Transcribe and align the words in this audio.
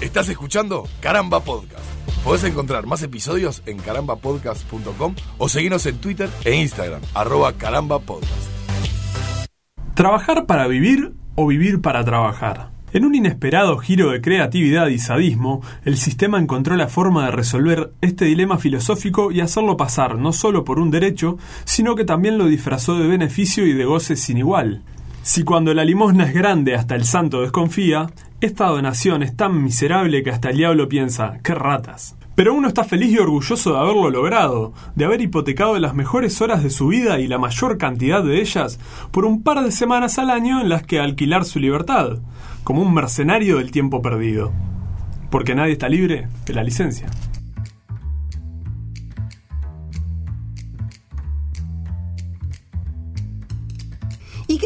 Estás 0.00 0.28
escuchando 0.28 0.88
Caramba 1.00 1.40
Podcast. 1.40 1.84
Podés 2.24 2.44
encontrar 2.44 2.84
más 2.84 3.02
episodios 3.02 3.62
en 3.64 3.78
carambapodcast.com 3.78 5.14
o 5.38 5.48
seguirnos 5.48 5.86
en 5.86 5.98
Twitter 5.98 6.28
e 6.44 6.56
Instagram, 6.56 7.00
arroba 7.14 7.52
carambapodcast. 7.52 8.50
¿Trabajar 9.94 10.46
para 10.46 10.66
vivir 10.66 11.12
o 11.36 11.46
vivir 11.46 11.80
para 11.80 12.04
trabajar? 12.04 12.70
En 12.92 13.04
un 13.04 13.14
inesperado 13.14 13.78
giro 13.78 14.10
de 14.10 14.20
creatividad 14.20 14.88
y 14.88 14.98
sadismo, 14.98 15.62
el 15.84 15.96
sistema 15.96 16.38
encontró 16.38 16.76
la 16.76 16.88
forma 16.88 17.26
de 17.26 17.30
resolver 17.30 17.92
este 18.00 18.24
dilema 18.24 18.58
filosófico 18.58 19.30
y 19.30 19.40
hacerlo 19.40 19.76
pasar 19.76 20.18
no 20.18 20.32
solo 20.32 20.64
por 20.64 20.80
un 20.80 20.90
derecho, 20.90 21.38
sino 21.64 21.94
que 21.94 22.04
también 22.04 22.36
lo 22.36 22.46
disfrazó 22.46 22.98
de 22.98 23.06
beneficio 23.06 23.66
y 23.66 23.72
de 23.72 23.84
goce 23.84 24.16
sin 24.16 24.38
igual. 24.38 24.82
Si 25.22 25.42
cuando 25.42 25.72
la 25.72 25.86
limosna 25.86 26.26
es 26.26 26.34
grande 26.34 26.74
hasta 26.74 26.94
el 26.94 27.04
santo 27.04 27.40
desconfía, 27.40 28.10
esta 28.44 28.66
donación 28.66 29.22
es 29.22 29.34
tan 29.36 29.62
miserable 29.62 30.22
que 30.22 30.30
hasta 30.30 30.50
el 30.50 30.58
diablo 30.58 30.86
piensa, 30.88 31.38
¡qué 31.42 31.54
ratas! 31.54 32.14
Pero 32.34 32.52
uno 32.52 32.68
está 32.68 32.84
feliz 32.84 33.12
y 33.12 33.18
orgulloso 33.18 33.72
de 33.72 33.78
haberlo 33.78 34.10
logrado, 34.10 34.74
de 34.94 35.04
haber 35.06 35.22
hipotecado 35.22 35.78
las 35.78 35.94
mejores 35.94 36.40
horas 36.42 36.62
de 36.62 36.68
su 36.68 36.88
vida 36.88 37.20
y 37.20 37.26
la 37.26 37.38
mayor 37.38 37.78
cantidad 37.78 38.22
de 38.22 38.40
ellas 38.40 38.78
por 39.12 39.24
un 39.24 39.42
par 39.42 39.62
de 39.62 39.70
semanas 39.72 40.18
al 40.18 40.30
año 40.30 40.60
en 40.60 40.68
las 40.68 40.82
que 40.82 41.00
alquilar 41.00 41.44
su 41.44 41.58
libertad, 41.58 42.18
como 42.64 42.82
un 42.82 42.92
mercenario 42.92 43.58
del 43.58 43.70
tiempo 43.70 44.02
perdido. 44.02 44.52
Porque 45.30 45.54
nadie 45.54 45.72
está 45.72 45.88
libre 45.88 46.28
de 46.44 46.52
la 46.52 46.64
licencia. 46.64 47.06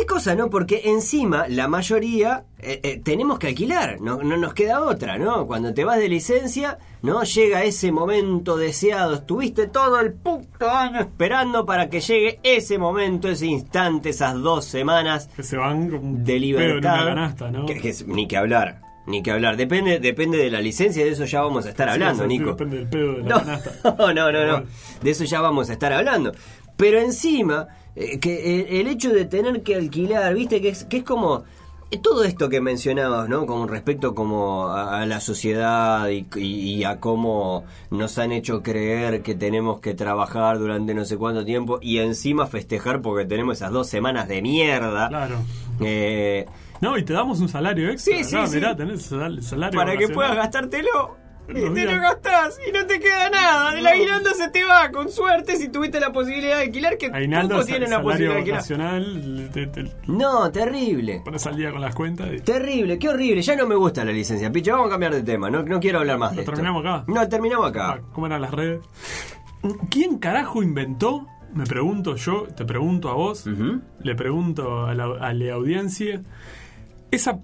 Cosa, 0.09 0.35
no? 0.35 0.51
Porque 0.51 0.83
encima 0.87 1.47
la 1.49 1.69
mayoría 1.69 2.45
eh, 2.59 2.81
eh, 2.83 3.01
tenemos 3.05 3.39
que 3.39 3.47
alquilar, 3.49 4.01
no, 4.01 4.17
no 4.23 4.37
nos 4.37 4.55
queda 4.55 4.83
otra, 4.83 5.19
¿no? 5.19 5.47
Cuando 5.47 5.73
te 5.75 5.85
vas 5.85 5.99
de 5.99 6.09
licencia, 6.09 6.79
¿no? 7.03 7.23
Llega 7.23 7.63
ese 7.63 7.93
momento 7.93 8.57
deseado, 8.57 9.15
estuviste 9.15 9.69
todo 9.69 10.01
el 10.01 10.13
puto 10.15 10.69
año 10.69 10.99
esperando 11.01 11.65
para 11.67 11.89
que 11.89 12.01
llegue 12.01 12.41
ese 12.43 12.79
momento, 12.79 13.29
ese 13.29 13.47
instante, 13.47 14.09
esas 14.09 14.35
dos 14.35 14.65
semanas 14.65 15.29
Que 15.37 15.45
se 15.45 15.57
van 15.57 16.25
de 16.25 16.41
libertad. 16.41 17.05
canasta, 17.05 17.51
¿no? 17.51 17.67
Que- 17.67 17.79
que 17.81 17.95
ni 18.07 18.27
que 18.27 18.37
hablar, 18.37 18.81
ni 19.07 19.23
que 19.23 19.31
hablar. 19.31 19.57
Depende, 19.57 20.01
depende 20.01 20.39
de 20.39 20.51
la 20.51 20.61
licencia, 20.61 21.05
de 21.05 21.11
eso 21.13 21.25
ya 21.27 21.43
vamos 21.43 21.67
a 21.67 21.69
estar 21.69 21.89
hablando, 21.89 22.25
sí, 22.25 22.31
sí, 22.31 22.39
Nico. 22.39 22.51
Depende 22.51 22.77
del 22.79 22.89
pedo 22.89 23.13
de 23.13 23.19
la 23.23 23.29
No, 23.29 23.39
canasta. 23.39 23.73
no, 23.99 24.13
no, 24.33 24.47
no. 24.47 24.65
De 25.03 25.11
eso 25.11 25.25
ya 25.25 25.41
vamos 25.41 25.71
a 25.71 25.75
estar 25.75 25.93
hablando. 25.93 26.33
Pero 26.77 27.01
encima, 27.01 27.67
eh, 27.99 28.19
que 28.21 28.61
el, 28.61 28.81
el 28.81 28.87
hecho 28.89 29.11
de 29.13 29.25
tener 29.25 29.63
que 29.63 29.75
alquilar, 29.77 30.35
viste, 30.35 30.61
que 30.61 30.69
es, 30.71 30.85
que 30.85 30.99
es 30.99 31.05
como 31.05 31.45
eh, 31.91 31.99
todo 32.03 32.23
esto 32.25 32.49
que 32.51 32.61
mencionabas, 32.61 33.29
¿no? 33.29 33.47
Con 33.47 33.67
respecto 33.69 34.15
como 34.15 34.67
a, 34.69 35.01
a 35.01 35.07
la 35.07 35.21
sociedad 35.21 36.09
y, 36.09 36.27
y- 36.37 36.75
y 36.75 36.85
a 36.85 37.01
cómo 37.01 37.65
nos 37.91 38.19
han 38.19 38.33
hecho 38.33 38.63
creer 38.63 39.23
que 39.23 39.35
tenemos 39.35 39.81
que 39.81 39.95
trabajar 39.95 40.59
durante 40.59 40.93
no 40.95 41.05
sé 41.07 41.17
cuánto 41.17 41.45
tiempo 41.45 41.79
y 41.81 41.99
encima 41.99 42.47
festejar 42.47 43.01
porque 43.01 43.25
tenemos 43.25 43.57
esas 43.59 43.73
dos 43.73 43.89
semanas 43.89 44.29
de 44.29 44.43
mierda. 44.43 45.09
Claro. 45.09 45.37
Eh, 45.81 46.47
No, 46.81 46.97
y 46.99 47.05
te 47.05 47.13
damos 47.13 47.41
un 47.41 47.49
salario 47.49 47.91
extra. 47.91 48.17
Sí, 48.19 48.23
sí, 48.25 48.37
sí. 48.47 48.55
mirá, 48.57 48.77
tenés 48.77 49.03
sal- 49.03 49.43
salario 49.43 49.79
para 49.79 49.97
que 49.97 50.09
puedas 50.09 50.37
gastártelo. 50.37 51.17
Y 51.49 51.71
te 51.75 51.85
lo 51.87 52.01
gastás 52.01 52.59
y 52.69 52.73
no 52.73 52.85
te 52.87 53.01
queda 53.01 53.31
nada. 53.31 53.77
El 53.77 53.83
No. 53.85 53.91
aguinaldo 53.91 54.31
se 54.35 54.51
te 54.51 54.65
va, 54.65 54.91
con 54.91 55.09
suerte, 55.11 55.57
si 55.57 55.69
tuviste 55.69 55.99
la 55.99 56.13
posibilidad 56.13 56.57
de 56.59 56.65
alquilar, 56.65 56.99
que 56.99 57.07
Aguinaldo, 57.07 57.55
pocos 57.57 57.65
sal- 57.67 57.73
tienen 57.75 57.91
la 57.91 58.03
posibilidad 58.03 58.35
de 58.35 58.39
alquilar. 58.53 59.51
te, 59.53 59.67
te 59.69 59.85
No, 60.07 60.51
terrible. 60.53 61.23
pones 61.25 61.47
al 61.47 61.57
día 61.57 61.71
con 61.73 61.81
las 61.81 61.95
cuentas 61.95 62.29
y... 62.33 62.41
Terrible, 62.41 62.99
qué 62.99 63.09
horrible. 63.09 63.41
Ya 63.43 63.57
no 63.57 63.67
me 63.67 63.75
gusta 63.77 64.05
la 64.05 64.13
licencia. 64.13 64.53
Picho, 64.53 64.73
vamos 64.73 64.89
a 64.89 64.91
cambiar 64.91 65.15
de 65.15 65.23
tema. 65.23 65.49
No, 65.51 65.63
no 65.63 65.81
quiero 65.81 66.01
hablar 66.01 66.19
más 66.19 66.33
¿Lo 66.33 66.37
de 66.37 66.43
esto. 66.43 66.53
terminamos 66.53 66.85
acá? 66.85 67.05
No, 67.07 67.29
terminamos 67.29 67.67
Ah, 67.67 67.69
acá. 67.69 68.01
¿Cómo 68.13 68.27
eran 68.27 68.43
las 68.43 68.51
redes? 68.53 68.81
¿Quién 69.91 70.19
carajo 70.19 70.63
inventó? 70.63 71.27
Me 71.55 71.65
pregunto 71.65 72.15
yo, 72.17 72.43
te 72.55 72.65
pregunto 72.67 73.09
a 73.09 73.15
vos, 73.15 73.47
le 73.47 74.15
pregunto 74.15 74.85
a 74.87 74.95
la, 74.95 75.05
a 75.19 75.33
la 75.33 75.55
audiencia, 75.55 76.21
esa, 77.11 77.39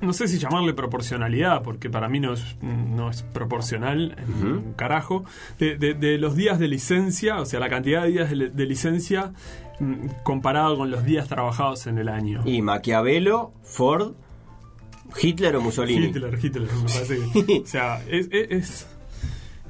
no 0.00 0.12
sé 0.12 0.28
si 0.28 0.38
llamarle 0.38 0.72
proporcionalidad, 0.74 1.62
porque 1.62 1.90
para 1.90 2.08
mí 2.08 2.20
no 2.20 2.32
es, 2.34 2.56
no 2.62 3.10
es 3.10 3.22
proporcional, 3.22 4.16
un 4.42 4.72
carajo, 4.74 5.24
de, 5.58 5.76
de- 5.76 5.94
de 5.94 6.18
los 6.18 6.34
días 6.36 6.58
de 6.58 6.68
licencia, 6.68 7.40
o 7.40 7.46
sea, 7.46 7.60
la 7.60 7.68
cantidad 7.68 8.02
de 8.02 8.08
días 8.10 8.30
de, 8.30 8.48
de 8.50 8.66
licencia 8.66 9.32
mm, 9.78 10.06
comparado 10.22 10.76
con 10.78 10.90
los 10.90 11.04
días 11.04 11.28
trabajados 11.28 11.86
en 11.86 11.98
el 11.98 12.08
año. 12.08 12.42
Y 12.46 12.62
Maquiavelo, 12.62 13.52
Ford, 13.62 14.14
Hitler 15.20 15.56
o 15.56 15.60
Mussolini. 15.60 16.06
Hitler, 16.06 16.38
Hitler, 16.42 16.68
me 16.72 16.82
parece 16.82 17.18
que. 17.46 17.60
o 17.64 17.66
sea, 17.66 18.02
es, 18.08 18.28
es, 18.32 18.86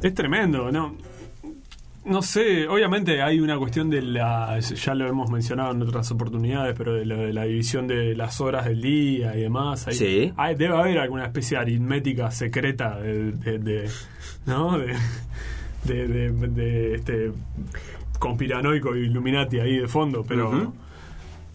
es 0.02 0.14
tremendo, 0.14 0.70
¿no? 0.70 0.94
No 2.04 2.22
sé, 2.22 2.66
obviamente 2.66 3.20
hay 3.22 3.40
una 3.40 3.58
cuestión 3.58 3.90
de 3.90 4.00
la. 4.00 4.58
Ya 4.58 4.94
lo 4.94 5.06
hemos 5.06 5.30
mencionado 5.30 5.72
en 5.72 5.82
otras 5.82 6.10
oportunidades, 6.10 6.74
pero 6.76 6.94
de, 6.94 7.04
lo 7.04 7.18
de 7.18 7.32
la 7.34 7.44
división 7.44 7.86
de 7.86 8.14
las 8.16 8.40
horas 8.40 8.64
del 8.64 8.80
día 8.80 9.36
y 9.36 9.42
demás. 9.42 9.86
Hay- 9.86 9.94
Sí. 9.94 10.32
hay- 10.36 10.54
debe 10.54 10.76
haber 10.78 10.98
alguna 10.98 11.24
especie 11.26 11.56
de 11.58 11.62
aritmética 11.62 12.30
secreta 12.30 12.98
de. 12.98 13.32
de- 13.32 13.58
de- 13.58 13.88
¿No? 14.46 14.78
De. 14.78 14.94
de, 15.84 16.08
de- 16.08 16.30
de 16.48 16.94
este. 16.94 17.32
conspiranoico 18.18 18.94
Illuminati 18.96 19.60
ahí 19.60 19.78
de 19.78 19.88
fondo, 19.88 20.24
pero. 20.26 20.72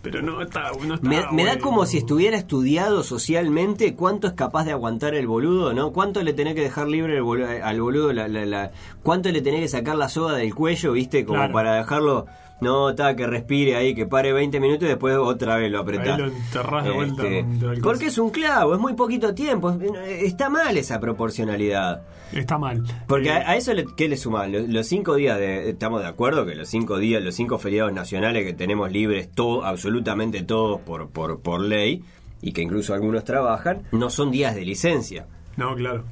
Pero 0.06 0.22
no 0.22 0.42
está. 0.42 0.72
No 0.88 0.94
está 0.96 1.10
Me, 1.10 1.26
me 1.32 1.44
da 1.46 1.58
como 1.58 1.86
si 1.88 1.98
estuviera 1.98 2.38
estudiado 2.38 3.02
socialmente 3.04 3.96
cuánto 3.96 4.28
es 4.28 4.34
capaz 4.34 4.64
de 4.66 4.72
aguantar 4.72 5.16
el 5.16 5.26
boludo, 5.28 5.74
¿no? 5.74 5.92
¿Cuánto 5.92 6.22
le 6.22 6.32
tenés 6.34 6.54
que 6.54 6.62
dejar 6.62 6.88
libre 6.88 7.18
el 7.18 7.24
bolu- 7.24 7.62
al 7.62 7.82
boludo? 7.82 8.14
La, 8.14 8.28
la- 8.28 8.46
la- 8.46 8.72
¿Cuánto 9.04 9.32
le 9.32 9.42
tenés 9.42 9.62
que 9.62 9.68
sacar 9.68 9.96
la 9.96 10.08
soga 10.10 10.34
del 10.36 10.54
cuello, 10.54 10.92
viste? 10.92 11.26
Como 11.26 11.40
Claro. 11.40 11.54
para 11.54 11.76
dejarlo, 11.76 12.28
no, 12.62 12.90
está, 12.92 13.16
que 13.16 13.28
respire 13.28 13.76
ahí, 13.76 13.94
que 13.94 14.06
pare 14.06 14.32
20 14.34 14.60
minutos 14.60 14.84
y 14.84 14.88
después 14.88 15.16
otra 15.18 15.58
vez 15.58 15.72
lo 15.72 15.80
apretás. 15.80 16.20
Ahí 16.20 16.32
lo 16.54 16.82
de 16.84 16.92
vuelta 16.92 17.24
Este, 17.28 17.82
porque 17.82 18.06
es 18.08 18.18
un 18.18 18.30
clavo, 18.30 18.74
es 18.74 18.80
muy 18.80 18.94
poquito 18.94 19.34
tiempo. 19.34 19.72
es- 19.72 20.24
Está 20.24 20.50
mal 20.50 20.76
esa 20.78 21.00
proporcionalidad. 21.00 22.04
Está 22.32 22.58
mal. 22.58 22.84
Porque 23.08 23.30
Eh, 23.30 23.34
a, 23.34 23.52
a 23.52 23.56
eso, 23.56 23.74
le, 23.74 23.86
¿qué 23.98 24.08
le 24.08 24.18
suma? 24.18 24.48
Los, 24.48 24.68
los 24.70 24.88
cinco 24.88 25.16
días, 25.16 25.38
de, 25.38 25.70
estamos 25.70 26.02
de 26.02 26.08
acuerdo 26.08 26.46
que 26.46 26.56
los 26.56 26.68
cinco 26.70 26.98
días, 26.98 27.22
los 27.24 27.36
cinco 27.36 27.58
feriados 27.58 27.94
nacionales 27.94 28.46
que 28.46 28.54
tenemos 28.54 28.92
libres, 28.92 29.30
todo, 29.32 29.64
absolutamente 29.66 30.42
todos 30.44 30.82
por, 30.82 31.10
por, 31.10 31.40
por 31.42 31.62
ley, 31.62 32.04
y 32.42 32.52
que 32.52 32.62
incluso 32.62 32.94
algunos 32.94 33.24
trabajan, 33.24 33.84
no 33.92 34.10
son 34.10 34.32
días 34.32 34.56
de 34.56 34.66
licencia. 34.66 35.28
No, 35.58 35.76
claro. 35.76 36.04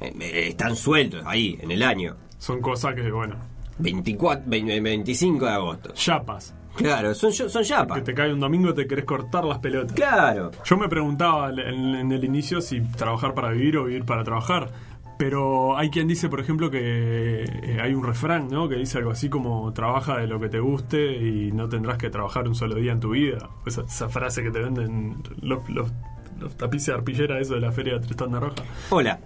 Eh, 0.00 0.12
eh, 0.20 0.46
están 0.48 0.74
sueltos 0.76 1.22
ahí, 1.26 1.58
en 1.60 1.70
el 1.70 1.82
año. 1.82 2.16
Son 2.38 2.60
cosas 2.60 2.94
que, 2.94 3.08
bueno, 3.10 3.36
24, 3.78 4.44
20, 4.46 4.80
25 4.80 5.44
de 5.44 5.50
agosto. 5.50 5.92
chapas. 5.94 6.54
Claro, 6.74 7.14
son, 7.14 7.32
son 7.32 7.64
Que 7.94 8.00
te 8.00 8.14
cae 8.14 8.32
un 8.32 8.40
domingo 8.40 8.72
te 8.72 8.86
querés 8.86 9.04
cortar 9.04 9.44
las 9.44 9.58
pelotas. 9.58 9.92
Claro. 9.94 10.50
Yo 10.64 10.76
me 10.78 10.88
preguntaba 10.88 11.50
en, 11.50 11.94
en 11.94 12.12
el 12.12 12.24
inicio 12.24 12.62
si 12.62 12.80
trabajar 12.80 13.34
para 13.34 13.50
vivir 13.50 13.76
o 13.76 13.84
vivir 13.84 14.04
para 14.04 14.24
trabajar. 14.24 14.70
Pero 15.18 15.76
hay 15.76 15.90
quien 15.90 16.08
dice, 16.08 16.28
por 16.28 16.40
ejemplo, 16.40 16.70
que 16.70 17.44
eh, 17.44 17.78
hay 17.80 17.94
un 17.94 18.02
refrán, 18.02 18.48
¿no? 18.48 18.68
Que 18.68 18.76
dice 18.76 18.98
algo 18.98 19.12
así 19.12 19.28
como 19.28 19.72
trabaja 19.72 20.18
de 20.18 20.26
lo 20.26 20.40
que 20.40 20.48
te 20.48 20.58
guste 20.58 21.12
y 21.12 21.52
no 21.52 21.68
tendrás 21.68 21.98
que 21.98 22.10
trabajar 22.10 22.48
un 22.48 22.54
solo 22.54 22.74
día 22.74 22.92
en 22.92 23.00
tu 23.00 23.10
vida. 23.10 23.50
Esa, 23.66 23.82
esa 23.82 24.08
frase 24.08 24.42
que 24.42 24.50
te 24.50 24.58
venden 24.58 25.22
los, 25.40 25.68
los, 25.68 25.92
los 26.40 26.56
tapices 26.56 26.88
de 26.88 26.94
arpillera, 26.94 27.38
eso 27.38 27.54
de 27.54 27.60
la 27.60 27.70
feria 27.70 27.94
de 27.94 28.00
Tristán 28.00 28.32
de 28.32 28.40
Roja. 28.40 28.64
Hola, 28.90 29.20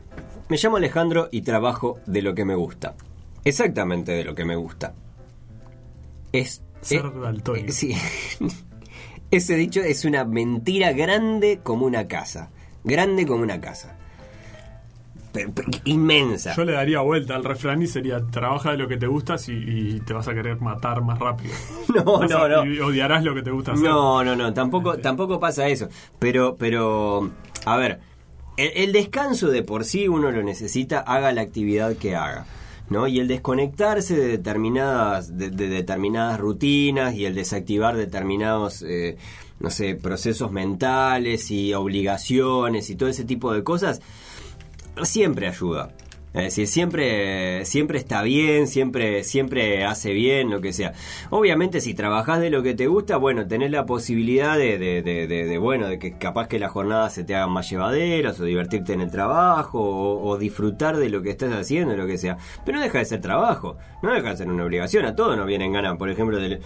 me 0.48 0.58
llamo 0.58 0.76
Alejandro 0.76 1.28
y 1.32 1.42
trabajo 1.42 1.98
de 2.04 2.20
lo 2.20 2.34
que 2.34 2.44
me 2.44 2.56
gusta. 2.56 2.94
Exactamente 3.46 4.12
de 4.12 4.24
lo 4.24 4.34
que 4.34 4.44
me 4.44 4.56
gusta. 4.56 4.92
Es. 6.32 6.62
Ser 6.80 7.04
eh, 7.06 7.64
eh, 7.66 7.72
sí. 7.72 7.94
Ese 9.30 9.54
dicho 9.56 9.80
es 9.80 10.04
una 10.04 10.24
mentira 10.24 10.92
grande 10.92 11.60
como 11.62 11.86
una 11.86 12.06
casa. 12.08 12.50
Grande 12.84 13.24
como 13.26 13.42
una 13.42 13.60
casa. 13.60 13.96
Pe- 15.32 15.48
pe- 15.48 15.62
inmensa. 15.84 16.54
Yo 16.56 16.64
le 16.64 16.72
daría 16.72 17.00
vuelta 17.00 17.36
al 17.36 17.44
refrán 17.44 17.82
y 17.82 17.86
sería 17.86 18.20
trabaja 18.30 18.72
de 18.72 18.78
lo 18.78 18.88
que 18.88 18.96
te 18.96 19.06
gustas 19.06 19.48
y, 19.48 19.52
y 19.52 20.00
te 20.00 20.12
vas 20.12 20.26
a 20.28 20.34
querer 20.34 20.60
matar 20.60 21.02
más 21.02 21.18
rápido. 21.18 21.54
No, 21.94 22.18
Vas 22.18 22.30
no, 22.30 22.38
a- 22.38 22.48
no. 22.48 22.66
Y 22.66 22.80
odiarás 22.80 23.22
lo 23.24 23.32
que 23.34 23.42
te 23.42 23.50
gusta 23.52 23.72
hacer. 23.72 23.84
No, 23.84 24.24
no, 24.24 24.34
no, 24.34 24.52
tampoco, 24.52 24.98
tampoco 24.98 25.38
pasa 25.38 25.68
eso. 25.68 25.88
Pero, 26.18 26.56
pero, 26.56 27.30
a 27.64 27.76
ver, 27.76 28.00
el, 28.56 28.70
el 28.74 28.92
descanso 28.92 29.48
de 29.48 29.62
por 29.62 29.84
sí 29.84 30.08
uno 30.08 30.30
lo 30.32 30.42
necesita, 30.42 30.98
haga 31.00 31.32
la 31.32 31.42
actividad 31.42 31.94
que 31.96 32.16
haga. 32.16 32.44
¿No? 32.88 33.06
Y 33.08 33.20
el 33.20 33.28
desconectarse 33.28 34.16
de 34.16 34.28
determinadas, 34.28 35.36
de, 35.36 35.50
de 35.50 35.68
determinadas 35.68 36.38
rutinas 36.38 37.14
y 37.14 37.24
el 37.24 37.34
desactivar 37.34 37.96
determinados, 37.96 38.82
eh, 38.82 39.16
no 39.58 39.70
sé, 39.70 39.94
procesos 39.94 40.52
mentales 40.52 41.50
y 41.50 41.74
obligaciones 41.74 42.90
y 42.90 42.96
todo 42.96 43.08
ese 43.08 43.24
tipo 43.24 43.52
de 43.52 43.64
cosas, 43.64 44.00
siempre 45.02 45.48
ayuda. 45.48 45.92
Es 46.36 46.42
decir, 46.44 46.66
siempre, 46.66 47.64
siempre 47.64 47.98
está 47.98 48.22
bien, 48.22 48.66
siempre, 48.66 49.24
siempre 49.24 49.84
hace 49.84 50.12
bien, 50.12 50.50
lo 50.50 50.60
que 50.60 50.72
sea. 50.74 50.92
Obviamente, 51.30 51.80
si 51.80 51.94
trabajás 51.94 52.40
de 52.40 52.50
lo 52.50 52.62
que 52.62 52.74
te 52.74 52.86
gusta, 52.88 53.16
bueno, 53.16 53.46
tenés 53.48 53.70
la 53.70 53.86
posibilidad 53.86 54.56
de, 54.58 54.76
de, 54.78 55.58
bueno, 55.58 55.88
de 55.88 55.98
que 55.98 56.18
capaz 56.18 56.46
que 56.46 56.58
las 56.58 56.70
jornadas 56.72 57.14
se 57.14 57.24
te 57.24 57.34
hagan 57.34 57.50
más 57.52 57.70
llevaderas, 57.70 58.38
o 58.38 58.44
divertirte 58.44 58.92
en 58.92 59.00
el 59.00 59.10
trabajo, 59.10 59.80
o, 59.80 60.36
disfrutar 60.36 60.98
de 60.98 61.08
lo 61.08 61.22
que 61.22 61.30
estás 61.30 61.52
haciendo, 61.54 61.96
lo 61.96 62.06
que 62.06 62.18
sea. 62.18 62.36
Pero 62.66 62.76
no 62.78 62.84
deja 62.84 62.98
de 62.98 63.06
ser 63.06 63.22
trabajo, 63.22 63.78
no 64.02 64.12
deja 64.12 64.30
de 64.30 64.36
ser 64.36 64.48
una 64.50 64.64
obligación. 64.64 65.06
A 65.06 65.16
todos 65.16 65.36
nos 65.38 65.46
vienen 65.46 65.72
ganas, 65.72 65.96
por 65.96 66.10
ejemplo, 66.10 66.38
del 66.38 66.60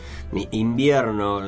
invierno, 0.50 1.42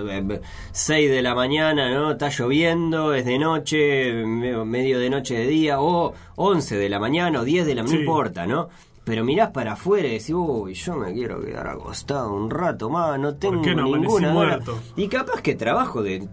6 0.73 1.11
de 1.11 1.23
la 1.23 1.35
mañana, 1.35 1.93
¿no? 1.93 2.13
Está 2.13 2.29
lloviendo, 2.29 3.15
es 3.15 3.25
de 3.25 3.39
noche, 3.39 4.13
me- 4.25 4.65
medio 4.65 4.99
de 4.99 5.11
noche 5.11 5.35
de 5.35 5.47
día, 5.47 5.81
o 5.81 6.15
11 6.37 6.77
de 6.77 6.89
la 6.89 6.99
mañana, 6.99 7.41
o 7.41 7.45
10 7.45 7.67
de 7.67 7.75
la 7.75 7.83
mañana. 7.83 8.01
No 8.13 8.19
importa, 8.21 8.47
¿no? 8.47 8.69
Pero 9.05 9.25
mirás 9.25 9.51
para 9.51 9.73
afuera 9.73 10.07
y 10.07 10.13
decís, 10.13 10.31
uy, 10.31 10.75
yo 10.75 10.95
me 10.97 11.13
quiero 11.13 11.41
quedar 11.45 11.67
acostado 11.67 12.33
un 12.33 12.49
rato 12.51 12.89
más, 12.89 13.19
no 13.19 13.35
tengo 13.35 13.61
qué 13.63 13.75
no? 13.75 13.85
Ninguna 13.85 14.29
gana". 14.29 14.33
muerto. 14.33 14.79
Y 14.97 15.09
capaz 15.09 15.41
que 15.43 15.55
trabajo 15.57 16.03
de... 16.03 16.29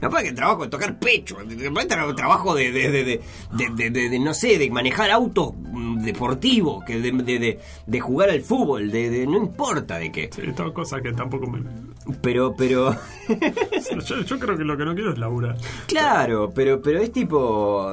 Capaz 0.00 0.22
que 0.22 0.32
trabajo 0.32 0.64
de 0.64 0.68
tocar 0.68 0.98
pecho, 0.98 1.36
capaz 1.36 2.06
que 2.08 2.14
trabajo 2.14 2.54
de, 2.54 2.72
de, 2.72 4.18
no 4.18 4.34
sé, 4.34 4.58
de 4.58 4.70
manejar 4.70 5.10
autos 5.10 5.54
mm, 5.56 6.00
deportivos, 6.02 6.84
que 6.84 7.00
de, 7.00 8.00
jugar 8.00 8.28
al 8.28 8.42
fútbol, 8.42 8.90
de, 8.90 9.08
de- 9.08 9.26
no 9.26 9.38
importa 9.38 9.96
de 9.98 10.12
qué. 10.12 10.28
Sí, 10.30 10.42
todas 10.54 10.72
cosas 10.72 11.00
que 11.00 11.12
tampoco 11.12 11.46
me... 11.46 11.60
Pero, 12.20 12.54
pero, 12.56 12.94
Yo, 14.06 14.20
yo 14.22 14.38
creo 14.38 14.56
que 14.58 14.64
lo 14.64 14.76
que 14.76 14.84
no 14.84 14.94
quiero 14.94 15.12
es 15.12 15.18
laburar. 15.18 15.56
claro, 15.86 16.50
pero, 16.54 16.80
pero 16.82 17.00
es 17.00 17.10
tipo, 17.12 17.90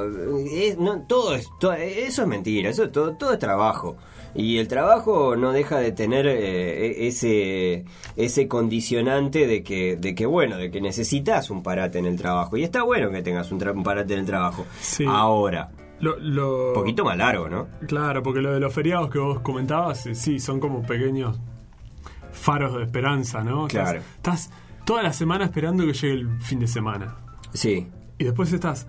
es- 0.52 0.78
no, 0.78 1.04
todo 1.08 1.36
es, 1.36 1.48
to- 1.60 1.74
eso 1.74 2.22
es 2.24 2.28
mentira, 2.28 2.70
eso 2.70 2.90
todo, 2.90 3.14
todo 3.16 3.34
es 3.34 3.40
trabajo. 3.40 3.98
Y 4.34 4.58
el 4.60 4.68
trabajo 4.70 5.36
no 5.36 5.52
deja 5.52 5.78
de 5.80 5.92
tener 5.92 6.26
eh, 6.26 7.08
ese 7.08 7.84
ese 8.16 8.48
condicionante 8.48 9.46
de 9.46 9.62
que 9.62 9.98
de 9.98 10.16
que 10.16 10.26
bueno, 10.26 10.58
de 10.58 10.72
que 10.72 10.80
necesitas 10.80 11.50
un 11.50 11.62
parate 11.64 12.00
en 12.00 12.06
el 12.06 12.16
trabajo 12.18 12.56
y 12.56 12.64
está 12.64 12.84
bueno 12.84 13.10
que 13.12 13.22
tengas 13.22 13.52
un, 13.52 13.60
tra- 13.60 13.74
un 13.76 13.84
parate 13.84 14.14
en 14.14 14.20
el 14.22 14.26
trabajo. 14.26 14.66
Sí. 14.80 15.04
Ahora, 15.08 15.70
Lo, 16.00 16.18
lo... 16.18 16.72
poquito 16.74 17.04
más 17.04 17.18
largo, 17.18 17.50
¿no? 17.50 17.68
Claro, 17.88 18.24
porque 18.24 18.40
lo 18.42 18.54
de 18.54 18.60
los 18.62 18.74
feriados 18.74 19.10
que 19.10 19.20
vos 19.20 19.42
comentabas, 19.42 20.06
eh, 20.06 20.16
sí, 20.16 20.40
son 20.40 20.60
como 20.62 20.82
pequeños 20.82 21.38
faros 22.42 22.76
de 22.76 22.84
esperanza, 22.84 23.44
¿no? 23.44 23.68
Estás- 23.68 23.92
Claro. 23.92 24.00
Estás, 24.18 24.50
toda 24.86 25.04
la 25.04 25.14
semana 25.14 25.46
esperando 25.46 25.86
que 25.86 25.94
llegue 25.94 26.14
el 26.14 26.42
fin 26.42 26.60
de 26.60 26.68
semana. 26.68 27.16
Sí. 27.54 27.88
Y 28.18 28.24
después 28.24 28.52
estás 28.54 28.88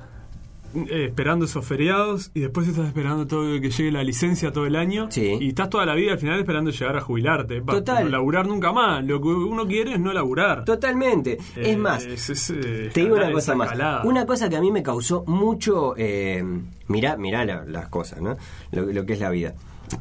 eh, 0.74 1.04
esperando 1.08 1.44
esos 1.44 1.66
feriados 1.66 2.30
y 2.32 2.40
después 2.40 2.66
estás 2.66 2.86
esperando 2.86 3.26
todo 3.26 3.60
que 3.60 3.70
llegue 3.70 3.92
la 3.92 4.02
licencia 4.02 4.52
todo 4.52 4.64
el 4.64 4.74
año 4.74 5.06
Sí. 5.10 5.36
y 5.38 5.48
estás 5.48 5.68
toda 5.68 5.84
la 5.84 5.94
vida 5.94 6.12
al 6.12 6.18
final 6.18 6.38
esperando 6.40 6.70
llegar 6.70 6.96
a 6.96 7.02
jubilarte 7.02 7.60
para 7.60 7.78
Total. 7.80 8.04
no 8.04 8.10
laburar 8.10 8.46
nunca 8.46 8.72
más 8.72 9.04
lo 9.04 9.20
que 9.20 9.28
uno 9.28 9.66
quiere 9.66 9.92
es 9.92 10.00
no 10.00 10.14
laburar 10.14 10.64
Totalmente. 10.64 11.32
Eh, 11.56 11.72
es 11.72 11.78
más, 11.78 12.06
es- 12.06 12.30
es, 12.30 12.48
eh, 12.50 12.90
Te 12.90 13.00
digo 13.02 13.16
una 13.16 13.30
cosa 13.32 13.54
más. 13.54 13.70
Una 14.04 14.24
cosa 14.24 14.48
que 14.48 14.56
a 14.56 14.62
mí 14.62 14.70
me 14.72 14.82
causó 14.82 15.24
mucho. 15.26 15.92
Eh, 15.98 16.42
mirá, 16.88 17.18
mirá 17.18 17.44
la- 17.44 17.66
las 17.66 17.88
cosas, 17.88 18.22
¿no? 18.22 18.38
Lo, 18.70 18.86
lo 18.90 19.04
que 19.04 19.12
es 19.12 19.20
la 19.20 19.28
vida. 19.28 19.52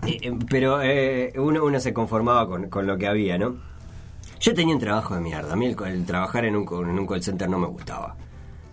Eh, 0.06 0.18
eh, 0.22 0.34
pero 0.50 0.82
eh, 0.82 1.34
uno, 1.38 1.64
uno 1.64 1.80
se 1.80 1.94
conformaba 1.94 2.48
con, 2.48 2.70
con 2.70 2.88
lo 2.88 2.98
que 2.98 3.08
había, 3.08 3.38
¿no? 3.38 3.56
Yo 4.40 4.54
tenía 4.54 4.74
un 4.74 4.82
trabajo 4.82 5.14
de 5.16 5.22
mierda. 5.22 5.54
A 5.54 5.56
mí 5.56 5.68
el, 5.68 5.76
el 5.88 6.06
trabajar 6.06 6.46
en 6.46 6.56
un, 6.56 6.64
en 6.90 6.98
un 7.00 7.06
call 7.08 7.22
center 7.22 7.48
no 7.50 7.60
me 7.60 7.68
gustaba. 7.68 8.16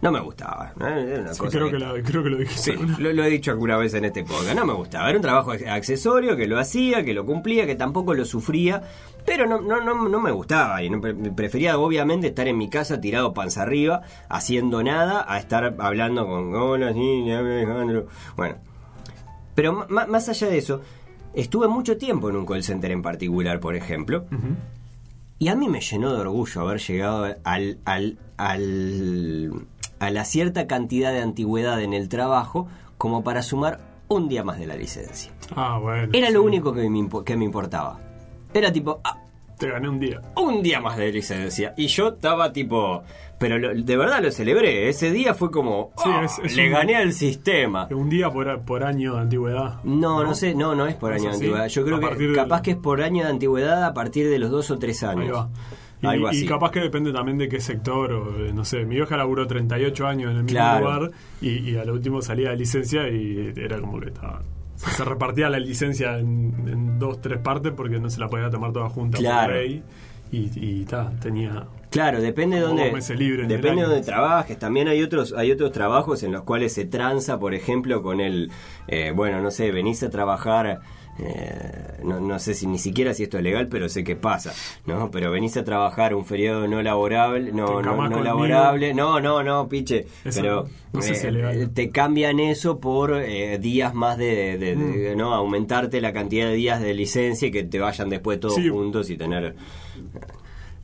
No 0.01 0.13
me 0.13 0.21
gustaba. 0.21 0.73
¿no? 0.77 0.87
Era 0.87 1.21
una 1.23 1.35
Sí, 1.35 1.41
cosa 1.41 1.51
creo, 1.59 1.67
que- 1.67 1.73
que 1.73 1.79
la- 1.81 2.03
creo 2.05 2.23
que 2.23 2.31
lo 2.31 2.37
dijiste 2.39 2.77
Sí, 2.79 2.79
lo, 2.99 3.13
lo 3.13 3.25
he 3.25 3.29
dicho 3.31 3.51
alguna 3.51 3.77
vez 3.77 3.93
en 3.95 4.05
este 4.05 4.23
podcast. 4.23 4.55
No 4.55 4.65
me 4.65 4.73
gustaba. 4.73 5.09
Era 5.09 5.19
un 5.19 5.23
trabajo 5.23 5.51
accesorio 5.51 6.37
que 6.37 6.47
lo 6.47 6.59
hacía, 6.59 7.05
que 7.05 7.13
lo 7.13 7.27
cumplía, 7.27 7.67
que 7.67 7.75
tampoco 7.75 8.15
lo 8.15 8.25
sufría. 8.25 8.81
Pero 9.27 9.47
no, 9.47 9.61
no, 9.61 9.81
no, 9.83 10.09
no 10.09 10.21
me 10.21 10.31
gustaba. 10.31 10.83
Y 10.85 10.89
no, 10.89 11.01
pre- 11.01 11.15
prefería, 11.15 11.77
obviamente, 11.79 12.29
estar 12.29 12.47
en 12.49 12.57
mi 12.57 12.71
casa 12.71 13.01
tirado 13.01 13.35
panza 13.35 13.63
arriba, 13.63 14.03
haciendo 14.29 14.83
nada, 14.85 15.27
a 15.29 15.39
estar 15.39 15.75
hablando 15.81 16.27
con. 16.27 16.55
Hola, 16.55 16.93
sí, 16.95 17.31
Alejandro. 17.31 18.07
Bueno. 18.37 18.55
Pero 19.59 19.89
más 19.89 20.29
allá 20.29 20.47
de 20.47 20.57
eso, 20.59 20.83
estuve 21.35 21.67
mucho 21.67 21.97
tiempo 21.99 22.31
en 22.31 22.37
un 22.37 22.47
call 22.47 22.63
center 22.63 22.93
en 22.93 23.03
particular, 23.03 23.59
por 23.59 23.75
ejemplo. 23.75 24.25
Y 25.41 25.49
a 25.49 25.57
mí 25.57 25.69
me 25.69 25.81
llenó 25.81 26.15
de 26.15 26.21
orgullo 26.21 26.61
haber 26.61 26.79
llegado 26.79 27.25
al, 27.43 27.79
al, 27.85 28.19
al, 28.37 29.53
a 29.99 30.11
la 30.13 30.25
cierta 30.25 30.69
cantidad 30.69 31.11
de 31.13 31.23
antigüedad 31.23 31.83
en 31.83 31.93
el 31.93 32.09
trabajo 32.09 32.69
como 32.99 33.25
para 33.25 33.43
sumar 33.43 33.81
un 34.07 34.29
día 34.29 34.45
más 34.45 34.61
de 34.61 34.69
la 34.69 34.77
licencia. 34.77 35.33
ah 35.57 35.81
bueno 35.83 36.09
Era 36.13 36.29
sí. 36.29 36.35
lo 36.35 36.45
único 36.45 36.73
que 36.73 36.89
me, 36.89 37.09
que 37.25 37.37
me 37.37 37.45
importaba. 37.45 37.99
Era 38.55 38.73
tipo, 38.73 39.01
ah, 39.03 39.19
te 39.59 39.69
gané 39.69 39.89
un 39.89 39.99
día 39.99 40.21
un 40.37 40.63
día 40.63 40.81
más 40.81 40.97
de 40.97 41.11
licencia. 41.11 41.75
Y 41.77 41.89
yo 41.89 42.11
estaba 42.11 42.53
tipo, 42.53 43.03
pero 43.38 43.58
lo- 43.58 43.75
de 43.75 43.96
verdad 43.96 44.23
lo 44.23 44.31
celebré. 44.31 44.88
Ese 44.88 45.11
día 45.12 45.35
fue 45.35 45.50
como, 45.50 45.93
Sí, 46.02 46.11
es- 46.25 46.38
es 46.44 46.56
le 46.56 46.67
un- 46.67 46.73
gané 46.73 46.96
al 46.96 47.12
sistema. 47.12 47.87
un 47.90 48.08
día 48.08 48.31
por, 48.31 48.61
por 48.62 48.82
año 48.85 49.14
de 49.14 49.20
antigüedad 49.20 49.82
No, 49.85 50.23
no 50.25 50.35
sé, 50.35 50.55
no, 50.55 50.75
no 50.75 50.87
es 50.87 50.94
por 50.96 51.12
¿Es 51.12 51.20
año 51.23 51.31
de 51.31 51.35
antigüedad. 51.37 51.69
Yo 51.69 51.85
creo 51.85 51.96
A 51.96 52.17
que 52.17 52.32
capaz 52.35 52.62
que 52.62 52.70
es 52.73 52.76
por 52.76 53.00
año 53.02 53.25
de 53.25 53.31
antigüedad 53.31 53.85
a 53.85 53.94
partir 53.94 54.29
de 54.29 54.38
los 54.38 54.50
dos 54.50 54.70
o 54.70 54.79
tres 54.79 55.02
años. 55.02 55.25
Ahí 55.25 55.31
va. 55.31 55.50
Y, 56.00 56.06
Algo 56.06 56.26
y 56.26 56.31
así. 56.31 56.46
capaz 56.46 56.70
que 56.70 56.79
depende 56.81 57.12
también 57.12 57.38
de 57.38 57.49
qué 57.49 57.61
sector, 57.61 58.12
o 58.12 58.31
no 58.55 58.64
sé, 58.64 58.85
mi 58.85 58.94
vieja 58.94 59.17
laburó 59.17 59.49
38 59.49 60.06
años 60.06 60.31
en 60.31 60.37
el 60.37 60.43
mismo 60.44 60.58
Claro. 60.58 60.85
lugar 60.85 61.11
y, 61.40 61.70
y 61.70 61.76
al 61.76 61.90
último 61.90 62.23
salía 62.23 62.50
de 62.50 62.56
licencia 62.56 63.08
y 63.08 63.52
era 63.56 63.81
como 63.81 63.99
que 63.99 64.08
estaba... 64.11 64.43
Se 64.76 65.05
repartía 65.05 65.49
la 65.50 65.58
licencia 65.58 66.17
en, 66.20 66.55
en 66.69 66.99
dos, 67.00 67.20
tres 67.20 67.38
partes 67.40 67.73
porque 67.76 67.99
no 67.99 68.08
se 68.11 68.20
la 68.20 68.29
podía 68.29 68.49
tomar 68.49 68.73
toda 68.73 68.88
junta 68.88 69.19
Claro. 69.19 69.49
por 69.55 69.56
ley 69.61 69.82
y, 70.31 70.51
y 70.55 70.85
ta, 70.85 71.13
tenía... 71.21 71.67
Claro, 71.91 72.21
depende 72.21 72.57
de 72.57 72.63
dónde, 72.63 72.85
depende 72.91 73.47
de 73.47 73.71
año. 73.71 73.89
dónde 73.89 74.03
trabajes. 74.03 74.59
También 74.59 74.89
hay 74.89 75.03
otros, 75.03 75.33
hay 75.33 75.51
otros 75.51 75.73
trabajos 75.73 76.23
en 76.23 76.33
los 76.33 76.43
cuales 76.43 76.75
se 76.75 76.85
tranza, 76.85 77.39
por 77.39 77.55
ejemplo, 77.55 78.03
con 78.03 78.21
el, 78.21 78.51
eh, 78.89 79.13
bueno, 79.15 79.41
no 79.41 79.51
sé, 79.51 79.73
venís 79.73 80.03
a 80.03 80.11
trabajar, 80.11 80.81
eh, 81.20 82.00
no, 82.05 82.20
no 82.20 82.38
sé 82.38 82.55
si 82.55 82.67
ni 82.67 82.79
siquiera 82.79 83.12
si 83.15 83.25
esto 83.25 83.38
es 83.38 83.43
legal, 83.43 83.69
pero 83.69 83.88
sé 83.88 84.05
que 84.05 84.17
pasa, 84.17 84.53
¿no? 84.87 85.11
Pero 85.11 85.31
venís 85.31 85.56
a 85.56 85.65
trabajar 85.65 86.15
un 86.15 86.25
feriado 86.25 86.67
no 86.69 86.82
laborable, 86.82 87.53
no, 87.53 87.82
no, 87.82 88.09
no 88.09 88.23
laborable, 88.23 88.94
no, 88.94 89.20
no, 89.20 89.43
no, 89.43 89.69
piche, 89.69 90.06
Eso 90.25 90.41
pero 90.41 90.69
no 90.93 91.03
sé 91.03 91.15
si 91.15 91.26
eh, 91.26 91.29
es 91.29 91.35
legal. 91.35 91.70
te 91.75 91.91
cambian 91.91 92.38
eso 92.41 92.79
por 92.79 93.12
eh, 93.20 93.59
días 93.59 93.94
más 93.94 94.17
de, 94.19 94.59
de- 94.59 94.76
de- 94.76 95.15
Mm. 95.15 95.19
no, 95.19 95.35
aumentarte 95.35 96.00
la 96.00 96.12
cantidad 96.12 96.47
de 96.49 96.55
días 96.55 96.81
de 96.81 96.94
licencia 96.94 97.49
y 97.49 97.50
que 97.50 97.64
te 97.64 97.79
vayan 97.81 98.09
después 98.09 98.38
todos 98.41 98.55
Sí. 98.55 98.69
juntos 98.69 99.11
y 99.11 99.17
tener 99.17 99.55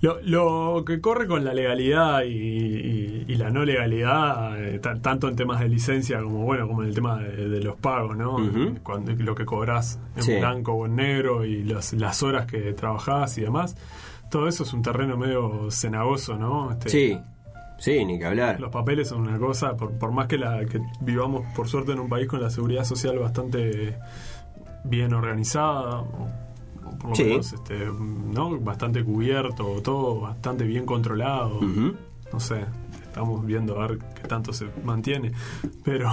Lo, 0.04 0.20
lo 0.22 0.84
que 0.84 1.00
corre 1.00 1.26
con 1.26 1.44
la 1.44 1.54
legalidad 1.54 2.24
y, 2.24 2.28
y- 2.28 3.24
y 3.26 3.34
la 3.36 3.48
no 3.50 3.64
legalidad, 3.64 4.62
eh, 4.62 4.78
ta- 4.78 4.96
tanto 5.00 5.28
en 5.28 5.36
temas 5.36 5.60
de 5.60 5.68
licencia 5.70 6.20
como 6.22 6.44
bueno 6.44 6.68
como 6.68 6.82
en 6.82 6.88
el 6.90 6.94
tema 6.94 7.18
de, 7.20 7.48
de 7.48 7.60
los 7.62 7.76
pagos, 7.76 8.14
¿no? 8.16 8.36
Cuando, 8.82 9.12
lo 9.12 9.34
que 9.34 9.46
cobras 9.46 9.98
en 10.16 10.22
Sí. 10.22 10.36
blanco 10.38 10.72
o 10.72 10.84
en 10.86 10.96
negro 10.96 11.44
y 11.44 11.64
las, 11.64 11.94
las 11.94 12.22
horas 12.22 12.44
que 12.46 12.74
trabajás 12.74 13.38
y 13.38 13.42
demás, 13.42 13.76
todo 14.30 14.46
eso 14.46 14.64
es 14.64 14.72
un 14.74 14.82
terreno 14.82 15.16
medio 15.16 15.70
cenagoso, 15.70 16.36
¿no? 16.36 16.72
Este, 16.72 16.88
Sí, 16.90 17.18
sí, 17.78 18.04
ni 18.04 18.18
que 18.18 18.26
hablar. 18.26 18.60
Los 18.60 18.70
papeles 18.70 19.08
son 19.08 19.22
una 19.26 19.38
cosa, 19.38 19.74
por, 19.76 19.92
por 19.92 20.12
más 20.12 20.26
que, 20.26 20.36
la, 20.36 20.64
que 20.66 20.80
vivamos 21.00 21.42
por 21.56 21.66
suerte 21.68 21.92
en 21.92 22.00
un 22.00 22.08
país 22.10 22.26
con 22.28 22.42
la 22.42 22.50
seguridad 22.50 22.84
social 22.84 23.18
bastante 23.18 23.96
bien 24.84 25.14
organizada, 25.14 26.04
o, 26.86 26.98
por 26.98 27.10
lo 27.10 27.16
Sí. 27.16 27.24
menos 27.24 27.52
este, 27.52 27.86
¿no? 27.86 28.58
bastante 28.60 29.02
cubierto, 29.04 29.80
todo 29.82 30.20
bastante 30.20 30.64
bien 30.64 30.84
controlado. 30.86 31.60
No 31.60 32.40
sé, 32.40 32.64
estamos 33.02 33.44
viendo 33.46 33.80
a 33.80 33.86
ver 33.86 33.98
qué 34.20 34.26
tanto 34.28 34.52
se 34.52 34.66
mantiene. 34.84 35.32
Pero, 35.84 36.10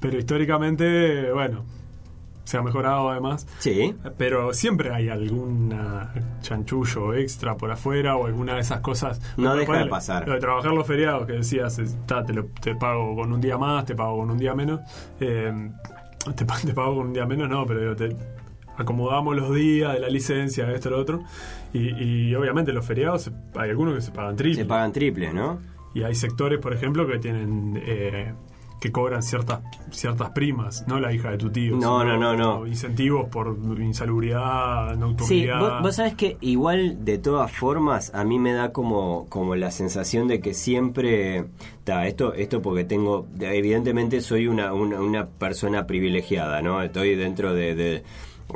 pero 0.00 0.18
históricamente, 0.18 1.30
bueno, 1.32 1.64
se 2.44 2.56
ha 2.56 2.62
mejorado 2.62 3.10
además. 3.10 3.46
Sí, 3.58 3.94
Pero 4.16 4.52
siempre 4.54 4.92
hay 4.92 5.08
alguna 5.08 6.12
chanchullo 6.40 7.14
extra 7.14 7.56
por 7.56 7.70
afuera 7.70 8.16
o 8.16 8.26
alguna 8.26 8.54
de 8.54 8.60
esas 8.60 8.80
cosas. 8.80 9.20
No 9.36 9.54
deja 9.54 9.78
de 9.78 9.86
pasar. 9.86 10.26
Lo 10.26 10.34
de 10.34 10.40
trabajar 10.40 10.72
los 10.72 10.86
feriados, 10.86 11.26
que 11.26 11.34
decías, 11.34 11.78
es, 11.78 11.96
ta, 12.06 12.24
te, 12.24 12.32
lo- 12.32 12.46
te 12.46 12.74
pago 12.74 13.14
con 13.14 13.32
un 13.32 13.40
día 13.40 13.56
más, 13.58 13.84
te 13.84 13.94
pago 13.94 14.18
con 14.18 14.30
un 14.30 14.38
día 14.38 14.54
menos. 14.54 14.80
Eh, 15.20 15.70
te, 16.34 16.44
te 16.66 16.72
pago 16.74 16.96
con 16.96 17.08
un 17.08 17.12
día 17.12 17.26
menos, 17.26 17.48
no, 17.48 17.64
pero 17.66 17.80
digo, 17.80 17.94
te 17.96 18.16
acomodamos 18.82 19.36
los 19.36 19.54
días 19.54 19.92
de 19.94 20.00
la 20.00 20.08
licencia, 20.08 20.70
esto, 20.72 20.90
lo 20.90 20.98
otro. 20.98 21.22
Y, 21.72 22.28
y 22.30 22.34
obviamente 22.34 22.72
los 22.72 22.84
feriados, 22.84 23.30
hay 23.56 23.70
algunos 23.70 23.94
que 23.94 24.00
se 24.00 24.10
pagan 24.10 24.36
triple. 24.36 24.62
se 24.62 24.68
pagan 24.68 24.92
triple, 24.92 25.32
¿no? 25.32 25.58
Y 25.94 26.02
hay 26.02 26.14
sectores, 26.14 26.58
por 26.60 26.72
ejemplo, 26.72 27.06
que 27.06 27.18
tienen 27.18 27.80
eh, 27.84 28.32
que 28.80 28.90
cobran 28.92 29.22
ciertas 29.22 29.60
ciertas 29.90 30.30
primas, 30.30 30.84
no 30.88 30.98
la 31.00 31.12
hija 31.12 31.30
de 31.32 31.36
tu 31.38 31.50
tío. 31.50 31.76
No, 31.76 32.02
no, 32.04 32.16
no, 32.16 32.34
no. 32.36 32.66
Incentivos 32.66 33.28
por 33.28 33.56
insalubridad, 33.78 34.94
Sí, 34.94 34.98
nocturnidad. 35.00 35.60
vos, 35.60 35.82
vos 35.82 35.96
sabés 35.96 36.14
que 36.14 36.36
igual 36.40 37.04
de 37.04 37.18
todas 37.18 37.52
formas 37.52 38.10
a 38.14 38.24
mí 38.24 38.38
me 38.38 38.52
da 38.52 38.72
como, 38.72 39.26
como 39.28 39.54
la 39.56 39.70
sensación 39.70 40.28
de 40.28 40.40
que 40.40 40.54
siempre, 40.54 41.46
ta, 41.84 42.06
esto, 42.06 42.32
esto 42.34 42.62
porque 42.62 42.84
tengo, 42.84 43.26
evidentemente 43.40 44.20
soy 44.20 44.46
una, 44.46 44.72
una, 44.72 45.00
una 45.00 45.26
persona 45.28 45.86
privilegiada, 45.86 46.62
¿no? 46.62 46.80
Estoy 46.82 47.16
dentro 47.16 47.52
de, 47.52 47.74
de 47.74 48.02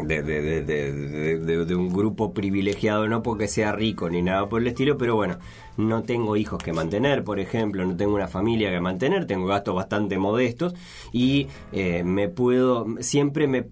de, 0.02 0.22
de, 0.22 0.62
de, 0.62 1.64
de, 1.64 1.74
un 1.74 1.92
grupo 1.92 2.32
privilegiado, 2.32 3.06
no 3.08 3.22
porque 3.22 3.48
sea 3.48 3.72
rico 3.72 4.10
ni 4.10 4.22
nada 4.22 4.48
por 4.48 4.60
el 4.60 4.66
estilo, 4.68 4.98
pero 4.98 5.14
bueno, 5.14 5.38
no 5.76 6.02
tengo 6.02 6.36
hijos 6.36 6.62
que 6.62 6.72
mantener, 6.72 7.24
por 7.24 7.38
ejemplo, 7.40 7.84
no 7.84 7.96
tengo 7.96 8.14
una 8.14 8.28
familia 8.28 8.70
que 8.70 8.80
mantener, 8.80 9.26
tengo 9.26 9.46
gastos 9.46 9.74
bastante 9.74 10.18
modestos 10.18 10.74
y 11.12 11.48
eh, 11.72 12.02
me 12.04 12.28
puedo, 12.28 12.86
siempre 13.00 13.46
me, 13.46 13.64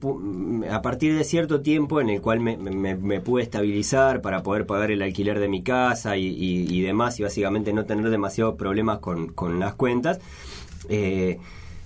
a 0.71 0.83
partir 0.83 1.17
de 1.17 1.25
cierto 1.25 1.61
tiempo 1.61 2.01
en 2.01 2.11
el 2.11 2.21
cual 2.21 2.41
me, 2.41 2.57
me, 2.57 2.95
me 2.97 3.21
pude 3.21 3.43
estabilizar 3.43 4.21
para 4.21 4.43
poder 4.43 4.67
pagar 4.67 4.91
el 4.91 5.03
alquiler 5.03 5.39
de 5.41 5.49
mi 5.49 5.63
casa 5.63 6.17
y, 6.17 6.27
y- 6.27 6.67
y 6.73 6.81
demás 6.83 7.19
y 7.21 7.23
básicamente 7.23 7.73
no 7.73 7.85
tener 7.85 8.11
demasiados 8.11 8.55
problemas 8.57 8.99
con, 8.99 9.29
con 9.33 9.59
las 9.61 9.75
cuentas, 9.75 10.21
eh, 10.89 11.39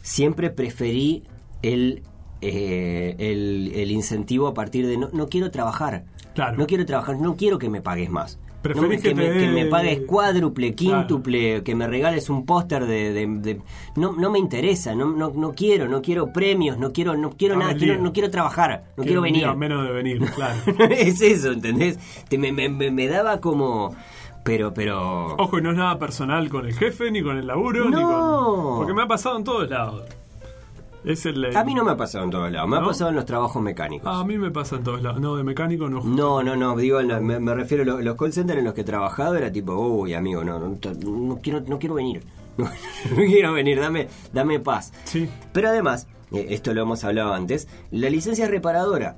siempre 0.02 0.50
preferí 0.50 1.24
el, 1.62 2.02
eh, 2.40 3.14
el, 3.18 3.72
el 3.74 3.90
incentivo 3.90 4.46
a 4.48 4.54
partir 4.54 4.86
de 4.86 4.96
no, 4.98 5.08
no 5.12 5.28
quiero 5.28 5.50
trabajar. 5.50 6.04
Claro. 6.34 6.56
No 6.58 6.66
quiero 6.66 6.84
trabajar, 6.84 7.16
no 7.18 7.36
quiero 7.36 7.58
que 7.58 7.70
me 7.70 7.80
pagues 7.80 8.10
más. 8.10 8.38
No 8.74 8.88
que 8.88 8.98
que, 8.98 9.14
me, 9.14 9.30
que 9.32 9.66
pagues 9.70 10.00
cuádruple, 10.08 10.74
Claro. 10.74 10.98
quíntuple, 11.06 11.62
que 11.62 11.76
me 11.76 11.86
regales 11.86 12.28
un 12.28 12.44
póster 12.44 12.84
de, 12.86 13.12
de- 13.12 13.26
de- 13.28 13.60
no, 13.94 14.10
no 14.12 14.28
me 14.28 14.40
interesa, 14.40 14.92
no, 14.96 15.06
no, 15.06 15.30
no 15.30 15.52
quiero, 15.54 15.86
no 15.86 16.02
quiero 16.02 16.32
premios, 16.32 16.76
no 16.76 16.92
quiero, 16.92 17.16
no 17.16 17.30
quiero 17.30 17.56
nada, 17.56 17.76
quiero- 17.76 18.02
no 18.02 18.12
quiero 18.12 18.28
trabajar, 18.28 18.86
no 18.96 19.04
quiero 19.04 19.20
venir. 19.20 19.46
menos 19.54 19.86
de 19.86 19.92
venir, 19.92 20.18
claro. 20.34 20.56
es 20.90 21.20
eso, 21.20 21.52
¿entendés? 21.52 21.96
Te- 22.28 22.38
me, 22.38 22.50
me- 22.50 22.68
me- 22.90 23.06
daba 23.06 23.40
como, 23.40 23.94
pero, 24.42 24.74
pero. 24.74 25.36
Ojo, 25.36 25.58
y 25.58 25.62
no 25.62 25.70
es 25.70 25.76
nada 25.76 25.96
personal 26.00 26.48
con 26.48 26.66
el 26.66 26.74
jefe, 26.74 27.12
ni 27.12 27.22
con 27.22 27.38
el 27.38 27.46
laburo, 27.46 27.84
ni 27.84 27.92
No. 27.92 28.02
con. 28.02 28.76
Porque 28.78 28.94
me 28.94 29.02
ha 29.02 29.06
pasado 29.06 29.36
en 29.38 29.44
todos 29.44 29.70
lados. 29.70 30.02
Es 31.06 31.24
el. 31.24 31.56
A 31.56 31.64
mí 31.64 31.72
no 31.72 31.84
me 31.84 31.92
ha 31.92 31.96
pasado 31.96 32.24
en 32.24 32.30
todos 32.30 32.50
lados, 32.52 32.68
me 32.68 32.76
ha 32.76 32.82
pasado 32.84 33.08
en 33.10 33.16
los 33.16 33.24
trabajos 33.24 33.62
mecánicos. 33.62 34.08
Ah, 34.12 34.20
a 34.20 34.24
mí 34.24 34.36
me 34.36 34.50
pasa 34.50 34.76
en 34.76 34.82
todos 34.82 35.00
lados. 35.00 35.20
No, 35.20 35.36
de 35.36 35.44
mecánico 35.44 35.88
no. 35.88 36.02
No, 36.02 36.42
no, 36.42 36.56
no, 36.56 36.76
digo, 36.76 37.00
me, 37.02 37.38
me 37.40 37.54
refiero 37.54 37.84
a 37.84 37.86
lo- 37.86 38.00
los 38.02 38.16
call 38.16 38.32
centers 38.32 38.58
en 38.58 38.64
los 38.64 38.74
que 38.74 38.80
he 38.80 38.84
trabajado, 38.84 39.36
era 39.36 39.50
tipo, 39.50 39.72
uy, 39.74 40.12
amigo, 40.14 40.42
no, 40.44 40.58
no, 40.58 40.76
no 41.04 41.38
quiero, 41.40 41.60
no 41.60 41.78
quiero 41.78 41.94
venir. 41.94 42.22
No, 42.58 42.66
quiero 43.14 43.52
venir, 43.52 43.78
dame, 43.78 44.08
dame 44.32 44.58
paz. 44.60 44.90
Sí. 45.04 45.28
Pero 45.52 45.68
además, 45.68 46.08
eh, 46.32 46.46
esto 46.50 46.72
lo 46.74 46.82
hemos 46.82 47.04
hablado 47.04 47.34
antes, 47.34 47.68
la 47.90 48.08
licencia 48.10 48.48
reparadora, 48.48 49.16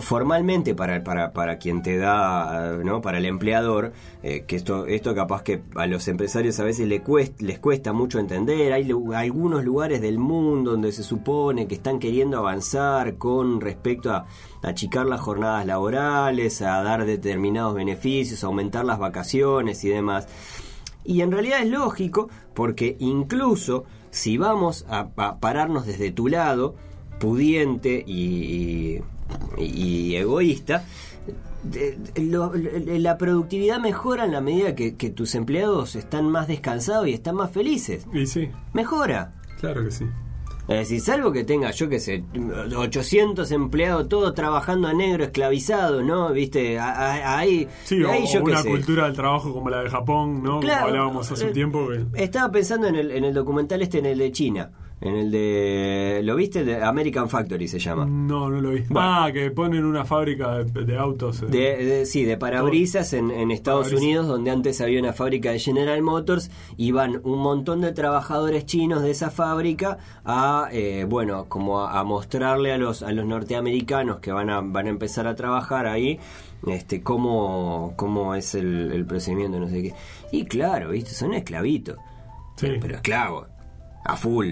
formalmente 0.00 0.74
para, 0.74 1.02
para, 1.04 1.32
para 1.32 1.58
quien 1.58 1.82
te 1.82 1.96
da, 1.98 2.78
¿no? 2.84 3.00
Para 3.00 3.18
el 3.18 3.26
empleador, 3.26 3.92
eh, 4.22 4.44
que 4.46 4.56
esto, 4.56 4.86
esto 4.86 5.14
capaz 5.14 5.42
que 5.42 5.62
a 5.76 5.86
los 5.86 6.06
empresarios 6.08 6.58
a 6.60 6.64
veces 6.64 6.86
le 6.88 7.02
cuest- 7.02 7.40
les 7.40 7.58
cuesta 7.58 7.92
mucho 7.92 8.18
entender, 8.18 8.72
hay 8.72 8.90
algunos 9.14 9.64
lugares 9.64 10.00
del 10.00 10.18
mundo 10.18 10.72
donde 10.72 10.92
se 10.92 11.02
supone 11.02 11.66
que 11.66 11.74
están 11.74 11.98
queriendo 11.98 12.38
avanzar 12.38 13.16
con 13.16 13.60
respecto 13.60 14.10
a 14.12 14.26
achicar 14.62 15.06
las 15.06 15.20
jornadas 15.20 15.66
laborales, 15.66 16.62
a 16.62 16.82
dar 16.82 17.04
determinados 17.06 17.74
beneficios, 17.74 18.44
a 18.44 18.48
aumentar 18.48 18.84
las 18.84 18.98
vacaciones 18.98 19.82
y 19.84 19.88
demás. 19.88 20.28
Y 21.04 21.22
en 21.22 21.32
realidad 21.32 21.62
es 21.62 21.70
lógico, 21.70 22.28
porque 22.54 22.96
incluso 22.98 23.84
si 24.10 24.36
vamos 24.36 24.84
a, 24.88 25.08
pararnos 25.40 25.86
desde 25.86 26.10
tu 26.10 26.28
lado, 26.28 26.74
pudiente 27.18 28.02
y- 28.06 29.00
y 29.58 30.14
egoísta, 30.16 30.84
la 32.16 33.16
productividad 33.18 33.80
mejora 33.80 34.24
en 34.24 34.32
la 34.32 34.40
medida 34.40 34.74
que, 34.74 34.96
que 34.96 35.10
tus 35.10 35.34
empleados 35.34 35.96
están 35.96 36.28
más 36.30 36.48
descansados 36.48 37.08
y 37.08 37.12
están 37.12 37.36
más 37.36 37.50
felices. 37.50 38.06
Y 38.12 38.26
sí, 38.26 38.50
Mejora. 38.72 39.34
claro 39.60 39.84
que 39.84 39.90
sí. 39.90 40.04
Es 40.68 40.88
decir, 40.88 41.00
salvo 41.00 41.32
que 41.32 41.42
tenga, 41.42 41.72
yo 41.72 41.88
qué 41.88 41.98
sé, 41.98 42.22
800 42.76 43.50
empleados 43.50 44.08
todos 44.08 44.34
trabajando 44.34 44.86
a 44.86 44.92
negro, 44.92 45.24
esclavizados, 45.24 46.04
¿no? 46.04 46.30
Viste, 46.32 46.78
ahí, 46.78 47.66
Sí, 47.84 48.00
o, 48.04 48.10
ahí 48.10 48.24
yo 48.32 48.40
o 48.40 48.44
qué 48.44 48.52
una 48.52 48.62
sé. 48.62 48.68
cultura 48.70 49.06
del 49.06 49.14
trabajo 49.14 49.52
como 49.52 49.68
la 49.68 49.82
de 49.82 49.90
Japón, 49.90 50.44
¿no? 50.44 50.60
Claro, 50.60 50.82
como 50.82 50.88
hablábamos 50.90 51.32
hace 51.32 51.44
eh, 51.44 51.48
un 51.48 51.52
tiempo. 51.54 51.88
Que... 51.88 52.22
Estaba 52.22 52.52
pensando 52.52 52.86
en 52.86 52.94
el, 52.94 53.10
en 53.10 53.24
el 53.24 53.34
documental 53.34 53.82
este, 53.82 53.98
en 53.98 54.06
el 54.06 54.18
de 54.18 54.30
China. 54.30 54.70
En 55.02 55.16
el 55.16 55.30
de. 55.30 56.20
¿Lo 56.24 56.36
viste? 56.36 56.60
El 56.60 56.66
de 56.66 56.82
American 56.84 57.30
Factory 57.30 57.66
se 57.68 57.78
llama. 57.78 58.04
No, 58.04 58.50
no 58.50 58.60
lo 58.60 58.70
vi. 58.72 58.80
Bueno. 58.80 59.00
Ah, 59.00 59.30
que 59.32 59.50
ponen 59.50 59.84
una 59.86 60.04
fábrica 60.04 60.58
de, 60.58 60.84
de 60.84 60.98
autos. 60.98 61.40
eh. 61.42 61.46
De, 61.46 61.84
de- 61.84 62.06
sí, 62.06 62.24
de 62.24 62.36
parabrisas 62.36 63.14
en, 63.14 63.30
en 63.30 63.50
Estados 63.50 63.84
Parabrisas. 63.86 64.04
Unidos, 64.04 64.26
donde 64.28 64.50
antes 64.50 64.78
había 64.82 65.00
una 65.00 65.14
fábrica 65.14 65.52
de 65.52 65.58
General 65.58 66.02
Motors, 66.02 66.50
y 66.76 66.92
van 66.92 67.18
un 67.24 67.38
montón 67.38 67.80
de 67.80 67.92
trabajadores 67.92 68.66
chinos 68.66 69.02
de 69.02 69.10
esa 69.12 69.30
fábrica 69.30 69.96
a, 70.24 70.68
eh, 70.70 71.06
bueno, 71.08 71.46
como 71.48 71.80
a, 71.80 71.98
a 71.98 72.04
mostrarle 72.04 72.72
a 72.72 72.76
los, 72.76 73.02
a 73.02 73.10
los 73.12 73.24
norteamericanos 73.24 74.18
que 74.18 74.32
van 74.32 74.50
a, 74.50 74.60
van 74.60 74.86
a 74.86 74.90
empezar 74.90 75.26
a 75.26 75.34
trabajar 75.34 75.86
ahí, 75.86 76.18
este, 76.66 77.02
cómo, 77.02 77.94
cómo 77.96 78.34
es 78.34 78.54
el, 78.54 78.92
el 78.92 79.06
procedimiento, 79.06 79.58
no 79.58 79.68
sé 79.68 79.82
qué. 79.82 79.94
Y 80.30 80.44
claro, 80.44 80.90
viste, 80.90 81.12
son 81.12 81.32
esclavitos. 81.32 81.96
Sí. 82.56 82.68
Pero 82.78 82.96
esclavos, 82.96 83.46
a 84.04 84.14
full. 84.16 84.50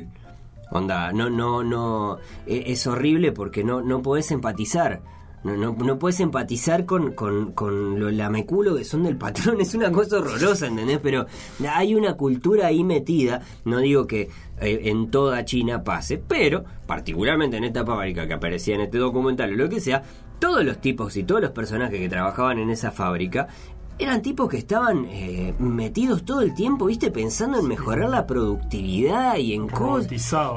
Onda, 0.70 1.12
no, 1.12 1.30
no, 1.30 1.62
no. 1.64 2.18
e- 2.46 2.64
Es 2.72 2.86
horrible 2.86 3.32
porque 3.32 3.64
no, 3.64 3.82
no 3.82 4.02
podés 4.02 4.30
empatizar. 4.30 5.00
No, 5.44 5.56
no, 5.56 5.72
no 5.72 5.98
puedes 6.00 6.18
empatizar 6.18 6.84
con, 6.84 7.12
con, 7.12 7.52
con 7.52 8.00
lo 8.00 8.10
lameculo 8.10 8.74
que 8.76 8.82
son 8.84 9.04
del 9.04 9.16
patrón. 9.16 9.60
Es 9.60 9.72
una 9.74 9.92
cosa 9.92 10.18
horrorosa, 10.18 10.66
¿entendés? 10.66 10.98
Pero 11.00 11.26
hay 11.70 11.94
una 11.94 12.14
cultura 12.14 12.66
ahí 12.66 12.82
metida. 12.82 13.40
No 13.64 13.78
digo 13.78 14.06
que 14.06 14.22
eh, 14.60 14.80
en 14.84 15.10
toda 15.12 15.44
China 15.44 15.84
pase, 15.84 16.18
pero 16.18 16.64
particularmente 16.86 17.56
en 17.56 17.64
esta 17.64 17.86
fábrica 17.86 18.26
que 18.26 18.34
aparecía 18.34 18.74
en 18.74 18.80
este 18.82 18.98
documental 18.98 19.52
o 19.52 19.56
lo 19.56 19.68
que 19.68 19.80
sea, 19.80 20.02
todos 20.40 20.64
los 20.64 20.80
tipos 20.80 21.16
y 21.16 21.22
todos 21.24 21.40
los 21.40 21.50
personajes 21.52 21.98
que 22.00 22.08
trabajaban 22.08 22.58
en 22.58 22.70
esa 22.70 22.90
fábrica 22.90 23.46
eran 23.98 24.22
tipos 24.22 24.48
que 24.48 24.58
estaban 24.58 25.04
eh, 25.06 25.54
metidos 25.58 26.24
todo 26.24 26.40
el 26.42 26.54
tiempo, 26.54 26.86
viste, 26.86 27.10
pensando 27.10 27.58
en 27.58 27.66
mejorar 27.66 28.08
la 28.10 28.26
productividad 28.26 29.36
y 29.38 29.54
en 29.54 29.68
cosas. 29.68 30.08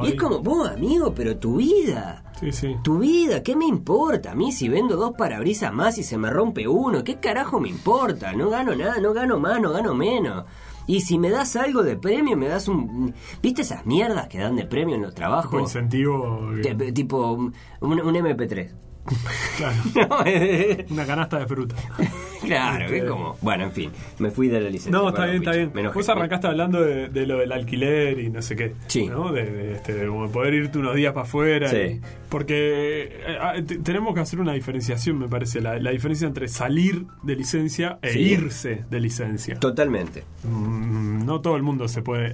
Y 0.05 0.09
es 0.09 0.15
como, 0.21 0.39
vos, 0.39 0.69
amigo, 0.69 1.13
pero 1.13 1.37
tu 1.37 1.57
vida. 1.57 2.23
Sí, 2.39 2.51
sí. 2.51 2.75
Tu 2.83 2.99
vida, 2.99 3.43
¿qué 3.43 3.55
me 3.55 3.65
importa? 3.67 4.31
A 4.31 4.35
mí 4.35 4.51
si 4.51 4.67
vendo 4.67 4.95
dos 4.95 5.11
parabrisas 5.17 5.71
más 5.73 5.97
y 5.97 6.03
se 6.03 6.17
me 6.17 6.29
rompe 6.29 6.67
uno, 6.67 7.03
¿qué 7.03 7.15
carajo 7.19 7.59
me 7.59 7.69
importa? 7.69 8.33
No 8.33 8.49
gano 8.49 8.75
nada, 8.75 8.99
no 8.99 9.13
gano 9.13 9.39
más, 9.39 9.61
no 9.61 9.71
gano 9.71 9.93
menos. 9.93 10.45
Y 10.87 11.01
si 11.01 11.19
me 11.19 11.29
das 11.29 11.55
algo 11.55 11.83
de 11.83 11.95
premio, 11.95 12.35
me 12.35 12.47
das 12.47 12.67
un... 12.67 13.13
¿Viste 13.41 13.61
esas 13.61 13.85
mierdas 13.85 14.27
que 14.27 14.39
dan 14.39 14.55
de 14.55 14.65
premio 14.65 14.95
en 14.95 15.03
los 15.03 15.13
trabajos? 15.13 15.61
incentivo. 15.61 16.49
que- 16.63 16.73
Te- 16.75 16.91
Tipo 16.91 17.31
un, 17.33 17.53
un 17.81 17.99
MP3. 17.99 18.71
claro. 19.57 19.75
No, 20.09 20.23
eh, 20.25 20.85
Una 20.89 21.05
canasta 21.05 21.39
de 21.39 21.47
fruta. 21.47 21.75
claro, 22.45 22.85
Este- 22.85 22.97
es 22.99 23.03
como... 23.05 23.37
Bueno, 23.41 23.63
en 23.65 23.71
fin, 23.71 23.91
me 24.19 24.31
fui 24.31 24.47
de 24.47 24.59
la 24.61 24.69
licencia. 24.69 24.91
No, 24.91 25.09
está 25.09 25.25
bien, 25.25 25.37
está 25.37 25.51
bien. 25.51 25.71
me 25.73 25.81
enojé. 25.81 25.95
Vos 25.99 26.09
arrancaste 26.09 26.47
hablando 26.47 26.81
de, 26.81 27.09
de 27.09 27.25
lo 27.25 27.37
del 27.39 27.51
alquiler 27.51 28.19
y 28.19 28.29
no 28.29 28.41
sé 28.41 28.55
qué. 28.55 28.73
Sí. 28.87 29.07
¿no? 29.07 29.31
De, 29.31 29.45
de, 29.45 29.71
este, 29.73 29.93
de 29.93 30.07
como 30.07 30.29
poder 30.31 30.53
irte 30.53 30.77
unos 30.79 30.95
días 30.95 31.13
para 31.13 31.25
afuera. 31.25 31.67
Sí. 31.69 31.77
y- 31.77 32.01
porque 32.29 33.19
eh, 33.27 33.37
ah, 33.41 33.53
te- 33.65 33.77
tenemos 33.79 34.13
que 34.13 34.21
hacer 34.21 34.39
una 34.39 34.53
diferenciación, 34.53 35.17
me 35.19 35.27
parece. 35.27 35.59
La, 35.61 35.77
la 35.79 35.91
diferencia 35.91 36.27
entre 36.27 36.47
salir 36.47 37.05
de 37.23 37.35
licencia 37.35 37.99
e 38.01 38.11
Sí. 38.13 38.19
irse 38.19 38.85
de 38.89 38.99
licencia. 38.99 39.59
Totalmente. 39.59 40.23
Mm, 40.43 41.25
no 41.25 41.41
todo 41.41 41.57
el 41.57 41.63
mundo 41.63 41.87
se 41.87 42.01
puede 42.01 42.33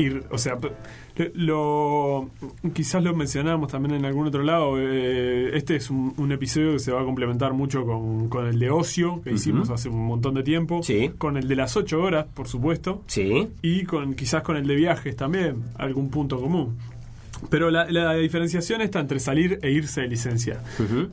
ir, 0.00 0.24
o 0.30 0.38
sea, 0.38 0.56
lo 1.34 2.30
quizás 2.74 3.02
lo 3.02 3.14
mencionamos 3.14 3.70
también 3.70 3.94
en 3.96 4.04
algún 4.04 4.26
otro 4.26 4.42
lado. 4.42 4.74
eh, 4.78 5.50
este 5.56 5.76
es 5.76 5.90
un, 5.90 6.14
un 6.16 6.32
episodio 6.32 6.72
que 6.72 6.78
se 6.78 6.92
va 6.92 7.00
a 7.02 7.04
complementar 7.04 7.52
mucho 7.52 7.84
con, 7.84 8.28
con 8.28 8.46
el 8.46 8.58
de 8.58 8.70
ocio 8.70 9.20
que 9.22 9.32
hicimos 9.32 9.70
hace 9.70 9.88
un 9.88 10.06
montón 10.06 10.34
de 10.34 10.42
tiempo, 10.42 10.82
Sí. 10.82 11.10
con 11.18 11.36
el 11.36 11.48
de 11.48 11.56
las 11.56 11.76
ocho 11.76 12.00
horas, 12.02 12.26
por 12.34 12.48
supuesto, 12.48 13.02
Sí. 13.06 13.48
y 13.62 13.84
con 13.84 14.14
quizás 14.14 14.42
con 14.42 14.56
el 14.56 14.66
de 14.66 14.74
viajes 14.76 15.16
también, 15.16 15.62
algún 15.76 16.10
punto 16.10 16.40
común. 16.40 16.76
Pero 17.48 17.70
la, 17.70 17.90
la 17.90 18.12
diferenciación 18.14 18.82
está 18.82 19.00
entre 19.00 19.18
salir 19.18 19.58
e 19.62 19.70
irse 19.70 20.02
de 20.02 20.08
licencia. 20.08 20.62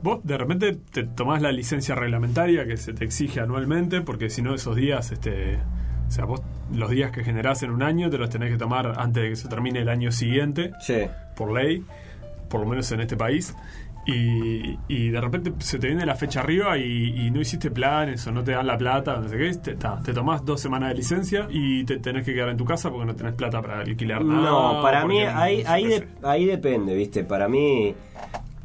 Vos 0.02 0.20
de 0.24 0.36
repente 0.36 0.76
te 0.92 1.04
tomás 1.04 1.40
la 1.40 1.50
licencia 1.52 1.94
reglamentaria 1.94 2.66
que 2.66 2.76
se 2.76 2.92
te 2.92 3.04
exige 3.06 3.40
anualmente, 3.40 4.02
porque 4.02 4.28
si 4.28 4.42
no 4.42 4.54
esos 4.54 4.76
días, 4.76 5.10
este, 5.10 5.58
o 6.08 6.10
sea, 6.10 6.24
vos 6.24 6.40
los 6.74 6.90
días 6.90 7.10
que 7.12 7.22
generás 7.22 7.62
en 7.62 7.70
un 7.70 7.82
año 7.82 8.10
te 8.10 8.18
los 8.18 8.30
tenés 8.30 8.50
que 8.50 8.56
tomar 8.58 8.94
antes 8.98 9.22
de 9.22 9.28
que 9.30 9.36
se 9.36 9.48
termine 9.48 9.80
el 9.80 9.88
año 9.88 10.10
siguiente, 10.10 10.72
Sí. 10.80 11.02
por 11.36 11.52
ley, 11.52 11.84
por 12.48 12.60
lo 12.60 12.66
menos 12.66 12.90
en 12.92 13.00
este 13.00 13.16
país. 13.16 13.54
y, 14.10 14.78
y 14.88 15.10
de 15.10 15.20
repente 15.20 15.52
se 15.58 15.78
te 15.78 15.88
viene 15.88 16.06
la 16.06 16.14
fecha 16.14 16.40
arriba 16.40 16.78
y, 16.78 17.26
y 17.26 17.30
no 17.30 17.42
hiciste 17.42 17.70
planes 17.70 18.26
o 18.26 18.32
no 18.32 18.42
te 18.42 18.52
dan 18.52 18.66
la 18.66 18.78
plata, 18.78 19.18
no 19.20 19.28
sé 19.28 19.36
qué, 19.36 19.52
te, 19.56 19.74
ta, 19.74 20.00
te 20.02 20.14
tomás 20.14 20.42
dos 20.46 20.62
semanas 20.62 20.88
de 20.90 20.94
licencia 20.94 21.46
y 21.50 21.84
te 21.84 21.98
tenés 21.98 22.24
que 22.24 22.32
quedar 22.32 22.48
en 22.48 22.56
tu 22.56 22.64
casa 22.64 22.88
porque 22.90 23.04
no 23.04 23.14
tenés 23.14 23.34
plata 23.34 23.60
para 23.60 23.80
alquilar 23.80 24.24
nada. 24.24 24.40
No, 24.50 24.80
para 24.82 25.04
mí 25.04 25.20
ahí, 25.20 25.62
ahí, 25.66 25.84
de- 25.88 26.08
ahí 26.22 26.46
depende, 26.46 26.94
¿viste? 26.94 27.22
Para 27.22 27.48
mí, 27.48 27.94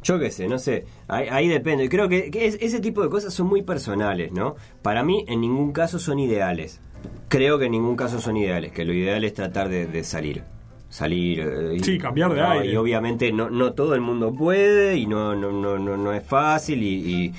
yo 0.02 0.18
qué 0.18 0.30
sé, 0.30 0.48
no 0.48 0.58
sé, 0.58 0.86
ahí, 1.08 1.26
ahí 1.30 1.48
depende. 1.48 1.90
Creo 1.90 2.08
que, 2.08 2.30
que 2.30 2.46
es- 2.46 2.56
ese 2.62 2.80
tipo 2.80 3.02
de 3.02 3.10
cosas 3.10 3.34
son 3.34 3.46
muy 3.46 3.60
personales, 3.62 4.32
¿no? 4.32 4.56
Para 4.80 5.02
mí 5.02 5.26
en 5.28 5.42
ningún 5.42 5.72
caso 5.72 5.98
son 5.98 6.20
ideales. 6.20 6.80
Creo 7.28 7.58
que 7.58 7.66
en 7.66 7.72
ningún 7.72 7.96
caso 7.96 8.20
son 8.20 8.36
ideales, 8.36 8.72
que 8.72 8.84
lo 8.84 8.92
ideal 8.92 9.24
es 9.24 9.34
tratar 9.34 9.68
de, 9.68 9.86
de 9.86 10.04
salir. 10.04 10.42
Salir. 10.88 11.40
eh, 11.40 11.74
y- 11.76 11.80
Sí, 11.84 11.98
cambiar 11.98 12.32
de 12.34 12.40
no, 12.40 12.50
aire. 12.50 12.72
Y 12.72 12.76
obviamente 12.76 13.32
no, 13.32 13.50
no 13.50 13.72
todo 13.72 13.94
el 13.94 14.00
mundo 14.00 14.32
puede 14.32 14.96
y 14.96 15.06
no, 15.06 15.34
no, 15.34 15.50
no, 15.50 15.78
no, 15.78 15.96
no 15.96 16.12
es 16.12 16.22
fácil 16.24 16.82
y, 16.82 16.94
y 17.24 17.32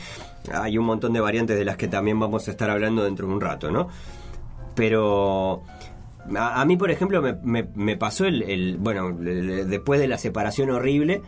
hay 0.53 0.77
un 0.77 0.86
montón 0.86 1.13
de 1.13 1.22
variantes 1.22 1.57
de 1.57 1.63
las 1.65 1.77
que 1.77 1.88
también 1.88 2.19
vamos 2.19 2.48
a 2.48 2.51
estar 2.51 2.69
hablando 2.69 3.03
dentro 3.03 3.27
de 3.27 3.34
un 3.34 3.39
rato, 3.41 3.72
¿no? 3.72 3.88
Pero 4.75 5.63
a, 6.36 6.62
a 6.62 6.65
mí, 6.65 6.75
por 6.77 6.91
ejemplo, 6.91 7.22
me, 7.22 7.34
me- 7.43 7.67
me 7.75 7.95
pasó 7.98 8.25
el, 8.25 8.41
el- 8.43 8.77
bueno, 8.77 9.12
después 9.13 10.00
de 10.00 10.07
la 10.07 10.17
separación 10.17 10.69
horrible, 10.72 11.22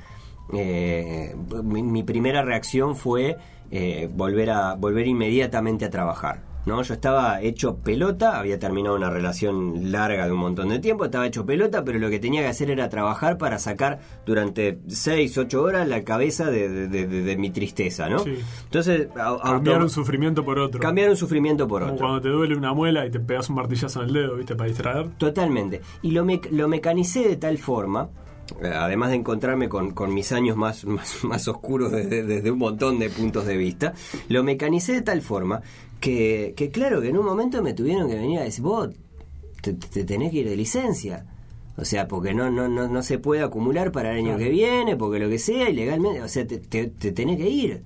eh, 0.53 1.35
mi, 1.63 1.83
mi 1.83 2.03
primera 2.03 2.41
reacción 2.41 2.95
fue 2.95 3.37
eh, 3.71 4.09
volver 4.11 4.49
a 4.49 4.75
volver 4.75 5.07
inmediatamente 5.07 5.85
a 5.85 5.89
trabajar. 5.89 6.41
¿No? 6.67 6.83
Yo 6.83 6.93
estaba 6.93 7.41
hecho 7.41 7.77
pelota, 7.77 8.37
había 8.37 8.59
terminado 8.59 8.95
una 8.95 9.09
relación 9.09 9.91
larga 9.91 10.25
de 10.27 10.33
un 10.33 10.39
montón 10.39 10.69
de 10.69 10.77
tiempo, 10.79 11.05
estaba 11.05 11.25
hecho 11.25 11.45
pelota, 11.45 11.83
pero 11.83 11.97
lo 11.97 12.09
que 12.09 12.19
tenía 12.19 12.41
que 12.41 12.47
hacer 12.49 12.69
era 12.69 12.89
trabajar 12.89 13.37
para 13.37 13.57
sacar 13.57 13.99
durante 14.25 14.79
6, 14.87 15.37
8 15.37 15.63
horas 15.63 15.87
la 15.87 16.03
cabeza 16.03 16.51
de, 16.51 16.69
de- 16.69 16.87
de- 16.87 17.07
de- 17.07 17.21
de 17.23 17.37
mi 17.37 17.49
tristeza, 17.49 18.09
¿no? 18.09 18.19
Sí. 18.19 18.35
Entonces, 18.65 19.07
Cambiar 19.15 19.77
auto- 19.77 19.83
un 19.85 19.89
sufrimiento 19.89 20.43
por 20.45 20.59
otro. 20.59 20.79
cambiar 20.81 21.09
un 21.09 21.15
sufrimiento 21.17 21.67
por 21.67 21.81
Como 21.81 21.93
otro. 21.93 22.05
cuando 22.05 22.21
te 22.21 22.29
duele 22.29 22.55
una 22.55 22.73
muela 22.73 23.05
y 23.05 23.09
te 23.11 23.19
pegas 23.19 23.49
un 23.49 23.55
martillazo 23.55 24.01
en 24.03 24.09
el 24.09 24.13
dedo, 24.13 24.35
¿viste? 24.35 24.55
Para 24.55 24.67
distraer. 24.67 25.07
Totalmente. 25.17 25.81
Y 26.01 26.11
lo, 26.11 26.25
mec- 26.25 26.49
lo 26.51 26.67
mecanicé 26.67 27.27
de 27.27 27.37
tal 27.37 27.57
forma, 27.57 28.09
eh, 28.61 28.67
además 28.73 29.09
de 29.09 29.15
encontrarme 29.17 29.67
con, 29.67 29.91
con 29.91 30.13
mis 30.13 30.31
años 30.31 30.55
más, 30.57 30.85
más, 30.85 31.23
más 31.23 31.47
oscuros 31.47 31.91
desde, 31.91 32.23
desde 32.23 32.51
un 32.51 32.59
montón 32.59 32.97
de 32.99 33.09
puntos 33.09 33.45
de 33.45 33.57
vista, 33.57 33.93
lo 34.29 34.43
mecanicé 34.43 34.93
de 34.93 35.01
tal 35.01 35.21
forma 35.21 35.61
que, 35.99 36.53
que 36.55 36.69
claro, 36.71 37.01
que 37.01 37.09
en 37.09 37.17
un 37.17 37.25
momento 37.25 37.61
me 37.61 37.73
tuvieron 37.73 38.07
que 38.09 38.15
venir 38.15 38.39
a 38.39 38.43
decir, 38.43 38.63
vos 38.63 38.89
te, 39.61 39.73
te 39.73 40.03
tenés 40.03 40.31
que 40.31 40.37
ir 40.39 40.49
de 40.49 40.55
licencia. 40.55 41.25
O 41.77 41.85
sea, 41.85 42.07
porque 42.07 42.33
no, 42.33 42.49
no, 42.49 42.67
no, 42.67 42.87
no 42.87 43.03
se 43.03 43.19
puede 43.19 43.43
acumular 43.43 43.91
para 43.91 44.11
el 44.11 44.17
año 44.17 44.25
Claro. 44.35 44.39
que 44.39 44.49
viene, 44.49 44.95
porque 44.95 45.19
lo 45.19 45.29
que 45.29 45.37
sea, 45.39 45.69
ilegalmente, 45.69 46.21
o 46.23 46.27
sea, 46.27 46.45
te, 46.47 46.57
te, 46.57 46.87
te 46.87 47.11
tenés 47.11 47.37
que 47.37 47.49
ir. 47.49 47.83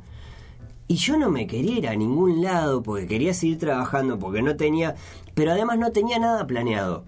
Y 0.88 0.96
yo 0.96 1.18
no 1.18 1.30
me 1.30 1.48
quería 1.48 1.78
ir 1.78 1.88
a 1.88 1.96
ningún 1.96 2.42
lado 2.42 2.84
porque 2.84 3.08
quería 3.08 3.34
seguir 3.34 3.58
trabajando, 3.60 4.20
porque 4.20 4.42
no 4.42 4.56
tenía, 4.58 4.96
pero 5.34 5.52
además 5.52 5.78
no 5.78 5.92
tenía 5.92 6.20
nada 6.20 6.46
planeado. 6.48 7.06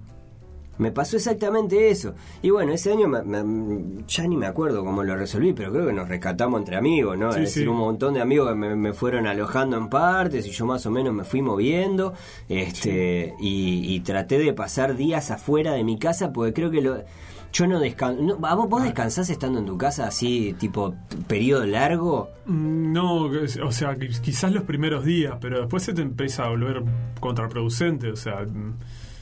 Me 0.80 0.92
pasó 0.92 1.18
exactamente 1.18 1.90
eso. 1.92 2.16
Y 2.42 2.50
bueno, 2.50 2.72
ese 2.74 2.92
año 2.92 3.08
me- 3.08 3.22
me- 3.24 4.04
ya 4.08 4.26
ni 4.28 4.36
me 4.36 4.48
acuerdo 4.48 4.84
cómo 4.84 5.04
lo 5.04 5.16
resolví, 5.16 5.54
pero 5.54 5.72
creo 5.72 5.86
que 5.88 5.94
nos 5.94 6.10
rescatamos 6.10 6.60
entre 6.60 6.76
amigos, 6.78 7.16
¿no? 7.18 7.32
Sí, 7.32 7.40
es 7.40 7.46
decir, 7.46 7.64
sí. 7.64 7.68
un 7.70 7.78
montón 7.78 8.16
de 8.16 8.22
amigos 8.22 8.50
que 8.50 8.56
me, 8.56 8.76
me 8.76 8.92
fueron 8.94 9.28
alojando 9.28 9.78
en 9.78 9.88
partes 9.90 10.48
y 10.48 10.52
yo 10.52 10.66
más 10.66 10.86
o 10.88 10.92
menos 10.92 11.14
me 11.14 11.24
fui 11.26 11.42
moviendo. 11.44 12.14
este 12.50 13.36
y, 13.40 13.94
y 13.94 14.00
traté 14.02 14.40
de 14.40 14.54
pasar 14.54 14.96
días 14.96 15.30
afuera 15.32 15.74
de 15.74 15.84
mi 15.84 15.98
casa 16.00 16.32
porque 16.34 16.54
creo 16.54 16.72
que 16.72 16.82
lo... 16.82 17.04
Yo 17.52 17.68
no 17.68 17.80
descanso... 17.80 18.38
¿Vos, 18.38 18.68
vos 18.70 18.82
descansás 18.84 19.30
estando 19.30 19.60
en 19.60 19.68
tu 19.68 19.78
casa 19.78 20.08
así, 20.08 20.56
tipo, 20.58 20.96
periodo 21.28 21.68
largo? 21.68 22.30
Mm, 22.48 22.92
No, 22.94 23.26
o 23.26 23.72
sea, 23.72 23.96
qui- 23.96 24.20
quizás 24.22 24.52
los 24.52 24.64
primeros 24.64 25.06
días, 25.06 25.36
pero 25.40 25.60
después 25.60 25.84
se 25.84 25.94
te 25.94 26.02
empieza 26.02 26.46
a 26.46 26.50
volver 26.50 26.84
contraproducente. 27.20 28.10
O 28.12 28.16
sea, 28.16 28.40
mm, 28.42 28.74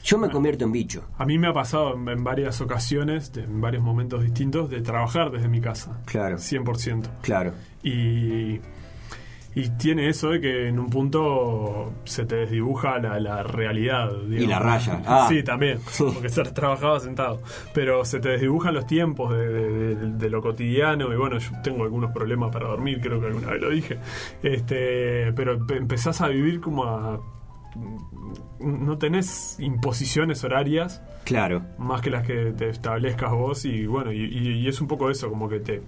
Yo 0.04 0.18
me 0.18 0.28
convierto 0.30 0.64
en 0.64 0.72
bicho. 0.72 1.04
a 1.18 1.24
mí 1.24 1.38
me 1.38 1.46
ha 1.48 1.52
pasado 1.52 1.94
en, 1.94 2.08
en 2.08 2.24
varias 2.24 2.60
ocasiones, 2.60 3.32
en 3.36 3.60
varios 3.60 3.82
momentos 3.82 4.22
distintos, 4.22 4.68
de 4.70 4.80
trabajar 4.80 5.30
desde 5.30 5.48
mi 5.48 5.60
casa. 5.60 6.00
Claro. 6.06 6.36
100%. 6.36 7.04
Claro. 7.22 7.52
Y, 7.84 8.60
y 9.54 9.68
tiene 9.78 10.08
eso 10.08 10.30
de 10.30 10.40
que 10.40 10.68
en 10.68 10.78
un 10.78 10.88
punto 10.88 11.92
se 12.04 12.24
te 12.24 12.36
desdibuja 12.36 12.98
la, 12.98 13.20
la 13.20 13.42
realidad. 13.42 14.10
digamos. 14.26 14.48
la 14.50 14.58
raya. 14.58 15.02
Ah. 15.06 15.26
Sí, 15.28 15.42
también, 15.42 15.78
porque 15.98 16.28
estar- 16.28 16.52
trabajaba 16.52 16.98
sentado. 17.00 17.40
Pero 17.74 18.04
se 18.04 18.18
te 18.18 18.30
desdibujan 18.30 18.72
los 18.74 18.86
tiempos 18.86 19.32
de, 19.34 19.46
de- 19.48 19.94
de- 19.94 20.10
de 20.18 20.30
lo 20.30 20.40
cotidiano. 20.42 21.12
Y 21.12 21.16
bueno, 21.16 21.38
yo 21.38 21.50
tengo 21.62 21.84
algunos 21.84 22.10
problemas 22.12 22.50
para 22.50 22.66
dormir, 22.68 22.98
creo 23.00 23.20
que 23.20 23.26
alguna 23.26 23.50
vez 23.50 23.60
lo 23.60 23.70
dije. 23.70 23.98
Este, 24.42 25.32
pero 25.34 25.58
empe- 25.58 25.76
empezás 25.76 26.20
a 26.22 26.28
vivir 26.28 26.60
como 26.60 26.84
a. 26.84 27.20
No 28.60 28.98
tenés 28.98 29.58
imposiciones 29.60 30.44
horarias 30.44 31.02
Claro. 31.24 31.62
más 31.78 32.00
que 32.00 32.10
las 32.10 32.26
que 32.26 32.52
te 32.52 32.68
establezcas 32.68 33.32
vos 33.32 33.64
y 33.64 33.86
bueno, 33.86 34.12
y, 34.12 34.20
y- 34.24 34.58
y 34.60 34.68
es 34.68 34.80
un 34.80 34.88
poco 34.88 35.10
eso, 35.10 35.28
como 35.30 35.48
que 35.48 35.60
te 35.60 35.82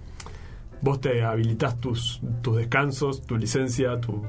vos 0.81 0.99
te 1.01 1.23
habilitas 1.23 1.79
tus, 1.79 2.21
tus 2.41 2.57
descansos, 2.57 3.21
tu 3.25 3.37
licencia, 3.37 3.99
tu 3.99 4.23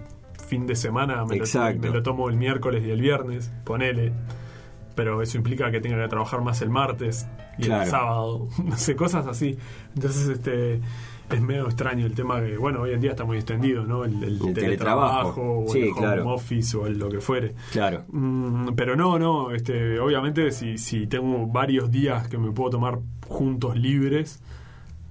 fin 0.49 0.67
de 0.67 0.75
semana, 0.77 1.25
me 1.25 1.37
lo, 1.37 1.45
Exacto. 1.45 1.81
me 1.83 1.91
lo 1.91 2.03
tomo 2.03 2.29
el 2.29 2.37
miércoles 2.37 2.85
y 2.87 2.91
el 2.91 3.01
viernes, 3.01 3.53
ponele, 3.65 4.13
pero 4.95 5.21
eso 5.23 5.37
implica 5.37 5.71
que 5.71 5.81
tenga 5.81 6.01
que 6.03 6.09
trabajar 6.09 6.41
más 6.43 6.63
el 6.63 6.71
martes 6.71 7.27
y 7.59 7.63
Claro. 7.65 7.83
el 7.85 7.91
sábado, 7.91 8.49
no 8.65 8.77
sé, 8.77 8.95
cosas 8.97 9.27
así. 9.27 9.59
Entonces, 9.95 10.29
este 10.29 10.81
es 11.31 11.41
medio 11.41 11.65
extraño 11.65 12.07
el 12.07 12.15
tema 12.15 12.41
que, 12.41 12.57
bueno, 12.57 12.83
hoy 12.83 12.93
en 12.93 13.01
día 13.01 13.11
está 13.11 13.25
muy 13.25 13.37
extendido, 13.37 13.85
¿no? 13.85 14.05
El, 14.05 14.23
el 14.23 14.35
El 14.47 14.55
teletrabajo, 14.55 15.35
teletrabajo. 15.35 15.65
o 15.65 15.73
Sí, 15.73 15.79
el 15.81 15.89
home 15.91 15.99
claro. 16.01 16.29
office 16.31 16.77
o 16.77 16.87
el 16.87 16.99
lo 16.99 17.09
que 17.09 17.21
fuere. 17.21 17.55
Claro. 17.73 18.05
Mm, 18.09 18.75
pero 18.77 18.95
no, 18.97 19.19
no, 19.19 19.51
este, 19.51 19.99
obviamente 19.99 20.51
si, 20.53 20.79
si 20.79 21.07
tengo 21.07 21.47
varios 21.47 21.91
días 21.91 22.29
que 22.29 22.39
me 22.39 22.53
puedo 22.53 22.71
tomar 22.71 22.99
juntos 23.29 23.77
libres, 23.77 24.41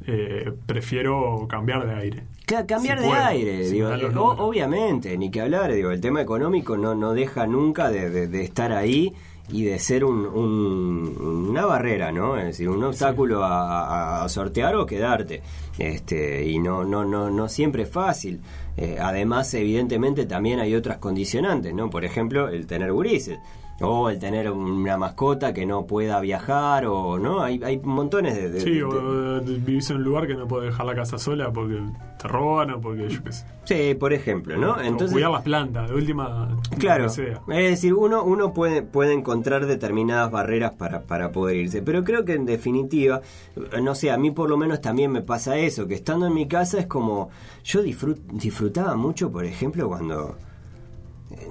eh, 0.07 0.51
prefiero 0.65 1.47
cambiar 1.49 1.85
de 1.87 1.93
aire. 1.95 2.23
Ca- 2.45 2.65
cambiar 2.67 2.99
Si 2.99 3.03
de 3.05 3.09
puedo, 3.09 3.23
aire, 3.25 3.69
digo, 3.69 3.89
eh, 3.91 4.05
o- 4.15 4.45
obviamente, 4.47 5.17
ni 5.17 5.31
que 5.31 5.41
hablar, 5.41 5.73
digo, 5.73 5.89
el 5.91 5.99
tema 5.99 6.21
económico 6.21 6.77
no, 6.77 6.93
no 6.95 7.13
deja 7.13 7.47
nunca 7.47 7.89
de, 7.89 8.09
de- 8.09 8.27
de 8.27 8.43
estar 8.43 8.71
ahí 8.71 9.13
y 9.49 9.63
de 9.63 9.77
ser 9.79 10.03
un, 10.03 10.25
un- 10.25 11.47
una 11.49 11.65
barrera, 11.65 12.11
¿no? 12.11 12.35
Es 12.37 12.45
decir, 12.45 12.67
un 12.69 12.83
obstáculo 12.83 13.43
a, 13.43 13.85
a- 14.21 14.23
a 14.23 14.29
sortear 14.29 14.75
o 14.75 14.85
quedarte. 14.85 15.41
Este, 15.77 16.45
y 16.47 16.57
no, 16.59 16.83
no, 16.83 17.05
no, 17.05 17.29
no 17.29 17.47
siempre 17.49 17.83
es 17.83 17.89
fácil. 17.89 18.39
Eh, 18.77 18.97
además, 18.99 19.53
evidentemente, 19.53 20.25
también 20.25 20.59
hay 20.59 20.75
otras 20.75 20.97
condicionantes, 20.97 21.73
¿no? 21.73 21.89
Por 21.89 22.05
ejemplo, 22.05 22.49
el 22.49 22.65
tener 22.67 22.91
gurises. 22.91 23.39
O 23.81 24.09
el 24.09 24.19
tener 24.19 24.49
una 24.49 24.95
mascota 24.97 25.53
que 25.53 25.65
no 25.65 25.85
pueda 25.85 26.21
viajar, 26.21 26.85
o 26.85 27.19
no, 27.19 27.41
hay, 27.41 27.61
hay 27.61 27.77
montones 27.79 28.33
de, 28.35 28.49
de- 28.49 28.61
Sí, 28.61 28.71
de- 28.75 28.83
o 28.85 29.37
eh, 29.39 29.41
vivís 29.59 29.89
en 29.89 29.97
un 29.97 30.03
lugar 30.03 30.27
que 30.27 30.35
no 30.35 30.47
puedes 30.47 30.71
dejar 30.71 30.85
la 30.85 30.95
casa 30.95 31.17
sola 31.17 31.51
porque 31.51 31.81
te 32.17 32.27
roban 32.29 32.71
o 32.71 32.79
porque 32.79 33.09
yo 33.09 33.21
qué 33.21 33.33
sé. 33.33 33.45
Sí, 33.65 33.93
por 33.95 34.13
ejemplo, 34.13 34.55
¿no? 34.55 34.73
O 34.75 34.79
Entonces, 34.79 35.11
cuidar 35.11 35.31
las 35.31 35.41
plantas, 35.41 35.89
de 35.89 35.95
última. 35.95 36.57
Claro, 36.79 37.09
sea. 37.09 37.41
es 37.49 37.69
decir, 37.71 37.93
uno, 37.93 38.23
uno 38.23 38.53
puede, 38.53 38.81
puede 38.81 39.11
encontrar 39.13 39.65
determinadas 39.65 40.31
barreras 40.31 40.71
para, 40.73 41.01
para 41.01 41.33
poder 41.33 41.57
irse, 41.57 41.81
pero 41.81 42.05
creo 42.05 42.23
que 42.23 42.33
en 42.35 42.45
definitiva, 42.45 43.19
no 43.81 43.93
sé, 43.93 44.09
a 44.09 44.17
mí 44.17 44.31
por 44.31 44.49
lo 44.49 44.55
menos 44.55 44.79
también 44.79 45.11
me 45.11 45.21
pasa 45.21 45.57
eso, 45.57 45.85
que 45.85 45.95
estando 45.95 46.27
en 46.27 46.33
mi 46.33 46.47
casa 46.47 46.79
es 46.79 46.87
como, 46.87 47.29
yo 47.65 47.83
disfrut- 47.83 48.21
disfrutaba 48.31 48.95
mucho, 48.95 49.29
por 49.31 49.43
ejemplo, 49.43 49.89
cuando, 49.89 50.37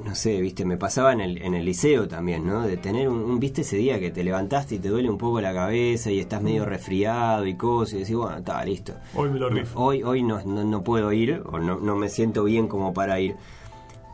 no 0.05 0.15
sé, 0.15 0.41
viste, 0.41 0.65
me 0.65 0.77
pasaba 0.77 1.13
en 1.13 1.21
el, 1.21 1.43
en 1.43 1.55
el 1.55 1.65
liceo 1.65 2.07
también, 2.07 2.47
¿no? 2.47 2.63
De 2.63 2.77
tener 2.77 3.09
un, 3.09 3.19
un- 3.19 3.41
viste 3.41 3.63
ese 3.63 3.77
día 3.77 3.99
que 3.99 4.11
te 4.11 4.23
levantaste 4.23 4.77
y 4.77 4.79
te 4.79 4.89
duele 4.89 5.11
un 5.11 5.19
poco 5.19 5.41
la 5.41 5.53
cabeza 5.53 6.11
y 6.11 6.21
estás 6.21 6.41
medio 6.43 6.65
resfriado 6.65 7.47
y 7.47 7.55
cosas, 7.57 7.95
y 7.95 7.99
decís, 7.99 8.15
bueno, 8.17 8.39
está 8.39 8.65
listo. 8.65 8.95
Hoy 9.15 9.31
me 9.31 9.39
lo 9.39 9.49
rifo. 9.51 9.81
Hoy, 9.81 10.03
hoy 10.03 10.23
no, 10.23 10.41
no, 10.45 10.63
no 10.65 10.85
puedo 10.85 11.13
ir, 11.13 11.43
o 11.47 11.59
no, 11.59 11.81
no 11.81 11.97
me 11.97 12.09
siento 12.09 12.45
bien 12.45 12.69
como 12.69 12.95
para 12.95 13.19
ir. 13.21 13.37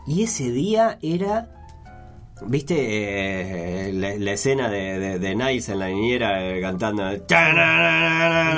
Y 0.06 0.22
ese 0.22 0.50
día 0.50 0.98
era. 1.02 1.59
¿Viste 2.46 2.74
eh, 2.78 3.92
la, 3.92 4.14
la 4.16 4.32
escena 4.32 4.68
de, 4.68 4.98
de, 4.98 5.18
de 5.18 5.34
Niles 5.34 5.68
en 5.68 5.78
la 5.78 5.88
niñera 5.88 6.48
eh, 6.48 6.60
cantando? 6.60 7.10
En 7.10 7.20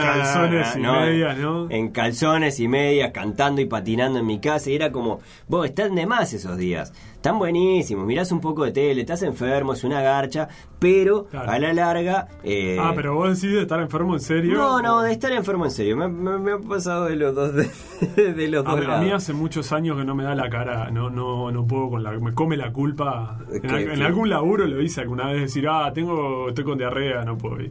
calzones 0.01 0.77
y 0.77 0.79
medias, 0.81 1.39
¿no? 1.39 1.71
En 1.71 1.89
calzones 1.91 2.61
y 2.61 2.69
medias, 2.69 3.11
cantando 3.13 3.61
y 3.61 3.67
patinando 3.67 4.19
en 4.21 4.27
mi 4.27 4.39
casa. 4.41 4.71
Y 4.71 4.77
era 4.77 4.93
como, 4.93 5.21
vos 5.49 5.67
están 5.67 5.95
de 5.95 6.07
más 6.07 6.33
esos 6.33 6.57
días. 6.57 6.93
Están 7.23 7.39
buenísimos, 7.39 8.05
mirás 8.05 8.33
un 8.33 8.41
poco 8.41 8.65
de 8.65 8.73
tele, 8.73 9.03
estás 9.03 9.23
enfermo, 9.23 9.75
es 9.75 9.85
una 9.85 10.01
garcha, 10.03 10.49
pero 10.81 11.27
Claro. 11.27 11.53
a 11.53 11.59
la 11.61 11.73
larga. 11.73 12.27
eh, 12.43 12.77
Ah, 12.81 12.91
pero 12.97 13.15
vos 13.15 13.41
decís 13.41 13.55
de 13.55 13.63
estar 13.63 13.79
enfermo 13.79 14.15
en 14.15 14.21
serio. 14.21 14.55
no, 14.55 14.83
no, 14.83 15.03
de 15.03 15.13
estar 15.13 15.31
enfermo 15.31 15.65
en 15.67 15.71
serio. 15.71 15.97
Me, 15.97 16.09
me- 16.09 16.39
me 16.39 16.51
ha 16.51 16.59
pasado 16.59 17.05
de 17.05 17.15
los 17.15 17.33
dos, 17.33 17.55
de, 17.55 18.35
de 18.35 18.49
los 18.49 18.67
A, 18.67 18.71
dos 18.73 18.81
ver, 18.81 18.91
a 18.91 18.99
mí 19.01 19.13
hace 19.13 19.35
muchos 19.35 19.71
años 19.71 19.97
que 19.99 20.05
no 20.05 20.17
me 20.17 20.25
da 20.25 20.35
la 20.35 20.51
cara, 20.51 20.91
no 20.91 21.11
no 21.11 21.53
no 21.53 21.65
puedo 21.65 21.91
con 21.91 22.03
la 22.03 22.11
me 22.11 22.35
come 22.35 22.57
la 22.57 22.73
culpa. 22.73 23.39
En, 23.53 23.71
al- 23.71 23.83
en 23.93 24.03
algún 24.03 24.29
laburo 24.29 24.67
lo 24.67 24.83
hice 24.83 25.01
alguna 25.03 25.29
vez 25.29 25.43
decir, 25.43 25.69
"Ah, 25.69 25.93
tengo 25.95 26.49
estoy 26.49 26.65
con 26.65 26.77
diarrea, 26.77 27.25
no 27.25 27.39
puedo 27.39 27.61
ir." 27.61 27.71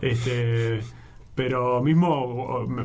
Este 0.00 0.80
Pero 1.34 1.82
mismo 1.82 2.64
me, 2.68 2.84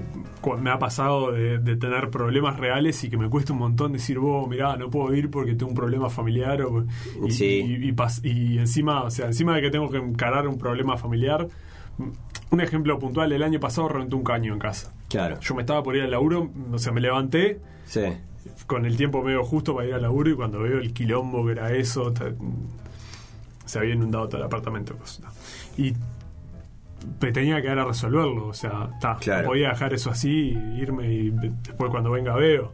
me 0.60 0.70
ha 0.72 0.80
pasado 0.80 1.32
de, 1.32 1.60
de, 1.60 1.76
tener 1.76 2.10
problemas 2.10 2.58
reales 2.58 3.04
y 3.04 3.10
que 3.10 3.16
me 3.18 3.30
cuesta 3.30 3.54
un 3.54 3.60
montón 3.60 3.94
decir, 3.94 4.18
vos, 4.18 4.50
mirá, 4.50 4.76
no 4.76 4.90
puedo 4.90 5.14
ir 5.14 5.30
porque 5.30 5.54
tengo 5.54 5.70
un 5.70 5.76
problema 5.76 6.10
familiar. 6.10 6.64
O, 6.64 6.84
y, 7.28 7.32
Sí. 7.32 7.46
y, 7.46 7.90
y 7.90 7.92
pas- 7.94 8.22
y 8.24 8.58
encima, 8.58 9.04
o 9.04 9.12
sea, 9.12 9.28
encima 9.28 9.56
de 9.56 9.62
que 9.62 9.70
tengo 9.70 9.90
que 9.92 9.98
encarar 9.98 10.48
un 10.48 10.58
problema 10.58 10.98
familiar, 10.98 11.48
un 12.50 12.62
ejemplo 12.62 12.98
puntual, 12.98 13.32
el 13.32 13.44
año 13.44 13.60
pasado 13.60 13.88
reventé 13.90 14.16
un 14.16 14.24
caño 14.24 14.54
en 14.54 14.60
casa. 14.60 14.94
Claro. 15.10 15.40
Yo 15.42 15.54
me 15.54 15.62
estaba 15.62 15.84
por 15.84 15.96
ir 15.96 16.02
al 16.02 16.12
laburo, 16.12 16.50
o 16.72 16.78
sea, 16.80 16.92
me 16.92 17.02
levanté 17.02 17.60
Sí. 17.86 18.02
con 18.66 18.86
el 18.88 18.98
tiempo 18.98 19.22
medio 19.22 19.44
justo 19.44 19.76
para 19.76 19.88
ir 19.88 19.94
al 19.94 20.02
laburo 20.02 20.32
y 20.32 20.36
cuando 20.36 20.60
veo 20.62 20.80
el 20.80 20.92
quilombo 20.92 21.46
que 21.46 21.52
era 21.52 21.72
eso, 21.74 22.12
ta- 22.14 22.34
se 23.66 23.78
había 23.78 23.94
inundado 23.94 24.28
todo 24.28 24.38
el 24.38 24.44
apartamento. 24.48 24.96
pues, 24.96 25.20
no. 25.20 25.30
Y 25.78 25.94
tenía 27.20 27.62
que 27.62 27.68
dar 27.68 27.80
a 27.80 27.86
resolverlo, 27.86 28.48
o 28.48 28.54
sea, 28.54 28.90
ta, 29.00 29.18
Claro. 29.20 29.48
podía 29.50 29.70
dejar 29.70 29.94
eso 29.94 30.10
así, 30.10 30.58
irme 30.78 31.12
y 31.14 31.30
después 31.30 31.90
cuando 31.92 32.12
venga 32.12 32.36
veo. 32.36 32.74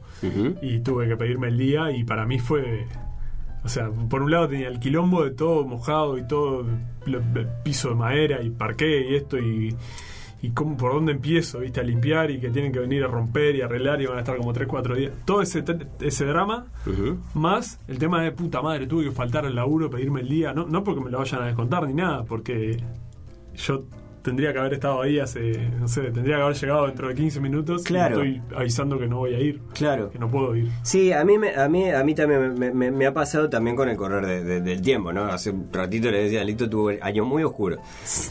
Y 0.61 0.79
tuve 0.79 1.07
que 1.07 1.15
pedirme 1.17 1.47
el 1.49 1.57
día 1.57 1.91
y 1.91 2.03
para 2.03 2.25
mí 2.25 2.39
fue... 2.39 2.85
O 3.63 3.67
sea, 3.67 3.89
por 3.89 4.21
un 4.21 4.29
lado 4.29 4.47
tenía 4.47 4.67
el 4.67 4.79
quilombo 4.79 5.23
de 5.23 5.31
todo 5.31 5.65
mojado 5.65 6.19
y 6.19 6.27
todo 6.27 6.65
el 7.07 7.47
piso 7.63 7.89
de 7.89 7.95
madera 7.95 8.41
y 8.43 8.51
parqué 8.51 9.09
y 9.09 9.15
esto 9.15 9.39
y, 9.39 9.75
y 10.43 10.49
cómo, 10.51 10.77
por 10.77 10.93
dónde 10.93 11.13
empiezo, 11.13 11.59
viste, 11.61 11.79
a 11.79 11.83
limpiar 11.83 12.29
y 12.29 12.39
que 12.39 12.51
tienen 12.51 12.71
que 12.71 12.77
venir 12.77 13.03
a 13.03 13.07
romper 13.07 13.55
y 13.55 13.61
arreglar 13.61 13.99
y 14.03 14.05
van 14.05 14.17
a 14.17 14.19
estar 14.19 14.38
como 14.38 14.53
3, 14.53 14.67
4 14.67 14.95
días. 14.95 15.13
Todo 15.25 15.41
ese, 15.41 15.63
ese 15.99 16.25
drama, 16.25 16.67
más 17.33 17.79
el 17.88 17.97
tema 17.97 18.21
de 18.21 18.31
puta 18.33 18.61
madre, 18.61 18.85
tuve 18.85 19.05
que 19.05 19.11
faltar 19.11 19.47
al 19.47 19.55
laburo, 19.55 19.89
pedirme 19.89 20.21
el 20.21 20.29
día, 20.29 20.53
no, 20.53 20.67
no 20.67 20.83
porque 20.83 21.01
me 21.01 21.09
lo 21.09 21.17
vayan 21.17 21.41
a 21.41 21.45
descontar 21.47 21.88
ni 21.88 21.95
nada, 21.95 22.23
porque 22.23 22.77
yo 23.55 23.85
tendría 24.25 24.51
que 24.51 24.59
haber 24.59 24.73
estado 24.73 25.01
ahí 25.03 25.19
hace, 25.19 25.69
no 25.79 25.88
sé, 25.88 26.01
tendría 26.11 26.38
que 26.38 26.41
haber 26.41 26.55
llegado 26.57 26.88
dentro 26.88 27.07
de 27.07 27.15
15 27.15 27.39
minutos 27.39 27.83
Claro. 27.83 28.25
y 28.25 28.38
estoy 28.38 28.57
avisando 28.57 28.97
que 28.99 29.07
no 29.07 29.19
voy 29.19 29.35
a 29.35 29.39
ir, 29.39 29.61
Claro. 29.73 30.09
que 30.09 30.17
no 30.19 30.29
puedo 30.29 30.55
ir. 30.55 30.69
Sí, 30.81 31.13
a 31.13 31.23
mí, 31.23 31.38
me, 31.38 31.55
a 31.55 31.69
mí, 31.69 31.89
a 31.91 32.03
mí 32.03 32.15
también 32.15 32.55
me, 32.59 32.71
me- 32.73 32.91
me 32.91 33.05
ha 33.05 33.13
pasado 33.13 33.49
también 33.49 33.75
con 33.75 33.88
el 33.88 33.95
correr 33.95 34.25
de- 34.25 34.43
de- 34.43 34.61
del 34.61 34.81
tiempo, 34.81 35.13
¿no? 35.13 35.25
Hace 35.25 35.51
un 35.51 35.69
ratito 35.71 36.09
le 36.11 36.23
decía, 36.23 36.43
Lito 36.43 36.67
tuvo 36.69 36.89
años 37.01 37.25
muy 37.27 37.43
oscuros, 37.43 37.79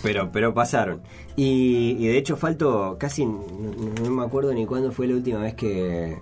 pero, 0.02 0.30
pero 0.32 0.52
pasaron. 0.52 1.00
Y, 1.36 1.96
y 1.98 2.08
de 2.08 2.18
hecho 2.18 2.36
falto, 2.36 2.96
casi, 2.98 3.24
no, 3.24 3.44
no 4.02 4.10
me 4.10 4.24
acuerdo 4.24 4.52
ni 4.52 4.66
cuándo 4.66 4.90
fue 4.92 5.06
la 5.06 5.14
última 5.14 5.38
vez 5.40 5.54
que, 5.54 6.18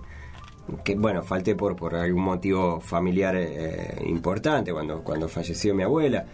que 0.83 0.95
bueno, 0.95 1.23
falté 1.23 1.55
por, 1.55 1.75
por 1.75 1.95
algún 1.95 2.23
motivo 2.23 2.79
familiar 2.79 3.35
eh, 3.35 4.01
importante, 4.05 4.71
cuando, 4.71 5.01
cuando 5.03 5.27
falleció 5.27 5.73
mi 5.75 5.83
abuela. 5.83 6.25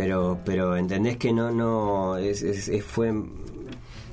Pero, 0.00 0.38
pero 0.44 0.76
entendés 0.76 1.16
que 1.16 1.32
no, 1.32 1.50
no, 1.50 2.16
es, 2.16 2.42
es- 2.42 2.68
es- 2.68 2.84
fue, 2.84 3.12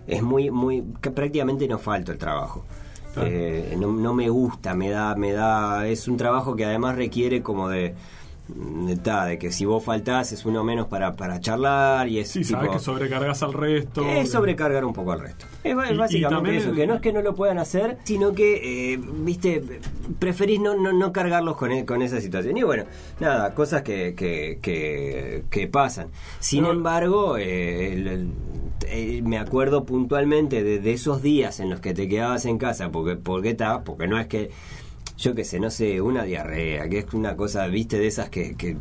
es 0.07 0.21
muy, 0.21 0.49
muy, 0.51 0.83
que 1.01 1.11
prácticamente 1.11 1.67
no 1.67 1.77
falto 1.77 2.11
el 2.11 2.17
trabajo. 2.17 2.63
Claro. 3.13 3.29
Eh, 3.31 3.75
no, 3.79 3.91
no 3.91 4.13
me 4.13 4.29
gusta, 4.29 4.73
me 4.75 4.89
da, 4.89 5.15
me 5.15 5.31
da, 5.31 5.87
es 5.87 6.07
un 6.07 6.17
trabajo 6.17 6.55
que 6.55 6.65
además 6.65 6.95
requiere 6.95 7.41
como 7.41 7.69
de, 7.69 7.95
de, 8.49 9.37
que 9.37 9.51
si 9.51 9.65
vos 9.65 9.83
faltás 9.83 10.31
es 10.31 10.45
uno 10.45 10.63
menos 10.63 10.87
para, 10.87 11.15
para 11.15 11.39
charlar 11.39 12.07
y 12.07 12.19
es 12.19 12.29
Sí, 12.29 12.39
tipo- 12.41 12.51
sabes 12.59 12.71
que 12.71 12.79
sobrecargas 12.79 13.43
al 13.43 13.53
resto. 13.53 14.05
es 14.07 14.31
sobrecargar 14.31 14.85
un 14.85 14.93
poco 14.93 15.11
al 15.11 15.19
resto. 15.19 15.45
Es 15.63 15.73
Y- 15.91 15.97
básicamente 15.97 16.57
eso, 16.57 16.69
el- 16.69 16.75
que 16.75 16.87
no 16.87 16.95
es 16.95 17.01
que 17.01 17.11
no 17.13 17.21
lo 17.21 17.35
puedan 17.35 17.57
hacer, 17.59 17.97
sino 18.03 18.33
que, 18.33 18.93
eh, 18.93 18.99
viste, 19.01 19.61
preferís 20.19 20.59
no, 20.61 20.75
no, 20.75 20.93
no 20.93 21.11
cargarlos 21.11 21.57
con, 21.57 21.71
e- 21.71 21.85
con 21.85 22.01
esa 22.01 22.21
situación. 22.21 22.57
Y 22.57 22.63
bueno, 22.63 22.85
nada, 23.19 23.53
cosas 23.53 23.81
que, 23.81 24.13
que, 24.15 24.59
que, 24.61 25.43
que 25.49 25.67
pasan. 25.67 26.07
Sin 26.39 26.65
embargo, 26.65 27.37
eh, 27.37 27.93
el- 27.93 28.07
el- 28.07 28.31
eh, 28.87 29.21
me 29.25 29.37
acuerdo 29.37 29.83
puntualmente 29.83 30.63
de, 30.63 30.79
de 30.79 30.93
esos 30.93 31.21
días 31.21 31.59
en 31.59 31.69
los 31.69 31.79
que 31.81 31.93
te 31.93 32.07
quedabas 32.07 32.45
en 32.45 32.57
casa, 32.57 32.89
porque, 32.91 33.15
porque 33.17 33.49
está, 33.49 33.83
porque 33.83 34.07
no 34.07 34.17
es 34.19 34.27
que, 34.27 34.51
yo 35.17 35.33
qué 35.35 35.43
sé, 35.43 35.59
no 35.59 35.69
sé, 35.69 35.99
una 36.01 36.23
diarrea, 36.23 36.87
que 36.87 36.99
es 36.99 37.13
una 37.13 37.35
cosa, 37.35 37.67
viste, 37.67 37.97
de 37.99 38.07
esas 38.07 38.29
que... 38.29 38.55
que 38.55 38.77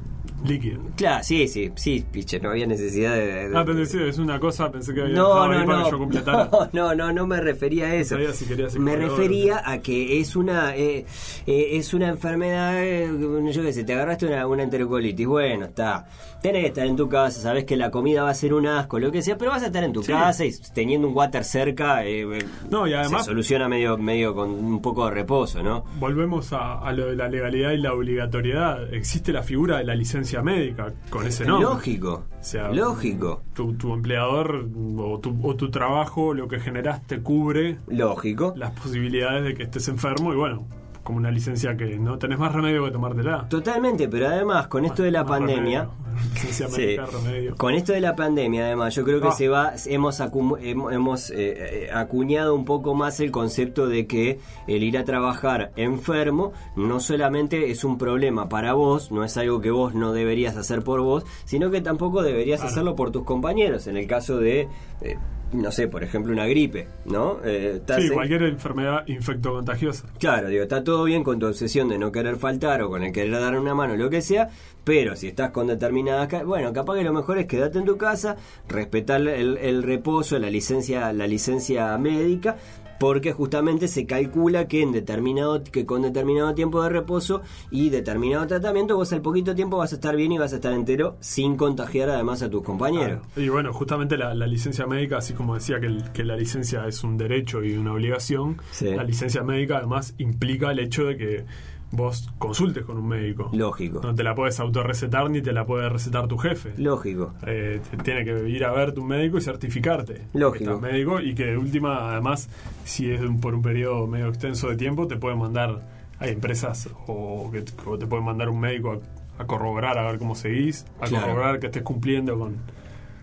Líquido. 0.46 0.80
Claro, 0.96 1.24
sí, 1.24 1.48
sí, 1.48 1.72
sí, 1.76 2.04
piche, 2.12 2.38
no 2.38 2.50
había 2.50 2.66
necesidad 2.66 3.14
de... 3.14 3.48
de- 3.48 3.56
Ah, 3.58 3.64
pensé, 3.64 3.86
sí, 3.86 3.98
es 4.06 4.18
una 4.18 4.38
cosa, 4.38 4.70
pensé 4.70 4.92
que 4.94 5.00
había 5.00 5.14
no, 5.16 5.48
no, 5.50 5.64
no. 5.64 6.08
que 6.10 6.16
yo 6.18 6.22
no, 6.26 6.68
no, 6.72 6.94
no, 6.94 7.12
no 7.12 7.26
me 7.26 7.40
refería 7.40 7.86
a 7.86 7.94
eso. 7.94 8.16
sabía 8.16 8.32
si 8.34 8.78
me 8.78 8.94
refería 8.96 9.62
a 9.64 9.78
que 9.78 10.20
es 10.20 10.36
una 10.36 10.76
eh, 10.76 11.06
eh, 11.46 11.68
es 11.72 11.94
una 11.94 12.08
enfermedad, 12.08 12.84
eh, 12.84 13.08
yo 13.50 13.62
qué 13.62 13.72
sé, 13.72 13.82
te 13.84 13.94
agarraste 13.94 14.26
una, 14.26 14.46
una 14.46 14.62
enterocolitis, 14.62 15.26
bueno, 15.26 15.64
está. 15.66 16.06
Tenés 16.42 16.60
que 16.62 16.68
estar 16.68 16.86
en 16.86 16.96
tu 16.96 17.08
casa, 17.08 17.40
sabes 17.40 17.64
que 17.64 17.76
la 17.76 17.90
comida 17.90 18.22
va 18.22 18.30
a 18.30 18.34
ser 18.34 18.52
un 18.54 18.66
asco, 18.66 18.98
lo 19.00 19.10
que 19.10 19.22
sea, 19.22 19.38
pero 19.38 19.50
vas 19.52 19.62
a 19.62 19.66
estar 19.66 19.82
en 19.82 19.92
tu 19.94 20.02
Sí. 20.02 20.12
casa 20.12 20.44
y 20.44 20.52
teniendo 20.74 21.08
un 21.08 21.16
water 21.16 21.42
cerca, 21.44 22.04
eh, 22.06 22.24
No, 22.70 22.86
y 22.86 22.92
además- 22.92 23.22
se 23.24 23.30
soluciona 23.30 23.68
medio 23.68 23.96
medio 23.96 24.34
con 24.34 24.50
un 24.50 24.80
poco 24.82 25.06
de 25.06 25.12
reposo, 25.12 25.62
¿no? 25.62 25.82
Volvemos 25.98 26.25
a, 26.52 26.78
a 26.80 26.92
lo 26.92 27.06
de 27.06 27.16
la 27.16 27.28
legalidad 27.28 27.72
y 27.72 27.78
la 27.78 27.92
obligatoriedad. 27.92 28.92
Existe 28.92 29.32
la 29.32 29.42
figura 29.42 29.78
de 29.78 29.84
la 29.84 29.94
licencia 29.94 30.42
médica 30.42 30.92
con 31.10 31.26
ese 31.26 31.44
nombre. 31.44 31.68
Lógico. 31.68 32.24
O 32.40 32.44
sea, 32.44 32.70
lógico. 32.72 33.42
Tu, 33.54 33.74
tu 33.74 33.92
empleador 33.92 34.68
o 34.98 35.18
tu, 35.20 35.38
o 35.42 35.56
tu 35.56 35.70
trabajo, 35.70 36.34
lo 36.34 36.48
que 36.48 36.60
generaste 36.60 37.20
cubre 37.20 37.78
Lógico. 37.88 38.52
las 38.56 38.72
posibilidades 38.72 39.44
de 39.44 39.54
que 39.54 39.64
estés 39.64 39.88
enfermo 39.88 40.32
y 40.32 40.36
bueno, 40.36 40.66
como 41.06 41.18
una 41.18 41.30
licencia 41.30 41.76
que 41.76 41.98
no 41.98 42.18
tenés 42.18 42.38
más 42.38 42.52
remedio 42.52 42.84
que 42.84 42.90
tomártela. 42.90 43.48
Totalmente, 43.48 44.08
pero 44.08 44.26
además 44.28 44.66
con 44.66 44.84
esto 44.84 45.02
de 45.02 45.10
la 45.12 45.24
pandemia, 45.24 45.88
remedio. 45.88 46.06
Sí. 46.70 46.96
remedio. 46.96 47.56
Con 47.56 47.74
esto 47.74 47.92
de 47.92 48.00
la 48.00 48.16
pandemia, 48.16 48.64
además, 48.66 48.94
yo 48.94 49.04
creo 49.04 49.20
que 49.20 49.28
Ah. 49.28 49.32
se 49.32 49.48
va, 49.48 49.72
hemos, 49.86 50.20
acu- 50.20 50.58
hem- 50.60 50.92
hemos 50.92 51.30
eh, 51.30 51.36
eh, 51.84 51.90
acuñado 51.92 52.54
un 52.54 52.64
poco 52.64 52.94
más 52.94 53.20
el 53.20 53.30
concepto 53.30 53.86
de 53.86 54.06
que 54.06 54.38
el 54.66 54.82
ir 54.82 54.98
a 54.98 55.04
trabajar 55.04 55.72
enfermo 55.76 56.52
no 56.74 57.00
solamente 57.00 57.70
es 57.70 57.84
un 57.84 57.98
problema 57.98 58.48
para 58.48 58.72
vos, 58.72 59.12
no 59.12 59.24
es 59.24 59.36
algo 59.36 59.60
que 59.60 59.70
vos 59.70 59.94
no 59.94 60.12
deberías 60.12 60.56
hacer 60.56 60.82
por 60.82 61.00
vos, 61.02 61.24
sino 61.44 61.70
que 61.70 61.80
tampoco 61.82 62.22
deberías 62.22 62.60
Claro. 62.60 62.72
hacerlo 62.72 62.96
por 62.96 63.10
tus 63.12 63.24
compañeros. 63.24 63.86
En 63.86 63.96
el 63.96 64.06
caso 64.06 64.38
de, 64.38 64.68
eh, 65.02 65.16
no 65.52 65.70
sé, 65.70 65.88
por 65.88 66.02
ejemplo, 66.02 66.32
una 66.32 66.46
gripe, 66.46 66.88
¿no? 67.04 67.38
Eh, 67.44 67.80
Sí, 67.86 68.06
en- 68.08 68.12
cualquier 68.14 68.42
enfermedad 68.42 69.06
infectocontagiosa. 69.06 70.06
Claro, 70.18 70.48
digo, 70.48 70.62
está 70.62 70.82
todo 70.84 71.04
bien 71.04 71.22
con 71.24 71.38
tu 71.38 71.46
obsesión 71.46 71.88
de 71.88 71.98
no 71.98 72.10
querer 72.12 72.36
faltar 72.36 72.82
o 72.82 72.88
con 72.90 73.02
el 73.04 73.12
querer 73.12 73.32
dar 73.40 73.58
una 73.58 73.74
mano, 73.74 73.96
lo 73.96 74.10
que 74.10 74.22
sea, 74.22 74.48
pero 74.84 75.16
si 75.16 75.28
estás 75.28 75.50
con 75.50 75.66
determinadas... 75.68 76.28
Bueno, 76.44 76.72
capaz 76.72 76.96
que 76.96 77.04
lo 77.04 77.12
mejor 77.12 77.38
es 77.38 77.46
quedarte 77.46 77.78
en 77.78 77.84
tu 77.84 77.96
casa, 77.96 78.36
respetar 78.68 79.20
el, 79.20 79.56
el 79.58 79.82
reposo, 79.82 80.38
la 80.38 80.50
licencia, 80.50 81.12
la 81.12 81.26
licencia 81.26 81.96
médica, 81.98 82.56
porque 82.98 83.32
justamente 83.32 83.88
se 83.88 84.06
calcula 84.06 84.68
que 84.68 84.82
en 84.82 84.92
determinado 84.92 85.62
que 85.64 85.84
con 85.86 86.02
determinado 86.02 86.54
tiempo 86.54 86.82
de 86.82 86.88
reposo 86.88 87.42
y 87.70 87.90
determinado 87.90 88.46
tratamiento 88.46 88.96
vos 88.96 89.12
al 89.12 89.22
poquito 89.22 89.54
tiempo 89.54 89.76
vas 89.78 89.92
a 89.92 89.96
estar 89.96 90.16
bien 90.16 90.32
y 90.32 90.38
vas 90.38 90.52
a 90.52 90.56
estar 90.56 90.72
entero 90.72 91.16
sin 91.20 91.56
contagiar 91.56 92.08
además 92.10 92.42
a 92.42 92.50
tus 92.50 92.62
compañeros. 92.62 93.20
Y 93.36 93.48
bueno, 93.48 93.72
justamente 93.72 94.16
la, 94.16 94.34
la 94.34 94.46
licencia 94.46 94.86
médica, 94.86 95.18
así 95.18 95.34
como 95.34 95.54
decía 95.54 95.80
que, 95.80 95.86
el- 95.86 96.12
que 96.12 96.24
la 96.24 96.36
licencia 96.36 96.86
es 96.86 97.04
un 97.04 97.16
derecho 97.18 97.62
y 97.64 97.74
una 97.76 97.92
obligación, 97.92 98.60
Sí. 98.70 98.86
la 98.94 99.04
licencia 99.04 99.42
médica 99.42 99.78
además 99.78 100.14
implica 100.18 100.70
el 100.72 100.78
hecho 100.78 101.04
de 101.04 101.16
que 101.16 101.44
vos 101.92 102.28
consultes 102.38 102.84
con 102.84 102.98
un 102.98 103.08
médico. 103.08 103.48
Lógico. 103.52 104.00
No 104.02 104.14
te 104.14 104.22
la 104.24 104.34
puedes 104.34 104.58
autorrecetar 104.60 105.30
ni 105.30 105.40
te 105.40 105.52
la 105.52 105.64
puede 105.64 105.88
recetar 105.88 106.26
tu 106.28 106.36
jefe. 106.36 106.72
Lógico. 106.76 107.34
Eh, 107.46 107.80
te- 107.90 107.96
tiene 107.98 108.24
que 108.24 108.48
ir 108.48 108.64
a 108.64 108.72
ver 108.72 108.92
tu 108.92 109.02
médico 109.04 109.38
y 109.38 109.40
certificarte. 109.40 110.22
Lógico. 110.34 110.58
Que 110.58 110.64
estás 110.74 110.80
médico 110.80 111.20
y 111.20 111.34
que 111.34 111.46
de 111.46 111.56
última, 111.58 112.10
además, 112.12 112.48
si 112.84 113.10
es 113.10 113.20
un- 113.20 113.40
por 113.40 113.54
un 113.54 113.62
periodo 113.62 114.06
medio 114.06 114.28
extenso 114.28 114.68
de 114.68 114.76
tiempo, 114.76 115.06
te 115.06 115.16
pueden 115.16 115.38
mandar, 115.38 115.80
hay 116.18 116.32
empresas 116.32 116.88
o 117.06 117.50
que 117.52 117.64
o 117.86 117.98
te 117.98 118.06
pueden 118.06 118.24
mandar 118.24 118.48
un 118.48 118.58
médico 118.60 119.00
a, 119.38 119.42
a 119.42 119.46
corroborar 119.46 119.96
a 119.98 120.02
ver 120.10 120.18
cómo 120.18 120.34
seguís, 120.34 120.84
a 121.00 121.06
Claro. 121.06 121.26
corroborar 121.26 121.60
que 121.60 121.66
estés 121.66 121.82
cumpliendo 121.82 122.38
con, 122.38 122.56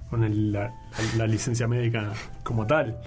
con 0.10 0.24
el- 0.24 0.52
la, 0.54 0.74
la 1.18 1.28
licencia 1.28 1.68
médica 1.68 2.14
como 2.44 2.66
tal. 2.66 2.98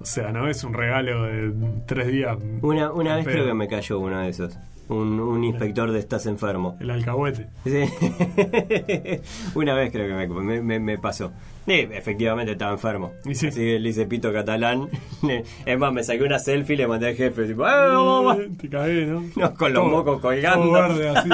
O 0.00 0.04
sea, 0.04 0.32
no 0.32 0.48
es 0.48 0.64
un 0.64 0.74
regalo 0.74 1.22
de 1.22 1.52
tres 1.86 2.08
días. 2.08 2.36
Una, 2.60 2.90
una 2.92 3.14
vez 3.16 3.24
creo 3.24 3.46
que 3.46 3.54
me 3.54 3.68
cayó 3.68 4.00
uno 4.00 4.18
de 4.18 4.28
esos. 4.30 4.58
Un, 4.88 5.20
un 5.20 5.44
inspector 5.44 5.90
de 5.92 5.98
estás 6.00 6.26
enfermo. 6.26 6.76
El 6.80 6.90
alcahuete. 6.90 7.46
Sí. 7.64 7.84
Una 9.54 9.74
vez 9.74 9.90
creo 9.92 10.06
que 10.08 10.14
me, 10.26 10.40
me- 10.42 10.60
me- 10.62 10.80
me 10.80 10.98
pasó. 10.98 11.32
Sí, 11.66 11.72
efectivamente 11.92 12.52
estaba 12.52 12.72
enfermo. 12.72 13.12
Y 13.24 13.34
sí. 13.34 13.46
Así 13.46 13.60
que 13.60 13.78
le 13.78 13.88
hice 13.88 14.06
pito 14.06 14.32
catalán. 14.32 14.88
Es 15.66 15.78
más, 15.78 15.92
me 15.92 16.02
saqué 16.02 16.24
una 16.24 16.38
selfie 16.38 16.74
y 16.74 16.78
le 16.78 16.86
mandé 16.88 17.08
al 17.08 17.14
jefe. 17.14 17.46
Tipo, 17.46 17.64
"Ah, 17.64 17.86
vamos, 17.88 18.24
vamos". 18.24 18.42
Eh, 18.44 18.50
Te 18.60 18.68
cagué, 18.68 19.06
¿no? 19.06 19.22
No, 19.36 19.54
con 19.54 19.72
los 19.72 19.86
mocos 19.86 20.20
colgando. 20.20 20.64
todo 20.66 20.72
verde, 20.72 21.08
así. 21.08 21.28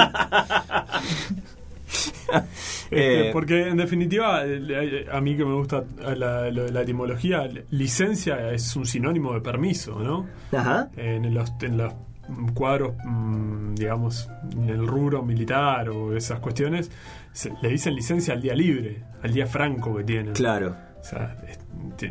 Este, 2.91 3.29
Eh, 3.29 3.31
porque 3.33 3.67
en 3.67 3.77
definitiva, 3.77 4.41
eh, 4.45 5.05
a 5.11 5.19
mí 5.21 5.35
que 5.35 5.45
me 5.45 5.53
gusta 5.55 5.83
la, 6.15 6.49
lo 6.51 6.63
de 6.65 6.71
la 6.71 6.81
etimología, 6.81 7.47
licencia 7.71 8.51
es 8.51 8.75
un 8.75 8.85
sinónimo 8.85 9.33
de 9.33 9.41
permiso, 9.41 9.99
¿no? 9.99 10.27
Ajá. 10.55 10.89
En 10.97 11.33
los, 11.33 11.51
en 11.61 11.77
los 11.77 11.93
cuadros, 12.53 12.93
mm, 13.03 13.75
digamos, 13.75 14.29
en 14.53 14.69
el 14.69 14.87
rubro 14.87 15.23
militar 15.23 15.89
o 15.89 16.15
esas 16.15 16.39
cuestiones, 16.39 16.91
se- 17.31 17.53
le 17.61 17.69
dicen 17.69 17.95
licencia 17.95 18.33
al 18.33 18.41
día 18.41 18.53
libre, 18.55 19.03
al 19.23 19.33
día 19.33 19.47
franco 19.47 19.95
que 19.95 20.03
tienen. 20.03 20.33
Claro. 20.33 20.75
O 20.99 21.03
sea, 21.03 21.37
es- 21.47 21.59
ti- 21.97 22.07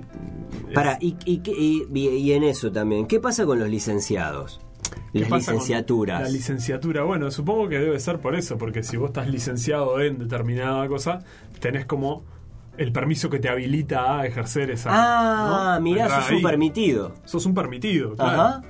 es- 0.68 0.74
Para, 0.74 0.96
y, 1.00 1.16
y, 1.24 1.42
y- 1.46 2.09
y 2.09 2.33
en 2.33 2.42
eso 2.44 2.72
también, 2.72 3.07
¿qué 3.07 3.20
pasa 3.20 3.44
con 3.44 3.59
los 3.59 3.68
licenciados? 3.68 4.61
¿qué 5.12 5.20
Las 5.20 5.31
licenciaturas. 5.31 6.22
La 6.22 6.28
licenciatura, 6.28 7.02
bueno, 7.02 7.31
supongo 7.31 7.68
que 7.68 7.78
debe 7.78 7.98
ser 8.00 8.18
por 8.20 8.35
eso, 8.35 8.57
porque 8.59 8.83
si 8.83 8.96
vos 8.96 9.09
estás 9.09 9.28
licenciado 9.28 10.00
en 10.00 10.18
determinada 10.18 10.87
cosa, 10.88 11.20
tenés 11.61 11.85
como 11.87 12.24
el 12.76 12.92
permiso 12.92 13.28
que 13.28 13.38
te 13.40 13.48
habilita 13.48 14.18
a 14.20 14.26
ejercer 14.26 14.70
esa. 14.70 14.90
ah, 14.92 15.74
¿no? 15.78 15.83
mirá, 15.83 16.04
Entrar 16.04 16.22
sos 16.22 16.33
un 16.33 16.42
permitido. 16.42 17.14
Sos 17.24 17.44
un 17.46 17.54
permitido, 17.54 18.14
claro. 18.16 18.40
Ajá. 18.40 18.62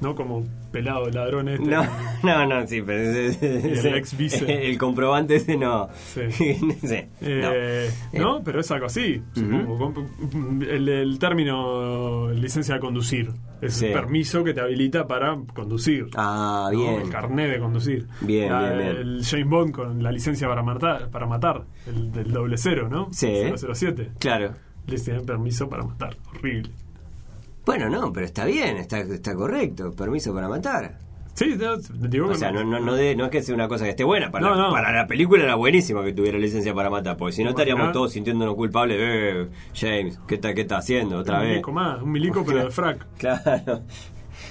No 0.00 0.14
como 0.14 0.44
pelado 0.72 1.10
ladrón 1.10 1.48
este. 1.48 1.64
No, 1.66 1.82
no, 2.22 2.46
no, 2.46 2.66
sí, 2.66 2.80
pero 2.80 2.98
ese- 3.02 3.58
el 3.66 3.72
ese- 3.72 3.96
ex 3.98 4.16
vice. 4.16 4.66
el 4.70 4.78
comprobante 4.78 5.36
ese 5.36 5.56
no. 5.56 5.88
Sí. 5.94 6.22
Sí, 6.82 6.96
Eh, 7.20 7.90
no. 8.14 8.38
no, 8.38 8.44
pero 8.44 8.60
es 8.60 8.70
algo 8.70 8.86
así. 8.86 9.22
Com- 9.34 10.62
El, 10.62 10.88
el 10.88 11.18
término 11.18 12.30
licencia 12.32 12.74
de 12.74 12.80
conducir 12.80 13.30
es 13.60 13.74
Sí. 13.74 13.86
el 13.86 13.92
permiso 13.92 14.42
que 14.42 14.54
te 14.54 14.60
habilita 14.60 15.06
para 15.06 15.36
conducir. 15.54 16.06
Ah, 16.16 16.70
¿no? 16.72 16.78
bien. 16.78 17.00
El 17.02 17.10
carnet 17.10 17.50
de 17.52 17.58
conducir. 17.58 18.06
Bien, 18.22 18.50
La- 18.52 18.60
bien, 18.72 18.78
bien. 18.78 18.96
El 18.96 19.24
James 19.24 19.48
Bond 19.48 19.72
con 19.72 20.02
la 20.02 20.10
licencia 20.12 20.48
para 20.48 20.62
matar, 20.62 21.10
para 21.10 21.26
matar 21.26 21.64
el 21.86 22.10
del 22.12 22.32
doble 22.32 22.56
cero, 22.56 22.88
¿no? 22.90 23.08
Sí. 23.12 23.28
007. 23.56 24.12
Claro. 24.18 24.54
Les 24.86 25.04
tienen 25.04 25.26
permiso 25.26 25.68
para 25.68 25.84
matar. 25.84 26.16
Horrible. 26.34 26.70
Bueno, 27.66 27.88
no, 27.88 28.12
pero 28.12 28.26
está 28.26 28.44
bien, 28.44 28.76
está, 28.78 29.00
está 29.00 29.34
correcto. 29.34 29.92
Permiso 29.92 30.34
para 30.34 30.48
matar. 30.48 30.98
Sí, 31.34 31.56
no, 31.58 31.76
digo 32.08 32.28
O 32.28 32.34
sea, 32.34 32.50
no, 32.50 32.64
no, 32.64 32.80
no, 32.80 32.94
de- 32.94 33.14
no 33.16 33.24
es 33.26 33.30
que 33.30 33.40
sea 33.42 33.54
una 33.54 33.68
cosa 33.68 33.84
que 33.84 33.90
esté 33.90 34.04
buena. 34.04 34.30
Para, 34.30 34.50
la, 34.50 34.56
no. 34.56 34.70
para 34.70 34.92
la 34.92 35.06
película 35.06 35.44
era 35.44 35.54
buenísimo 35.54 36.02
que 36.02 36.12
tuviera 36.12 36.36
licencia 36.38 36.74
para 36.74 36.90
matar, 36.90 37.16
porque 37.16 37.32
si 37.32 37.44
no 37.44 37.50
estaríamos 37.50 37.92
todos 37.92 38.12
sintiéndonos 38.12 38.54
culpables. 38.56 38.98
Eh, 39.00 39.48
James, 39.74 40.18
¿qué 40.26 40.34
está, 40.34 40.52
qué 40.54 40.62
está 40.62 40.78
haciendo 40.78 41.18
otra 41.18 41.36
un 41.36 41.40
vez? 41.42 41.50
milico 41.52 41.72
más, 41.72 42.02
un 42.02 42.10
milico 42.12 42.44
pero 42.44 42.64
de 42.64 42.70
frac. 42.70 43.06
Claro. 43.18 43.82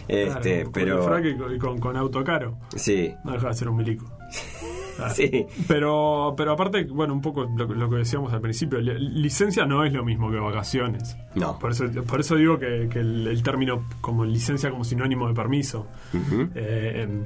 Este, 0.08 0.56
Claro, 0.62 0.72
pero. 0.74 1.04
frac 1.04 1.26
y 1.26 1.36
con, 1.38 1.56
y 1.56 1.60
con, 1.60 1.80
con 1.80 1.98
auto 1.98 2.24
caro. 2.24 2.58
Sí, 2.76 3.14
No 3.24 3.34
deja 3.34 3.50
de 3.50 3.54
ser 3.54 3.70
un 3.70 3.76
milico. 3.78 4.06
Sí. 5.14 5.46
Pero, 5.68 6.34
pero 6.38 6.52
aparte, 6.54 6.84
bueno, 6.86 7.14
un 7.14 7.22
poco 7.22 7.48
lo, 7.58 7.68
que- 7.68 7.76
lo 7.76 7.90
que 7.90 7.98
decíamos 7.98 8.34
al 8.34 8.42
principio, 8.42 8.80
li- 8.80 8.98
licencia 9.22 9.66
no 9.66 9.84
es 9.84 9.94
lo 9.94 10.04
mismo 10.04 10.30
que 10.32 10.38
vacaciones. 10.38 11.18
No. 11.36 11.58
Por 11.60 11.72
eso, 11.72 11.86
por 12.08 12.20
eso 12.20 12.36
digo 12.36 12.60
que, 12.60 12.88
que 12.92 13.00
el, 13.00 13.28
el 13.28 13.44
término 13.44 13.86
como 14.02 14.26
licencia 14.26 14.70
como 14.72 14.84
sinónimo 14.84 15.28
de 15.28 15.34
permiso. 15.34 15.88
Eh, 16.56 17.02
em, 17.04 17.26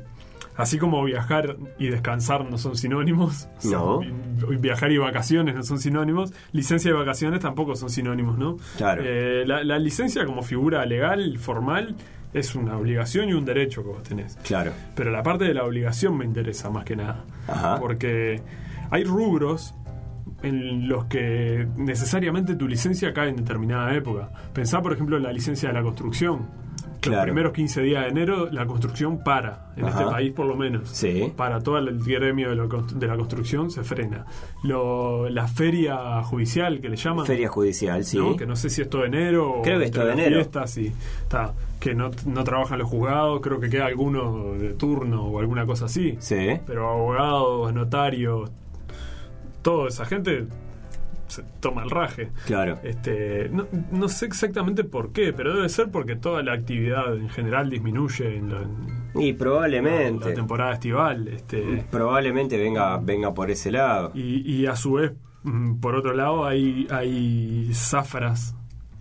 así 0.55 0.77
como 0.77 1.03
viajar 1.03 1.57
y 1.79 1.87
descansar 1.87 2.49
no 2.49 2.57
son 2.57 2.75
sinónimos. 2.75 3.47
No. 3.63 4.01
viajar 4.59 4.91
y 4.91 4.97
vacaciones 4.97 5.55
no 5.55 5.63
son 5.63 5.79
sinónimos. 5.79 6.31
Licencia 6.51 6.89
y 6.89 6.93
vacaciones 6.93 7.39
tampoco 7.39 7.75
son 7.75 7.89
sinónimos, 7.89 8.37
¿no? 8.37 8.57
Claro. 8.77 9.01
Eh, 9.05 9.43
la, 9.47 9.63
la 9.63 9.79
licencia 9.79 10.25
como 10.25 10.41
figura 10.43 10.85
legal, 10.85 11.37
formal, 11.39 11.95
es 12.33 12.55
una 12.55 12.77
obligación 12.77 13.29
y 13.29 13.33
un 13.33 13.45
derecho 13.45 13.83
que 13.83 13.89
vos 13.89 14.03
tenés. 14.03 14.37
Claro. 14.43 14.71
Pero 14.95 15.11
la 15.11 15.23
parte 15.23 15.45
de 15.45 15.53
la 15.53 15.63
obligación 15.63 16.17
me 16.17 16.25
interesa 16.25 16.69
más 16.69 16.83
que 16.83 16.95
nada. 16.95 17.25
Ajá. 17.47 17.79
Porque 17.79 18.41
hay 18.89 19.03
rubros 19.03 19.75
en 20.41 20.87
los 20.87 21.05
que 21.05 21.67
necesariamente 21.77 22.55
tu 22.55 22.67
licencia 22.67 23.13
cae 23.13 23.29
en 23.29 23.37
determinada 23.37 23.95
época. 23.95 24.29
Pensá, 24.53 24.81
por 24.81 24.93
ejemplo, 24.93 25.17
en 25.17 25.23
la 25.23 25.31
licencia 25.31 25.69
de 25.69 25.73
la 25.73 25.81
construcción. 25.81 26.62
Claro. 27.03 27.17
Los 27.17 27.25
primeros 27.25 27.53
15 27.53 27.81
días 27.81 28.03
de 28.03 28.09
enero 28.09 28.49
la 28.51 28.65
construcción 28.65 29.23
para, 29.23 29.71
en 29.75 29.85
Ajá. 29.85 29.99
este 29.99 30.11
país 30.11 30.31
por 30.33 30.45
lo 30.45 30.55
menos. 30.55 30.87
Sí. 30.89 31.31
Para 31.35 31.59
todo 31.61 31.77
el 31.77 31.99
gremio 31.99 32.49
de, 32.49 32.55
lo 32.55 32.67
de 32.67 33.07
la 33.07 33.15
construcción 33.17 33.69
se 33.71 33.83
frena. 33.83 34.25
Lo, 34.63 35.29
la 35.29 35.47
feria 35.47 36.23
judicial 36.23 36.79
que 36.79 36.89
le 36.89 36.95
llaman. 36.95 37.25
Feria 37.25 37.49
judicial, 37.49 38.03
sí. 38.05 38.17
¿no? 38.17 38.35
Que 38.37 38.45
no 38.45 38.55
sé 38.55 38.69
si 38.69 38.81
es 38.81 38.89
todo 38.89 39.03
enero 39.05 39.59
Creo 39.63 39.77
o 39.77 39.79
que 39.79 39.85
es 39.85 39.91
todo 39.91 40.09
enero. 40.09 40.35
fiestas 40.35 40.77
y 40.77 40.87
está 41.21 41.53
que 41.79 41.93
no, 41.93 42.11
no 42.25 42.43
trabajan 42.45 42.79
los 42.79 42.89
juzgados, 42.89 43.41
creo 43.41 43.59
que 43.59 43.69
queda 43.69 43.87
alguno 43.87 44.53
de 44.53 44.69
turno 44.73 45.25
o 45.25 45.39
alguna 45.39 45.65
cosa 45.65 45.85
así. 45.85 46.15
Sí. 46.19 46.59
Pero 46.65 46.89
abogados, 46.89 47.73
notarios, 47.73 48.49
toda 49.61 49.89
esa 49.89 50.05
gente 50.05 50.45
se 51.33 51.43
toma 51.59 51.83
el 51.83 51.89
raje. 51.89 52.29
Claro. 52.45 52.79
Este, 52.83 53.49
no, 53.49 53.65
no 53.91 54.07
sé 54.09 54.25
exactamente 54.25 54.83
por 54.83 55.11
qué, 55.11 55.33
pero 55.33 55.53
debe 55.55 55.69
ser 55.69 55.89
porque 55.91 56.15
toda 56.15 56.43
la 56.43 56.53
actividad 56.53 57.15
en 57.15 57.29
general 57.29 57.69
disminuye 57.69 58.37
en 58.37 58.49
la, 58.51 58.61
en 58.61 59.21
Y 59.21 59.31
la 59.33 59.37
probablemente. 59.37 60.31
temporada 60.33 60.73
estival. 60.73 61.27
Este, 61.27 61.85
Probablemente 61.91 62.57
venga, 62.57 62.97
venga 62.97 63.33
por 63.33 63.49
ese 63.51 63.71
lado. 63.71 64.11
y, 64.13 64.41
y 64.49 64.65
a 64.67 64.75
su 64.75 64.93
vez, 64.93 65.11
mm, 65.43 65.75
por 65.79 65.95
otro 65.95 66.13
lado, 66.13 66.45
hay, 66.45 66.87
hay 66.89 67.69
zafras 67.73 68.55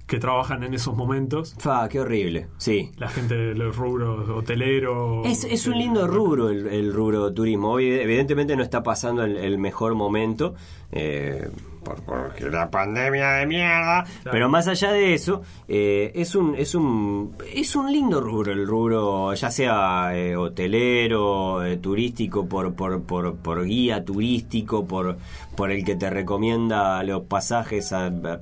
que 0.06 0.18
trabajan 0.18 0.62
en 0.62 0.74
esos 0.74 0.94
momentos. 0.94 1.54
Fa, 1.58 1.88
qué 1.88 1.98
horrible. 2.00 2.48
Sí. 2.58 2.90
La 2.98 3.08
gente 3.08 3.34
de 3.34 3.54
los 3.54 3.74
rubros 3.76 4.28
hoteleros. 4.28 5.24
Es, 5.26 5.44
es 5.44 5.66
un 5.66 5.74
eh, 5.74 5.78
lindo 5.78 6.06
rubro 6.06 6.50
el, 6.50 6.66
el 6.66 6.92
rubro 6.92 7.32
turismo. 7.32 7.70
Hoy 7.70 7.86
evidentemente 7.92 8.54
no 8.54 8.62
está 8.62 8.82
pasando 8.82 9.24
el, 9.24 9.38
el 9.38 9.56
mejor 9.56 9.94
momento. 9.94 10.54
eh, 10.90 11.48
por, 11.84 12.02
porque 12.02 12.48
la 12.50 12.70
pandemia 12.70 13.32
de 13.32 13.46
mierda. 13.46 14.04
Pero 14.30 14.48
más 14.48 14.68
allá 14.68 14.92
de 14.92 15.14
eso, 15.14 15.42
eh, 15.68 16.12
es 16.14 16.34
un 16.34 16.54
es 16.56 16.74
un 16.74 17.34
es 17.54 17.74
un 17.76 17.92
lindo 17.92 18.20
rubro 18.20 18.52
el 18.52 18.66
rubro, 18.66 19.34
ya 19.34 19.50
sea 19.50 20.16
eh, 20.16 20.36
hotelero, 20.36 21.64
eh, 21.64 21.76
turístico, 21.78 22.46
por, 22.46 22.74
por, 22.74 23.02
por, 23.02 23.36
por 23.36 23.64
guía 23.64 24.04
turístico, 24.04 24.86
por, 24.86 25.16
por 25.56 25.70
el 25.70 25.84
que 25.84 25.96
te 25.96 26.10
recomienda 26.10 27.02
los 27.02 27.22
pasajes 27.22 27.92
a, 27.92 28.06
a- 28.06 28.40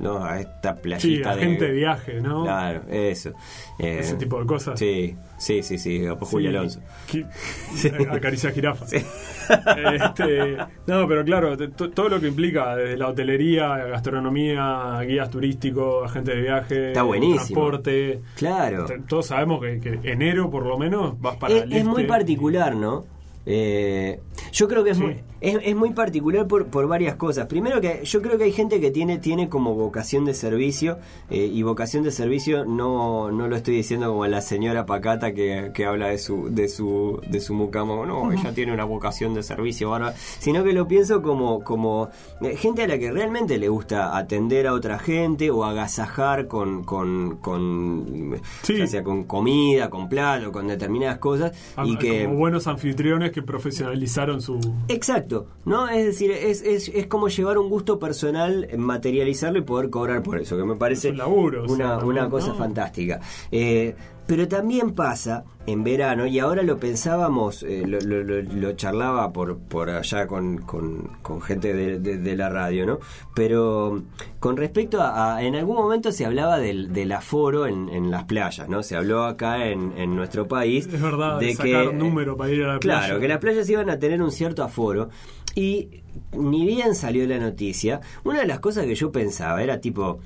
¿no? 0.00 0.24
a 0.24 0.40
esta 0.40 0.74
Sí, 0.74 0.80
playita 0.82 1.36
de 1.36 1.42
agente 1.42 1.64
de 1.66 1.72
viaje, 1.72 2.20
¿no? 2.20 2.42
Claro, 2.44 2.82
eso. 2.88 3.30
Eh, 3.78 3.98
Ese 4.00 4.14
tipo 4.16 4.38
de 4.40 4.46
cosas. 4.46 4.78
Sí, 4.78 5.14
sí, 5.38 5.62
sí, 5.62 5.78
sí, 5.78 6.04
Julio 6.20 6.50
Alonso. 6.50 6.80
Acaricia 8.10 8.50
jirafa. 8.50 8.86
Este, 8.86 10.56
no, 10.86 11.08
pero 11.08 11.24
claro, 11.24 11.56
todo 11.56 12.08
lo 12.08 12.20
que 12.20 12.28
implica 12.28 12.76
desde 12.76 12.96
la 12.96 13.08
hotelería, 13.08 13.68
gastronomía, 13.76 15.00
guías 15.06 15.30
turísticos, 15.30 16.10
agentes 16.10 16.34
de 16.34 16.40
viaje, 16.42 16.88
Está 16.88 17.08
transporte. 17.08 18.20
Claro. 18.36 18.86
Todos 19.08 19.26
sabemos 19.26 19.60
que, 19.62 19.80
que 19.80 20.00
enero, 20.10 20.50
por 20.50 20.66
lo 20.66 20.78
menos, 20.78 21.20
vas 21.20 21.36
para 21.36 21.54
Es, 21.54 21.62
el 21.62 21.72
es 21.72 21.84
muy 21.84 22.04
particular, 22.04 22.74
¿no? 22.74 23.04
Eh, 23.50 24.20
yo 24.52 24.68
creo 24.68 24.84
que 24.84 24.90
es, 24.90 24.98
muy, 24.98 25.16
es, 25.40 25.58
es 25.62 25.76
muy 25.76 25.90
particular 25.90 26.46
por, 26.46 26.66
por 26.66 26.86
varias 26.88 27.16
cosas. 27.16 27.46
Primero 27.46 27.80
que 27.80 28.00
yo 28.04 28.22
creo 28.22 28.38
que 28.38 28.44
hay 28.44 28.52
gente 28.52 28.80
que 28.80 28.90
tiene, 28.90 29.18
tiene 29.18 29.48
como 29.48 29.74
vocación 29.74 30.24
de 30.24 30.34
servicio 30.34 30.98
eh, 31.30 31.50
y 31.52 31.62
vocación 31.62 32.02
de 32.04 32.10
servicio 32.10 32.64
no, 32.64 33.30
no 33.30 33.48
lo 33.48 33.56
estoy 33.56 33.76
diciendo 33.76 34.08
como 34.08 34.26
la 34.26 34.40
señora 34.40 34.86
Pacata 34.86 35.32
que, 35.32 35.70
que 35.74 35.84
habla 35.84 36.08
de 36.08 36.18
su, 36.18 36.48
de 36.50 36.68
su, 36.68 37.20
de 37.28 37.40
su 37.40 37.54
mucamo. 37.54 38.06
No, 38.06 38.32
ella 38.32 38.52
tiene 38.52 38.72
una 38.72 38.84
vocación 38.84 39.34
de 39.34 39.42
servicio, 39.42 39.90
bárbara. 39.90 40.14
Sino 40.16 40.64
que 40.64 40.72
lo 40.72 40.88
pienso 40.88 41.22
como, 41.22 41.62
como 41.62 42.08
eh, 42.40 42.56
gente 42.56 42.82
a 42.82 42.88
la 42.88 42.98
que 42.98 43.10
realmente 43.10 43.58
le 43.58 43.68
gusta 43.68 44.16
atender 44.16 44.66
a 44.66 44.72
otra 44.72 44.98
gente 44.98 45.50
o 45.50 45.64
agasajar 45.64 46.46
con, 46.46 46.84
con, 46.84 47.36
con 47.36 48.38
Sí. 48.62 48.76
ya 48.76 48.86
sea 48.86 49.02
con 49.02 49.24
comida, 49.24 49.90
con 49.90 50.08
plato, 50.08 50.52
con 50.52 50.66
determinadas 50.66 51.18
cosas. 51.18 51.52
Ah, 51.76 51.84
y 51.86 51.96
que 51.96 52.24
Como 52.24 52.36
buenos 52.36 52.66
anfitriones 52.66 53.32
que 53.32 53.42
profesionalizaron 53.42 54.40
su. 54.40 54.58
Exacto, 54.88 55.27
¿no? 55.64 55.88
Es 55.88 56.04
decir, 56.04 56.30
es, 56.30 56.62
es, 56.62 56.88
es 56.88 57.06
como 57.06 57.28
llevar 57.28 57.58
un 57.58 57.68
gusto 57.68 57.98
personal, 57.98 58.66
eh, 58.70 58.76
materializarlo 58.76 59.58
y 59.58 59.62
poder 59.62 59.90
cobrar 59.90 60.22
por 60.22 60.38
eso, 60.38 60.56
que 60.56 60.64
me 60.64 60.76
parece 60.76 61.08
Es 61.08 61.12
un 61.12 61.18
laburo, 61.18 61.64
o 61.64 61.66
sea, 61.68 61.74
una, 61.74 62.04
una 62.04 62.30
cosa 62.30 62.48
¿no? 62.48 62.54
fantástica. 62.54 63.20
Eh, 63.50 63.94
pero 64.28 64.46
también 64.46 64.92
pasa 64.92 65.42
en 65.66 65.82
verano, 65.82 66.26
y 66.26 66.38
ahora 66.38 66.62
lo 66.62 66.78
pensábamos, 66.78 67.62
eh, 67.64 67.82
lo, 67.86 67.98
lo- 68.00 68.22
lo- 68.22 68.42
lo 68.42 68.72
charlaba 68.72 69.32
por, 69.32 69.58
por 69.58 69.90
allá 69.90 70.26
con, 70.28 70.58
con- 70.58 71.10
con 71.22 71.40
gente 71.42 71.74
de, 71.74 71.98
de- 71.98 72.18
de 72.18 72.36
la 72.36 72.48
radio, 72.48 72.86
¿no? 72.86 72.98
Pero 73.34 74.02
con 74.38 74.56
respecto 74.56 75.00
a, 75.02 75.36
a- 75.36 75.42
en 75.42 75.56
algún 75.56 75.76
momento 75.76 76.12
se 76.12 76.24
hablaba 76.24 76.58
del, 76.58 76.92
del 76.92 77.10
aforo 77.12 77.66
en, 77.66 77.88
en 77.88 78.10
las 78.10 78.24
playas, 78.24 78.68
¿no? 78.68 78.82
Se 78.82 78.96
habló 78.96 79.24
acá 79.24 79.66
en, 79.66 79.92
en 79.96 80.14
nuestro 80.14 80.46
país. 80.46 80.86
Es 80.86 81.00
verdad, 81.02 81.40
de 81.40 81.54
sacar 81.54 81.88
que, 81.88 81.92
número 81.94 82.36
para 82.36 82.50
ir 82.52 82.62
a 82.64 82.74
la 82.74 82.78
Claro, 82.78 83.06
playa. 83.06 83.20
que 83.20 83.28
las 83.28 83.38
playas 83.38 83.68
iban 83.70 83.90
a 83.90 83.98
tener 83.98 84.22
un 84.22 84.30
cierto 84.30 84.62
aforo 84.62 85.08
y 85.54 86.02
ni 86.32 86.64
bien 86.66 86.94
salió 86.94 87.26
la 87.26 87.38
noticia, 87.38 88.00
una 88.24 88.40
de 88.40 88.46
las 88.46 88.60
cosas 88.60 88.84
que 88.84 88.94
yo 88.94 89.10
pensaba 89.10 89.62
era 89.62 89.80
tipo, 89.80 90.18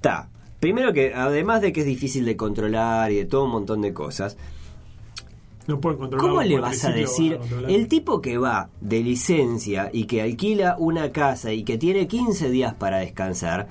ta, 0.00 0.28
primero 0.60 0.92
que 0.92 1.12
además 1.14 1.60
de 1.62 1.72
que 1.72 1.80
es 1.80 1.86
difícil 1.86 2.24
de 2.24 2.36
controlar 2.36 3.10
y 3.12 3.16
de 3.16 3.24
todo 3.24 3.44
un 3.44 3.50
montón 3.52 3.80
de 3.80 3.92
cosas, 3.92 4.36
No 5.66 5.80
¿cómo 5.80 6.42
le 6.42 6.58
vas 6.58 6.84
a 6.84 6.90
decir 6.92 7.38
a 7.66 7.70
el 7.70 7.88
tipo 7.88 8.20
que 8.22 8.38
va 8.38 8.70
de 8.80 9.00
licencia 9.02 9.90
y 9.92 10.04
que 10.06 10.22
alquila 10.22 10.76
una 10.78 11.12
casa 11.12 11.52
y 11.52 11.62
que 11.62 11.76
tiene 11.76 12.06
15 12.08 12.48
días 12.50 12.74
para 12.74 12.98
descansar? 12.98 13.68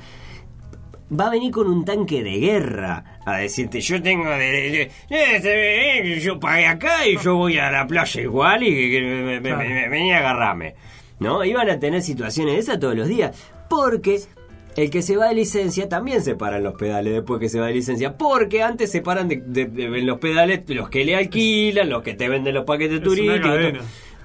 Va 1.09 1.27
a 1.27 1.29
venir 1.29 1.51
con 1.51 1.67
un 1.67 1.85
tanque 1.85 2.21
de 2.21 2.37
guerra 2.37 3.19
a 3.25 3.37
decirte, 3.37 3.79
yo 3.79 4.01
tengo 4.01 4.29
de, 4.29 4.89
de- 5.09 5.39
de- 5.39 6.19
yo 6.21 6.37
pagué 6.39 6.67
acá 6.67 7.07
y 7.07 7.17
yo 7.17 7.35
voy 7.35 7.57
a 7.57 7.71
la 7.71 7.87
playa 7.87 8.21
igual 8.21 8.61
y 8.63 8.67
que- 8.75 8.91
que 8.91 9.01
me- 9.01 9.39
me- 9.39 9.49
Claro. 9.49 10.13
a 10.13 10.17
agarrarme. 10.17 10.75
¿No? 11.19 11.43
Iban 11.43 11.69
a 11.69 11.79
tener 11.79 12.01
situaciones 12.03 12.55
de 12.55 12.59
esas 12.59 12.79
todos 12.79 12.95
los 12.95 13.07
días. 13.07 13.35
Porque 13.69 14.19
El 14.77 14.89
que 14.91 15.01
se 15.01 15.17
va 15.17 15.27
de 15.27 15.35
licencia 15.35 15.89
también 15.89 16.21
se 16.21 16.35
paran 16.35 16.63
los 16.63 16.75
pedales 16.75 17.11
después 17.13 17.39
que 17.39 17.49
se 17.49 17.59
va 17.59 17.65
de 17.67 17.73
licencia. 17.73 18.15
Porque 18.17 18.61
antes 18.63 18.91
se 18.91 19.01
paran 19.01 19.27
de, 19.27 19.41
de- 19.45 19.65
de- 19.65 19.85
en 19.85 20.05
los 20.05 20.19
pedales 20.19 20.61
los 20.67 20.89
que 20.89 21.03
le 21.03 21.15
alquilan, 21.15 21.89
los 21.89 22.03
que 22.03 22.13
te 22.13 22.29
venden 22.29 22.53
los 22.53 22.63
paquetes 22.63 23.01
turísticos. 23.01 23.49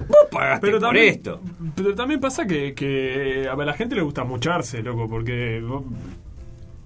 Vos 0.09 0.17
pagaste 0.31 0.71
por 0.73 0.81
también, 0.81 1.09
esto. 1.09 1.41
Pero 1.77 1.95
también 1.95 2.21
pasa 2.21 2.47
que, 2.47 2.75
que 2.75 3.49
a 3.51 3.57
la 3.57 3.73
gente 3.73 3.95
le 3.95 4.03
gusta 4.03 4.25
mucharse, 4.25 4.83
loco, 4.83 5.09
porque 5.09 5.61
vos- 5.67 5.85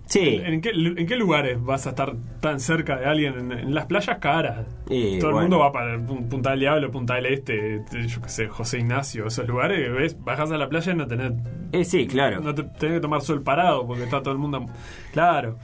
Sí. 0.06 0.40
¿En 0.44 0.60
qué, 0.60 0.70
¿En 0.70 1.06
qué 1.06 1.16
lugares 1.16 1.62
vas 1.62 1.86
a 1.86 1.90
estar 1.90 2.14
tan 2.40 2.60
cerca 2.60 2.96
de 2.96 3.06
alguien? 3.06 3.34
En, 3.38 3.52
en 3.52 3.74
las 3.74 3.86
playas 3.86 4.18
caras. 4.18 4.64
Y, 4.88 5.18
Todo 5.18 5.30
el 5.30 5.36
mundo 5.42 5.58
va 5.58 5.72
para 5.72 5.98
Pun- 5.98 6.28
Punta 6.28 6.50
del 6.50 6.60
Diablo, 6.60 6.90
Punta 6.92 7.14
del 7.16 7.26
Este, 7.26 7.80
te- 7.90 8.06
yo 8.06 8.22
qué 8.22 8.28
sé, 8.28 8.46
José 8.48 8.78
Ignacio, 8.78 9.26
esos 9.26 9.46
lugares 9.48 9.92
ves, 9.92 10.16
bajas 10.22 10.50
a 10.52 10.56
la 10.58 10.68
playa 10.68 10.92
y 10.92 10.96
no 10.96 11.06
tenés, 11.08 11.32
Eh, 11.72 11.84
sí, 11.84 12.06
claro. 12.06 12.40
no 12.40 12.54
te, 12.54 12.62
tenés 12.62 12.96
que 12.96 13.00
tomar 13.00 13.20
sol 13.20 13.42
parado 13.42 13.84
porque 13.86 14.04
está 14.04 14.22
todo 14.22 14.32
el 14.32 14.38
mundo. 14.38 14.64
Claro, 15.12 15.58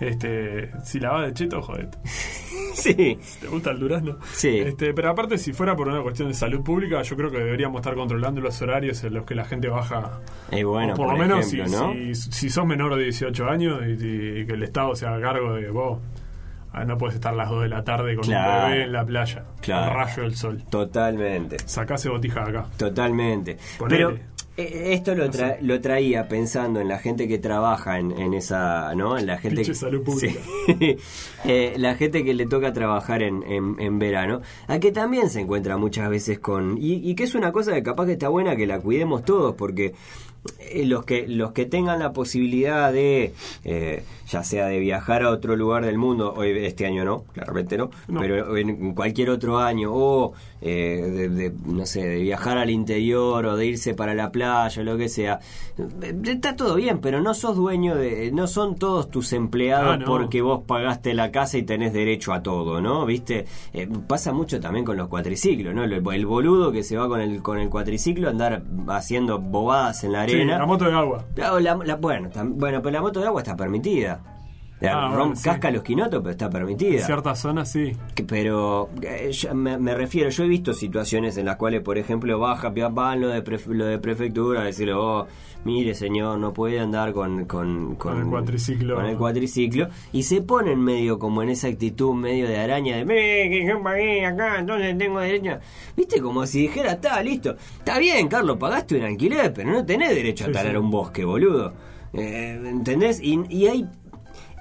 este, 0.00 0.70
si 0.84 1.00
la 1.00 1.10
vas 1.12 1.26
de 1.26 1.34
cheto, 1.34 1.62
joder. 1.62 1.88
Sí. 2.78 3.18
¿Te 3.40 3.48
gusta 3.48 3.72
el 3.72 3.80
durazno? 3.80 4.18
Sí. 4.34 4.60
Este, 4.60 4.94
pero 4.94 5.10
aparte, 5.10 5.36
si 5.36 5.52
fuera 5.52 5.74
por 5.74 5.88
una 5.88 6.00
cuestión 6.00 6.28
de 6.28 6.34
salud 6.34 6.62
pública, 6.62 7.02
yo 7.02 7.16
creo 7.16 7.28
que 7.28 7.38
deberíamos 7.38 7.80
estar 7.80 7.96
controlando 7.96 8.40
los 8.40 8.62
horarios 8.62 9.02
en 9.02 9.14
los 9.14 9.24
que 9.24 9.34
la 9.34 9.44
gente 9.46 9.68
baja. 9.68 10.20
Y 10.52 10.62
bueno, 10.62 10.92
O 10.92 10.96
por, 10.96 11.06
por, 11.08 11.14
lo 11.14 11.20
menos 11.20 11.52
ejemplo, 11.52 11.68
si, 11.68 11.74
¿no? 12.06 12.14
si, 12.14 12.30
si 12.30 12.50
sos 12.50 12.64
menor 12.66 12.94
de 12.94 13.02
18 13.02 13.48
años 13.48 13.80
y, 13.84 13.90
y 14.04 14.46
que 14.46 14.52
el 14.52 14.62
Estado 14.62 14.94
se 14.94 15.06
haga 15.06 15.20
cargo 15.20 15.54
de 15.54 15.68
vos, 15.70 15.98
ah, 16.72 16.84
no 16.84 16.96
puedes 16.96 17.16
estar 17.16 17.34
a 17.34 17.36
las 17.36 17.50
2 17.50 17.62
de 17.62 17.68
la 17.68 17.82
tarde 17.82 18.14
con 18.14 18.24
Claro. 18.24 18.66
un 18.66 18.70
bebé 18.70 18.84
en 18.84 18.92
la 18.92 19.04
playa, 19.04 19.44
Claro. 19.60 19.94
rayo 19.94 20.22
del 20.22 20.36
sol. 20.36 20.62
Totalmente. 20.70 21.56
Sacase 21.66 22.08
botija 22.10 22.44
de 22.44 22.50
acá. 22.58 22.66
Totalmente. 22.76 23.56
Ponele. 23.76 24.04
Pero 24.06 24.18
esto 24.58 25.14
lo, 25.14 25.26
tra- 25.30 25.58
lo 25.60 25.80
traía 25.80 26.26
pensando 26.26 26.80
en 26.80 26.88
la 26.88 26.98
gente 26.98 27.28
que 27.28 27.38
trabaja 27.38 27.98
en, 27.98 28.10
en 28.12 28.34
esa, 28.34 28.92
¿no? 28.96 29.16
En 29.16 29.26
la 29.26 29.38
gente 29.38 29.56
Pinche 29.62 29.74
salud 29.74 30.02
pública. 30.04 30.40
Sí. 30.66 30.96
Eh, 31.44 31.74
la 31.76 31.94
gente 31.94 32.24
que 32.24 32.34
le 32.34 32.46
toca 32.46 32.72
trabajar 32.72 33.22
en, 33.22 33.44
en, 33.44 33.76
en 33.78 34.00
verano, 34.00 34.40
a 34.66 34.80
que 34.80 34.90
también 34.90 35.30
se 35.30 35.40
encuentra 35.40 35.76
muchas 35.76 36.10
veces 36.10 36.40
con 36.40 36.76
y, 36.78 36.94
y 37.08 37.14
que 37.14 37.22
es 37.24 37.36
una 37.36 37.52
cosa 37.52 37.72
que 37.72 37.82
capaz 37.84 38.06
que 38.06 38.12
está 38.12 38.28
buena 38.28 38.56
que 38.56 38.66
la 38.66 38.80
cuidemos 38.80 39.24
todos 39.24 39.54
porque 39.54 39.86
eh, 39.86 39.92
los 40.84 41.04
que 41.04 41.26
los 41.28 41.52
que 41.52 41.66
tengan 41.66 41.98
la 41.98 42.12
posibilidad 42.12 42.92
de 42.92 43.32
eh, 43.64 44.02
ya 44.28 44.42
sea 44.44 44.66
de 44.66 44.78
viajar 44.78 45.22
a 45.22 45.30
otro 45.30 45.56
lugar 45.56 45.84
del 45.84 45.98
mundo 45.98 46.34
hoy 46.36 46.50
este 46.64 46.86
año 46.86 47.04
no 47.04 47.24
claramente 47.32 47.76
no, 47.78 47.90
No. 48.06 48.20
pero 48.20 48.56
en 48.56 48.94
cualquier 48.94 49.30
otro 49.30 49.58
año 49.58 49.90
o 49.92 50.32
eh, 50.60 51.00
de, 51.12 51.28
de, 51.28 51.52
no 51.66 51.86
sé 51.86 52.06
de 52.06 52.20
viajar 52.20 52.58
al 52.58 52.70
interior 52.70 53.46
o 53.46 53.56
de 53.56 53.66
irse 53.66 53.94
para 53.94 54.14
la 54.14 54.30
playa 54.30 54.82
lo 54.82 54.96
que 54.98 55.08
sea 55.08 55.40
eh, 56.02 56.14
está 56.26 56.54
todo 56.56 56.74
bien 56.76 56.98
pero 57.00 57.20
no 57.20 57.32
sos 57.34 57.56
dueño 57.56 57.94
de 57.96 58.30
no 58.32 58.46
son 58.46 58.76
todos 58.76 59.10
tus 59.10 59.32
empleados 59.32 59.94
Ah, 59.94 59.96
no. 59.96 60.06
porque 60.06 60.42
vos 60.42 60.62
pagaste 60.66 61.14
la 61.14 61.30
casa 61.30 61.58
y 61.58 61.62
tenés 61.62 61.92
derecho 61.92 62.32
a 62.32 62.42
todo 62.42 62.80
no 62.80 63.06
viste 63.06 63.46
Eh, 63.72 63.88
pasa 64.06 64.32
mucho 64.32 64.60
también 64.60 64.84
con 64.84 64.96
los 64.96 65.08
cuatriciclos 65.08 65.74
no 65.74 65.84
el, 65.84 65.92
el 65.92 66.26
boludo 66.26 66.70
que 66.72 66.82
se 66.82 66.96
va 66.96 67.08
con 67.08 67.20
el 67.20 67.42
con 67.42 67.58
el 67.58 67.68
cuatriciclo 67.70 68.28
a 68.28 68.30
andar 68.30 68.62
haciendo 68.88 69.38
bobadas 69.38 70.04
en 70.04 70.12
la 70.12 70.26
Sí, 70.28 70.44
la 70.44 70.66
moto 70.66 70.84
de 70.86 70.92
agua. 70.92 71.24
Claro, 71.34 71.60
la- 71.60 71.74
la- 71.84 71.96
bueno, 71.96 72.30
tam- 72.30 72.54
bueno, 72.56 72.80
pero 72.82 72.92
la 72.92 73.00
moto 73.00 73.20
de 73.20 73.26
agua 73.26 73.40
está 73.42 73.56
permitida. 73.56 74.20
La 74.80 74.92
Ah, 75.06 75.08
rom- 75.10 75.16
bueno, 75.18 75.36
sí. 75.36 75.42
Casca 75.42 75.70
los 75.72 75.82
quinotos, 75.82 76.20
pero 76.20 76.30
está 76.30 76.44
En 76.46 76.52
permitida. 76.52 77.04
ciertas 77.04 77.40
zonas 77.40 77.72
sí. 77.72 77.92
Pero 78.28 78.90
eh, 79.02 79.30
yo 79.32 79.52
me, 79.54 79.76
me 79.76 79.94
refiero, 79.94 80.30
yo 80.30 80.44
he 80.44 80.48
visto 80.48 80.72
situaciones 80.72 81.36
en 81.36 81.46
las 81.46 81.56
cuales, 81.56 81.80
por 81.82 81.98
ejemplo, 81.98 82.38
baja, 82.38 82.68
van 82.70 83.20
lo 83.20 83.28
de, 83.28 83.42
pref- 83.42 83.66
lo 83.66 83.84
de 83.86 83.98
prefectura 83.98 84.60
a 84.60 84.64
decirle, 84.64 84.92
oh, 84.94 85.26
mire 85.64 85.94
señor, 85.94 86.38
no 86.38 86.52
puede 86.52 86.78
andar 86.78 87.12
con, 87.12 87.44
con, 87.46 87.96
Con 87.96 88.18
el 88.20 88.26
cuatriciclo. 88.26 88.94
con 88.94 89.06
el 89.06 89.16
cuatriciclo, 89.16 89.88
y 90.12 90.22
se 90.22 90.42
ponen 90.42 90.78
medio 90.80 91.18
como 91.18 91.42
en 91.42 91.48
esa 91.48 91.66
actitud 91.66 92.14
medio 92.14 92.46
de 92.46 92.58
araña 92.58 92.98
de, 92.98 93.04
"Mire, 93.04 93.50
que 93.50 93.66
yo 93.66 93.82
pagué 93.82 94.24
acá, 94.26 94.60
entonces 94.60 94.96
tengo 94.96 95.18
derecho. 95.18 95.58
Viste, 95.96 96.20
como 96.20 96.46
si 96.46 96.62
dijera, 96.62 96.92
está 96.92 97.20
listo. 97.22 97.56
Está 97.78 97.98
bien, 97.98 98.28
Carlos, 98.28 98.56
pagaste 98.58 98.96
un 98.96 99.02
alquiler, 99.02 99.52
pero 99.52 99.72
no 99.72 99.84
tenés 99.84 100.10
derecho 100.10 100.44
a 100.46 100.52
talar 100.52 100.72
sí. 100.74 100.78
un 100.78 100.90
bosque, 100.90 101.24
boludo. 101.24 101.72
Eh, 102.12 102.60
¿Entendés? 102.64 103.20
Y, 103.20 103.40
y 103.50 103.66
hay 103.66 103.86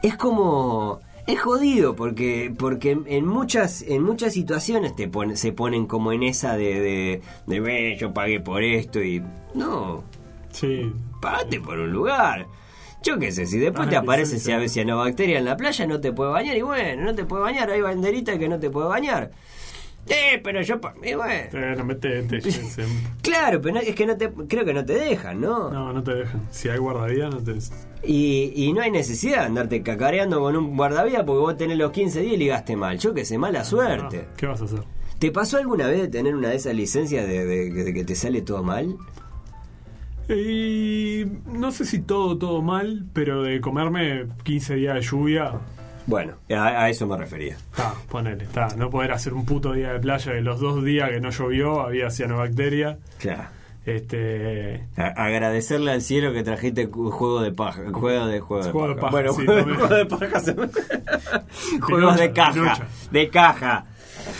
es 0.03 0.15
como 0.15 0.99
es 1.25 1.39
jodido 1.41 1.95
porque 1.95 2.53
porque 2.57 2.97
en 3.05 3.25
muchas 3.27 3.81
en 3.81 4.03
muchas 4.03 4.33
situaciones 4.33 4.95
te 4.95 5.07
pone- 5.09 5.35
se 5.35 5.51
ponen 5.51 5.85
como 5.85 6.11
en 6.13 6.23
esa 6.23 6.55
de 6.55 6.79
de, 6.79 7.21
de, 7.47 7.59
"Ve, 7.59 7.97
yo 7.99 8.13
pagué 8.13 8.39
por 8.39 8.63
esto 8.63 9.01
y 9.03 9.21
no. 9.53 10.03
Sí. 10.51 10.91
pagate 11.21 11.59
por 11.59 11.77
un 11.79 11.91
lugar. 11.91 12.47
Yo 13.03 13.19
qué 13.19 13.31
sé 13.31 13.45
si 13.45 13.59
después 13.59 13.87
Ah, 13.87 13.89
te 13.91 13.95
aparece 13.97 14.39
si 14.39 14.69
cianobacteria 14.69 15.37
en 15.37 15.45
la 15.45 15.55
playa 15.57 15.85
no 15.85 15.99
te 15.99 16.11
puede 16.13 16.31
bañar 16.31 16.57
y 16.57 16.61
bueno 16.61 17.03
no 17.03 17.13
te 17.15 17.25
puede 17.25 17.43
bañar. 17.43 17.69
Hay 17.69 17.81
banderita 17.81 18.39
que 18.39 18.47
no 18.49 18.59
te 18.59 18.69
puede 18.69 18.87
bañar 18.87 19.31
eh 20.09 20.39
pero 20.43 20.61
yo 20.61 20.79
pa- 20.79 20.93
y 21.03 21.13
bueno 21.13 21.33
Eh, 21.53 21.75
no, 21.77 21.83
metete, 21.85 22.39
claro 23.21 23.61
pero 23.61 23.75
no- 23.75 23.81
es 23.81 23.95
que 23.95 24.05
no 24.05 24.17
te 24.17 24.29
creo 24.47 24.63
que 24.65 24.73
no 24.73 24.85
te 24.85 24.93
dejan 24.93 25.41
no, 25.41 25.69
No, 25.71 25.91
no 25.93 26.03
te 26.03 26.13
dejan. 26.15 26.41
Si 26.51 26.69
hay 26.69 26.77
guardavías, 26.77 27.29
no 27.33 27.41
te. 27.43 27.53
Y, 28.03 28.53
y 28.55 28.73
no 28.73 28.81
hay 28.81 28.91
necesidad 28.91 29.41
de 29.41 29.45
andarte 29.47 29.81
cacareando 29.83 30.39
con 30.39 30.55
un 30.55 30.77
guardavidas 30.77 31.23
porque 31.25 31.39
vos 31.39 31.57
tenés 31.57 31.77
los 31.77 31.91
15 31.91 32.21
días 32.21 32.33
y 32.33 32.37
ligaste 32.37 32.75
mal. 32.75 32.97
Yo 32.99 33.13
que 33.13 33.25
sé, 33.25 33.37
mala 33.37 33.63
suerte. 33.63 34.25
Ah, 34.29 34.33
¿Qué 34.37 34.45
vas 34.47 34.61
a 34.61 34.65
hacer? 34.65 34.79
¿Te 35.19 35.31
pasó 35.31 35.57
alguna 35.57 35.87
vez 35.87 36.01
de 36.01 36.07
tener 36.07 36.35
una 36.35 36.49
de 36.49 36.55
esas 36.57 36.75
licencias 36.75 37.27
de, 37.27 37.45
de- 37.45 37.71
de 37.71 37.93
que 37.93 38.03
te 38.05 38.15
sale 38.15 38.41
todo 38.43 38.63
mal? 38.63 38.95
Y 40.29 41.23
no 41.45 41.71
sé 41.71 41.85
si 41.85 41.99
todo, 41.99 42.37
todo 42.37 42.61
mal, 42.61 43.05
pero 43.13 43.43
de 43.43 43.61
comerme 43.61 44.27
15 44.43 44.75
días 44.75 44.95
de 44.95 45.01
lluvia, 45.01 45.53
Bueno, 46.07 46.35
a, 46.49 46.83
a 46.83 46.89
eso 46.89 47.05
me 47.05 47.15
refería. 47.17 47.53
está, 47.55 47.93
ponele, 48.09 48.45
está. 48.45 48.69
No 48.77 48.89
poder 48.89 49.11
hacer 49.11 49.33
un 49.33 49.45
puto 49.45 49.73
día 49.73 49.91
de 49.93 49.99
playa 49.99 50.31
que 50.31 50.41
los 50.41 50.59
dos 50.59 50.83
días 50.83 51.09
que 51.11 51.19
no 51.19 51.29
llovió 51.29 51.81
había 51.81 52.09
cianobacteria. 52.09 52.97
Claro. 53.19 53.43
Este. 53.85 54.85
A- 54.97 55.25
agradecerle 55.25 55.91
al 55.91 56.01
cielo 56.01 56.33
que 56.33 56.43
trajiste 56.43 56.87
juego 56.87 57.41
de 57.41 57.51
paja. 57.51 57.83
Juego 57.91 58.25
de 58.27 58.39
juego 58.39 58.63
de 58.65 58.71
Juego 58.71 58.87
de 58.89 58.95
paja. 58.95 59.11
Bueno, 59.11 59.33
sí, 59.33 59.45
juego, 59.45 59.87
de 59.87 60.05
paja. 60.05 60.39
se 60.39 60.55
Juegos 61.81 62.17
de 62.17 62.31
caja. 62.31 62.87
De 63.11 63.29
caja. 63.29 63.85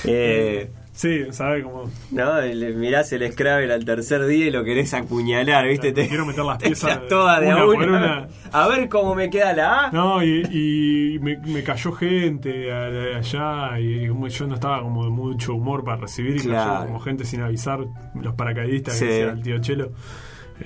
Eh, 0.05 0.69
Sí, 0.97 1.25
¿sabes 1.29 1.63
cómo? 1.63 1.83
no, 2.09 2.41
le- 2.41 2.73
mirás 2.73 3.13
el 3.13 3.31
Scrabble 3.31 3.71
al 3.71 3.85
tercer 3.85 4.25
día 4.25 4.47
y 4.47 4.49
lo 4.49 4.63
querés 4.63 4.95
apuñalar, 4.95 5.67
¿viste? 5.67 5.91
Te 5.91 6.07
quiero 6.07 6.25
meter 6.25 6.43
las 6.43 6.57
piezas 6.57 7.07
todas 7.07 7.39
de 7.39 7.47
una 7.49 7.65
por 7.65 7.75
una. 7.87 8.27
A 8.51 8.67
ver 8.67 8.89
cómo 8.89 9.13
me 9.13 9.29
queda 9.29 9.53
la 9.53 9.85
A. 9.85 9.91
No, 9.91 10.23
y, 10.23 10.41
y 10.49 11.19
me, 11.19 11.37
me 11.37 11.61
cayó 11.61 11.91
gente 11.91 12.71
allá 12.73 13.79
y 13.79 14.07
yo 14.07 14.47
no 14.47 14.55
estaba 14.55 14.81
como 14.81 15.03
de 15.03 15.11
mucho 15.11 15.53
humor 15.53 15.83
para 15.83 15.97
recibir 15.97 16.37
y 16.37 16.39
Claro. 16.39 16.73
cayó 16.73 16.85
como 16.87 16.99
gente 16.99 17.25
sin 17.25 17.41
avisar, 17.41 17.79
los 18.19 18.33
paracaidistas 18.33 18.95
Sí. 18.95 19.05
que 19.05 19.11
decía 19.11 19.31
el 19.33 19.41
tío 19.43 19.59
Chelo. 19.59 19.91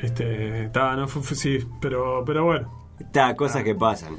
Este, 0.02 0.64
estaba, 0.64 0.96
no 0.96 1.08
fue, 1.10 1.22
fue- 1.22 1.36
sí, 1.36 1.60
pero, 1.82 2.24
pero 2.26 2.46
bueno, 2.46 2.80
Está, 3.00 3.36
cosas 3.36 3.64
que 3.64 3.76
pasan. 3.76 4.16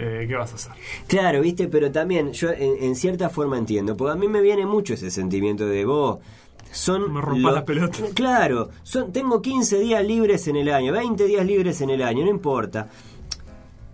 Eh, 0.00 0.26
¿qué 0.26 0.34
vas 0.34 0.52
a 0.52 0.54
hacer? 0.54 0.72
Claro, 1.06 1.40
viste, 1.42 1.68
pero 1.68 1.92
también 1.92 2.32
yo 2.32 2.50
en, 2.50 2.82
en 2.82 2.96
cierta 2.96 3.28
forma 3.28 3.58
entiendo, 3.58 3.96
porque 3.96 4.12
a 4.12 4.16
mí 4.16 4.28
me 4.28 4.40
viene 4.40 4.66
mucho 4.66 4.94
ese 4.94 5.10
sentimiento 5.10 5.66
de 5.66 5.84
vos. 5.84 6.18
Son 6.72 7.12
Me 7.12 7.20
rompas 7.20 7.54
las 7.54 7.64
pelotas. 7.64 8.02
Claro, 8.14 8.70
son, 8.82 9.12
tengo 9.12 9.42
15 9.42 9.78
días 9.80 10.04
libres 10.04 10.46
en 10.48 10.56
el 10.56 10.72
año, 10.72 10.92
20 10.92 11.24
días 11.24 11.44
libres 11.44 11.80
en 11.80 11.90
el 11.90 12.02
año, 12.02 12.24
no 12.24 12.30
importa. 12.30 12.88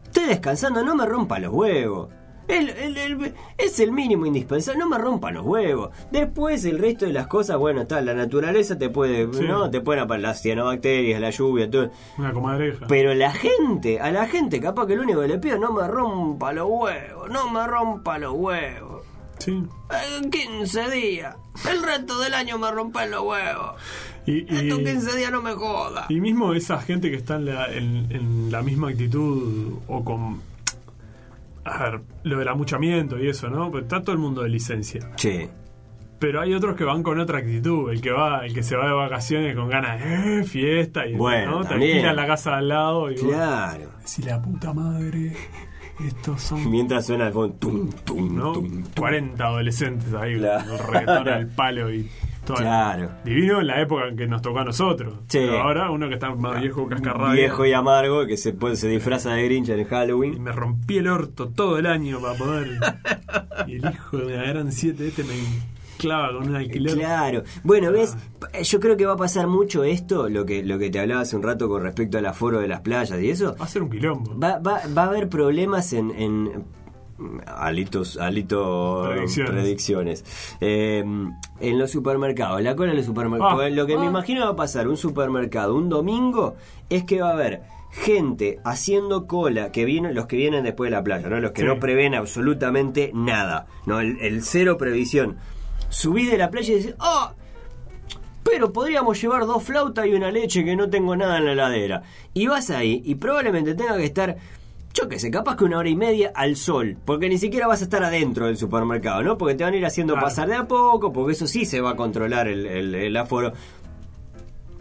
Estoy 0.04 0.26
descansando, 0.26 0.82
no 0.82 0.94
me 0.94 1.06
rompa 1.06 1.38
los 1.38 1.52
huevos. 1.52 2.08
El- 2.48 2.70
el- 2.70 2.96
el- 2.96 3.35
es 3.59 3.80
el 3.80 3.92
mínimo 3.92 4.26
indispensable, 4.26 4.78
no 4.78 4.88
me 4.88 4.98
rompa 4.98 5.30
los 5.30 5.44
huevos. 5.44 5.90
Después 6.12 6.64
el 6.64 6.78
resto 6.78 7.04
de 7.06 7.12
las 7.12 7.26
cosas, 7.26 7.56
bueno, 7.59 7.82
está, 7.82 8.00
la 8.00 8.14
naturaleza 8.14 8.78
te 8.78 8.88
puede, 8.88 9.32
Sí. 9.32 9.44
¿no? 9.46 9.68
Te 9.70 9.80
pueden 9.80 10.02
aparecer 10.04 10.28
las 10.28 10.42
cianobacterias, 10.42 11.20
la 11.20 11.30
lluvia, 11.30 11.70
todo. 11.70 11.90
Una 12.18 12.32
comadreja. 12.32 12.87
Pero 12.88 13.14
la 13.14 13.32
gente, 13.32 14.00
a 14.00 14.11
la 14.11 14.26
gente, 14.28 14.61
capaz 14.61 14.87
que 14.87 14.96
lo 14.96 15.02
único 15.02 15.20
que 15.22 15.28
le 15.28 15.38
pido, 15.38 15.59
no 15.59 15.72
me 15.72 15.87
rompa 15.88 16.52
los 16.52 16.68
huevos, 16.68 17.30
no 17.30 17.50
me 17.50 17.66
rompa 17.66 18.18
los 18.18 18.32
huevos. 18.35 19.02
Sí. 19.38 19.62
En 20.18 20.30
15 20.30 20.88
días, 20.90 21.37
el 21.70 21.82
resto 21.82 22.18
del 22.20 22.32
año 22.35 22.59
me 22.59 22.70
rompen 22.70 23.11
los 23.11 23.22
huevos. 23.22 23.72
Y, 24.24 24.38
y- 24.52 24.68
Estos 24.68 24.78
15 24.80 25.16
días 25.16 25.30
no 25.30 25.42
me 25.42 25.52
joda. 25.52 26.06
y 26.09 26.20
mismo 26.20 26.54
esa 26.54 26.80
gente 26.80 27.11
que 27.11 27.16
está 27.16 27.37
en 27.37 27.44
la, 27.44 27.72
en, 27.72 28.06
en 28.11 28.50
la 28.50 28.62
misma 28.62 28.88
actitud 28.88 29.74
o 29.88 30.04
con... 30.04 30.40
A 31.68 31.90
ver, 31.90 32.00
lo 32.22 32.38
del 32.38 32.48
amuchamiento 32.48 33.18
y 33.18 33.29
eso, 33.29 33.48
¿no? 33.50 33.70
Pero 33.70 33.83
está 33.83 34.00
todo 34.02 34.12
el 34.12 34.18
mundo 34.18 34.42
de 34.42 34.48
licencia. 34.50 35.00
Che, 35.16 35.48
Pero 36.20 36.40
hay 36.40 36.55
otros 36.55 36.76
que 36.76 36.85
van 36.85 37.02
con 37.02 37.18
otra 37.18 37.38
actitud. 37.38 37.90
El 37.90 38.00
que 38.00 38.11
va, 38.12 38.46
el 38.46 38.55
que 38.55 38.62
se 38.62 38.76
va 38.76 38.87
de 38.87 38.92
vacaciones 38.92 39.55
con 39.57 39.68
ganas 39.68 40.02
de 40.02 40.40
eh, 40.40 40.44
fiesta 40.44 41.07
y 41.07 41.14
Bueno, 41.14 41.62
¿no? 41.62 41.64
te 41.64 41.76
la 42.14 42.26
casa 42.26 42.50
de 42.52 42.57
al 42.57 42.68
lado 42.68 43.11
y 43.11 43.16
claro. 43.16 43.90
decís, 43.98 44.24
la 44.24 44.40
puta 44.40 44.72
madre, 44.72 45.33
estos 46.07 46.40
son 46.42 46.70
Mientras 46.70 47.07
suena 47.07 47.31
fondo, 47.33 47.55
tum, 47.57 47.90
tum, 48.05 48.35
¿no? 48.37 48.52
tum, 48.52 48.83
tum. 48.85 48.92
40 48.96 49.44
adolescentes 49.44 50.14
ahí 50.14 50.37
Claro. 50.38 50.64
con 50.64 50.72
el 50.72 50.79
reggaetón 50.87 51.29
al 51.29 51.46
palo 51.48 51.92
y 51.92 52.09
Claro. 52.54 53.11
Divino 53.24 53.61
en 53.61 53.66
la 53.66 53.80
época 53.80 54.09
en 54.09 54.16
que 54.16 54.26
nos 54.26 54.42
tocó 54.42 54.61
a 54.61 54.64
nosotros. 54.64 55.14
Sí. 55.28 55.38
Pero 55.40 55.62
ahora 55.62 55.90
uno 55.90 56.09
que 56.09 56.14
está 56.14 56.34
más 56.34 56.61
viejo, 56.61 56.86
cascarrabia. 56.88 57.34
Viejo 57.34 57.66
y 57.66 57.72
amargo 57.72 58.26
que 58.26 58.36
se, 58.36 58.53
puede- 58.53 58.76
se 58.76 58.88
disfraza 58.88 59.32
de 59.34 59.44
Grinch 59.44 59.68
en 59.70 59.80
Y 59.80 59.84
Halloween. 59.84 60.42
me 60.42 60.53
rompí 60.53 60.99
el 60.99 61.09
orto 61.09 61.49
todo 61.49 61.78
el 61.78 61.86
año 61.86 62.20
para 62.20 62.34
poder. 62.38 62.78
y 63.66 63.76
el 63.76 63.90
hijo 63.92 64.18
de 64.18 64.36
la 64.36 64.42
gran 64.44 64.70
7 64.72 65.09
este 65.09 65.24
me 65.24 65.34
clava 65.99 66.32
con 66.38 66.49
un 66.49 66.57
alquiler. 66.57 66.94
Claro. 66.94 67.42
Bueno, 67.64 67.90
ves, 67.90 68.16
yo 68.64 68.80
creo 68.80 68.97
que 68.97 69.07
va 69.07 69.14
a 69.14 69.16
pasar 69.16 69.47
mucho 69.47 69.82
esto, 69.82 70.28
lo 70.28 70.44
que, 70.44 70.62
lo 70.62 70.78
que 70.78 70.90
te 70.90 71.01
hablaba 71.01 71.22
hace 71.22 71.36
un 71.36 71.42
rato 71.42 71.68
con 71.68 71.82
respecto 71.82 72.18
al 72.18 72.26
aforo 72.26 72.61
de 72.61 72.68
las 72.68 72.80
playas 72.80 73.18
y 73.20 73.30
eso. 73.30 73.57
Va 73.61 73.64
a 73.64 73.68
ser 73.68 73.82
un 73.82 73.90
quilombo. 73.90 74.38
Va, 74.38 74.59
va, 74.59 74.80
va 74.97 75.03
a 75.05 75.07
haber 75.07 75.28
problemas 75.28 75.92
en, 75.94 76.11
en 76.12 76.64
alitos, 77.46 78.18
alito 78.18 79.04
Predicciones. 79.10 79.52
predicciones. 79.52 80.24
Eh, 80.60 81.04
en 81.60 81.78
los 81.78 81.90
supermercados, 81.90 82.60
la 82.62 82.76
cola 82.76 82.90
en 82.90 82.96
los 82.98 83.06
supermercados. 83.06 83.62
Ah, 83.64 83.68
lo 83.70 83.86
que 83.86 83.96
me 83.96 84.06
ah. 84.06 84.10
imagino 84.10 84.44
va 84.44 84.50
a 84.50 84.56
pasar 84.56 84.88
un 84.88 84.96
supermercado 84.96 85.74
un 85.74 85.88
domingo 85.88 86.54
es 86.90 87.04
que 87.04 87.20
va 87.20 87.30
a 87.30 87.32
haber 87.32 87.62
gente 87.90 88.60
haciendo 88.64 89.26
cola 89.26 89.72
que 89.72 89.84
vienen 89.86 90.14
los 90.14 90.26
que 90.26 90.36
vienen 90.36 90.64
después 90.64 90.90
de 90.90 90.96
la 90.96 91.02
playa, 91.02 91.28
¿no? 91.28 91.40
Los 91.40 91.52
que 91.52 91.62
Sí. 91.62 91.66
no 91.66 91.80
prevén 91.80 92.14
absolutamente 92.14 93.10
nada, 93.14 93.66
¿no? 93.86 94.00
El, 94.00 94.18
el 94.20 94.42
cero 94.42 94.76
previsión. 94.76 95.36
Subí 95.88 96.26
de 96.26 96.36
la 96.36 96.50
playa 96.50 96.74
y 96.74 96.76
decís, 96.78 96.94
¡ah! 96.98 97.32
pero 98.42 98.72
podríamos 98.72 99.20
llevar 99.20 99.44
dos 99.46 99.62
flautas 99.64 100.06
y 100.06 100.12
una 100.14 100.30
leche 100.30 100.64
que 100.64 100.76
no 100.76 100.88
tengo 100.88 101.16
nada 101.16 101.38
en 101.38 101.46
la 101.46 101.52
heladera. 101.52 102.02
Y 102.32 102.46
vas 102.46 102.70
ahí 102.70 103.02
y 103.04 103.16
probablemente 103.16 103.74
tenga 103.74 103.96
que 103.96 104.04
estar, 104.04 104.36
yo 104.99 105.09
qué 105.09 105.18
sé, 105.18 105.30
capaz 105.30 105.57
que 105.57 105.64
una 105.64 105.78
hora 105.78 105.88
y 105.90 105.94
media 105.97 106.32
al 106.34 106.57
sol, 106.57 106.97
porque 107.05 107.28
ni 107.28 107.36
siquiera 107.36 107.66
vas 107.66 107.80
a 107.82 107.84
estar 107.84 108.03
adentro 108.03 108.47
del 108.47 108.57
supermercado, 108.57 109.22
¿no? 109.22 109.36
Porque 109.36 109.55
te 109.55 109.62
van 109.64 109.74
a 109.74 109.76
ir 109.76 109.84
haciendo 109.84 110.14
Claro. 110.14 110.26
pasar 110.26 110.49
de 110.49 110.55
a 110.55 110.66
poco, 110.66 111.12
porque 111.12 111.32
eso 111.34 111.47
sí 111.47 111.64
se 111.66 111.80
va 111.82 111.90
a 111.90 111.97
controlar 111.97 112.49
el, 112.49 112.64
el- 112.66 112.94
el 112.94 113.16
aforo. 113.16 113.53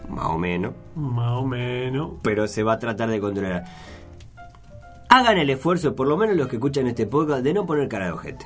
Más 0.09 0.27
o 0.27 0.37
menos, 0.37 0.73
Más 0.95 1.31
o 1.39 1.45
menos. 1.45 2.11
pero 2.21 2.47
se 2.47 2.63
va 2.63 2.73
a 2.73 2.79
tratar 2.79 3.09
de 3.09 3.19
controlar. 3.19 3.65
Hagan 5.09 5.37
el 5.37 5.49
esfuerzo, 5.49 5.95
por 5.95 6.07
lo 6.07 6.15
menos 6.17 6.35
los 6.35 6.47
que 6.47 6.55
escuchan 6.57 6.87
este 6.87 7.05
podcast, 7.07 7.43
de 7.43 7.53
no 7.53 7.65
poner 7.65 7.87
cara 7.89 8.05
de 8.05 8.11
ojete. 8.11 8.45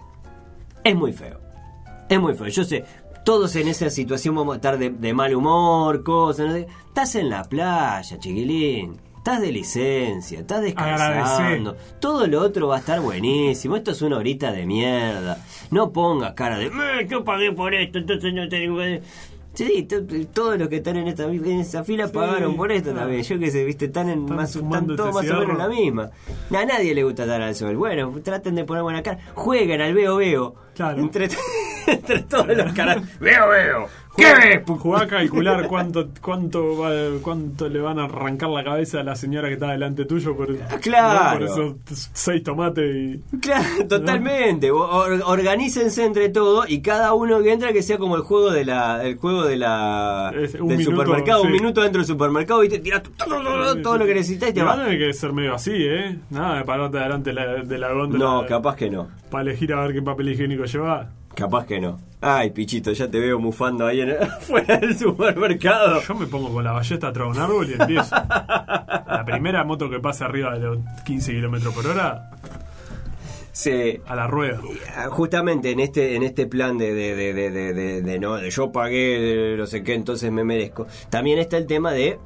Es 0.83 0.95
muy 0.95 1.13
feo. 1.13 1.39
Es 2.09 2.19
muy 2.19 2.33
feo. 2.33 2.47
Yo 2.47 2.63
sé, 2.63 2.85
todos 3.25 3.55
en 3.57 3.67
esa 3.67 3.89
situación 3.89 4.35
vamos 4.35 4.53
a 4.53 4.55
estar 4.55 4.77
de, 4.77 4.89
de 4.89 5.13
mal 5.13 5.35
humor, 5.35 6.03
cosas. 6.03 6.47
no. 6.47 6.55
Estás 6.55 7.15
en 7.15 7.29
la 7.29 7.43
playa, 7.43 8.17
chiquilín. 8.17 8.97
Estás 9.29 9.41
de 9.43 9.51
licencia, 9.51 10.39
estás 10.39 10.61
descansando. 10.63 11.77
Todo 11.99 12.25
lo 12.25 12.41
otro 12.41 12.67
va 12.69 12.77
a 12.77 12.79
estar 12.79 12.99
buenísimo. 12.99 13.75
Esto 13.75 13.91
es 13.91 14.01
una 14.01 14.17
horita 14.17 14.51
de 14.51 14.65
mierda. 14.65 15.37
No 15.69 15.91
pongas 15.91 16.33
cara 16.33 16.57
de. 16.57 16.65
"Eh, 16.65 17.07
Yo 17.07 17.23
pagué 17.23 17.51
por 17.51 17.75
esto, 17.75 17.99
entonces 17.99 18.33
no 18.33 18.49
tengo 18.49 18.77
que. 18.79 19.03
Sí, 19.53 19.83
to- 19.83 20.01
todos 20.33 20.57
los 20.57 20.67
que 20.67 20.77
están 20.77 20.97
en 20.97 21.09
esta 21.09 21.25
en 21.25 21.59
esa 21.59 21.83
fila 21.83 22.07
Sí, 22.07 22.13
pagaron 22.13 22.55
por 22.55 22.71
esto 22.71 22.89
claro. 22.89 23.01
también. 23.05 23.21
Yo 23.23 23.37
que 23.37 23.51
sé, 23.51 23.63
viste, 23.65 23.85
están 23.85 24.09
en 24.09 24.21
Están 24.21 24.35
más, 24.35 24.49
están 24.49 24.63
fumando 24.63 24.95
todos 24.95 25.09
este 25.09 25.21
más 25.21 25.31
o 25.31 25.39
menos 25.41 25.51
en 25.53 25.57
la 25.59 25.63
cigarro. 25.75 25.83
misma. 26.49 26.59
A 26.61 26.65
nadie 26.65 26.95
le 26.95 27.03
gusta 27.03 27.23
estar 27.23 27.39
al 27.41 27.53
sol. 27.55 27.75
Bueno, 27.77 28.11
traten 28.23 28.55
de 28.55 28.63
poner 28.63 28.81
buena 28.81 29.03
cara. 29.03 29.19
Jueguen 29.35 29.81
al 29.81 29.93
veo 29.93 30.15
veo. 30.15 30.55
Claro. 30.79 30.99
Entre, 31.01 31.27
entre 31.87 32.19
todos 32.23 32.47
los 32.47 32.71
caras. 32.73 32.97
Veo 33.19 33.49
veo. 33.49 33.87
¿Qué 34.17 34.25
ves? 34.25 34.61
Jugá 34.65 35.03
a 35.03 35.07
calcular 35.07 35.65
cuánto, 35.69 36.09
cuánto, 36.21 36.77
va- 36.77 37.21
cuánto 37.21 37.69
le 37.69 37.79
van 37.79 37.99
a 37.99 38.05
arrancar 38.05 38.49
la 38.49 38.63
cabeza 38.65 38.99
a 38.99 39.03
la 39.03 39.15
señora 39.15 39.47
que 39.47 39.53
está 39.53 39.71
delante 39.71 40.03
tuyo 40.05 40.35
por, 40.35 40.57
claro. 40.81 41.39
¿no? 41.39 41.39
por 41.39 41.43
esos 41.87 42.09
seis 42.13 42.43
tomates 42.43 42.83
y. 42.95 43.37
Claro, 43.39 43.65
totalmente. 43.89 44.71
Or- 44.71 45.21
organícense 45.25 46.03
entre 46.03 46.27
todos 46.29 46.69
y 46.69 46.81
cada 46.81 47.13
uno 47.13 47.41
que 47.41 47.51
entra 47.53 47.71
que 47.71 47.81
sea 47.81 47.97
como 47.97 48.15
el 48.17 48.23
juego 48.23 48.51
de 48.51 48.65
la, 48.65 49.03
el 49.05 49.15
juego 49.17 49.43
de 49.45 49.55
la 49.57 50.31
del 50.33 50.63
minuto, 50.63 50.91
supermercado, 50.91 51.43
un 51.43 51.51
minuto 51.51 51.81
dentro 51.81 51.99
del 52.01 52.07
supermercado 52.07 52.63
y 52.63 52.69
te 52.69 52.79
tiras 52.79 53.03
todo, 53.03 53.41
todo, 53.41 53.81
todo 53.81 53.97
lo 53.99 54.05
que 54.05 54.15
necesitas 54.15 54.49
y 54.49 54.53
te 54.53 54.63
vas. 54.63 54.79
que 54.89 55.13
ser 55.13 55.31
medio 55.31 55.53
así, 55.53 55.71
¿eh? 55.75 56.17
Nada 56.29 56.57
de 56.57 56.63
pararte 56.65 56.97
delante 56.97 57.29
de 57.29 57.33
la, 57.35 57.45
de 57.63 57.77
la 57.77 57.93
góndola. 57.93 58.25
No, 58.25 58.45
capaz 58.45 58.75
que 58.75 58.89
no. 58.89 59.07
Para 59.29 59.43
elegir 59.43 59.71
a 59.73 59.81
ver 59.81 59.93
qué 59.93 60.01
papel 60.01 60.29
higiénico 60.29 60.63
Capaz 61.35 61.65
que 61.65 61.79
no. 61.79 61.99
Ay, 62.21 62.49
pichito, 62.51 62.91
ya 62.91 63.09
te 63.09 63.17
veo 63.19 63.39
mufando 63.39 63.85
ahí 63.85 64.01
en, 64.01 64.15
fuera 64.41 64.77
del 64.77 64.97
supermercado. 64.97 66.01
Yo 66.01 66.15
me 66.15 66.25
pongo 66.27 66.51
con 66.51 66.63
la 66.63 66.73
ballesta 66.73 67.07
atrás 67.09 67.27
de 67.27 67.31
un 67.37 67.39
árbol 67.43 67.69
y 67.69 67.73
empiezo. 67.73 68.13
La 68.15 69.23
primera 69.25 69.63
moto 69.63 69.89
que 69.89 69.99
pase 69.99 70.23
arriba 70.25 70.53
de 70.53 70.59
los 70.59 70.79
15 71.05 71.31
kilómetros 71.31 71.73
por 71.73 71.87
hora, 71.87 72.31
Sí. 73.51 73.99
a 74.05 74.15
la 74.15 74.27
rueda. 74.27 74.59
Justamente 75.09 75.71
en 75.71 75.79
este 75.79 76.15
en 76.15 76.23
este 76.23 76.45
plan 76.45 76.77
de, 76.77 76.93
de, 76.93 77.15
de, 77.33 78.01
de, 78.01 78.19
no 78.19 78.41
yo 78.41 78.71
pagué 78.71 79.19
de 79.19 79.57
no 79.57 79.65
sé 79.65 79.83
qué 79.83 79.95
entonces 79.95 80.31
me 80.31 80.43
merezco 80.43 80.87
también 81.09 81.39
está 81.39 81.57
el 81.57 81.65
tema 81.65 81.91
de 81.91 82.19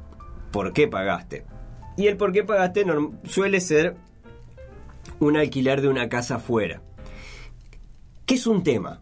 por 0.52 0.72
qué 0.72 0.86
pagaste 0.86 1.44
y 1.96 2.06
el 2.06 2.16
por 2.16 2.30
qué 2.32 2.44
pagaste 2.44 2.84
suele 3.24 3.60
ser 3.60 3.96
un 5.18 5.36
alquiler 5.36 5.80
de 5.80 5.88
una 5.88 6.08
casa 6.08 6.36
afuera 6.36 6.82
que 8.26 8.34
es 8.34 8.46
un 8.46 8.62
tema 8.62 9.00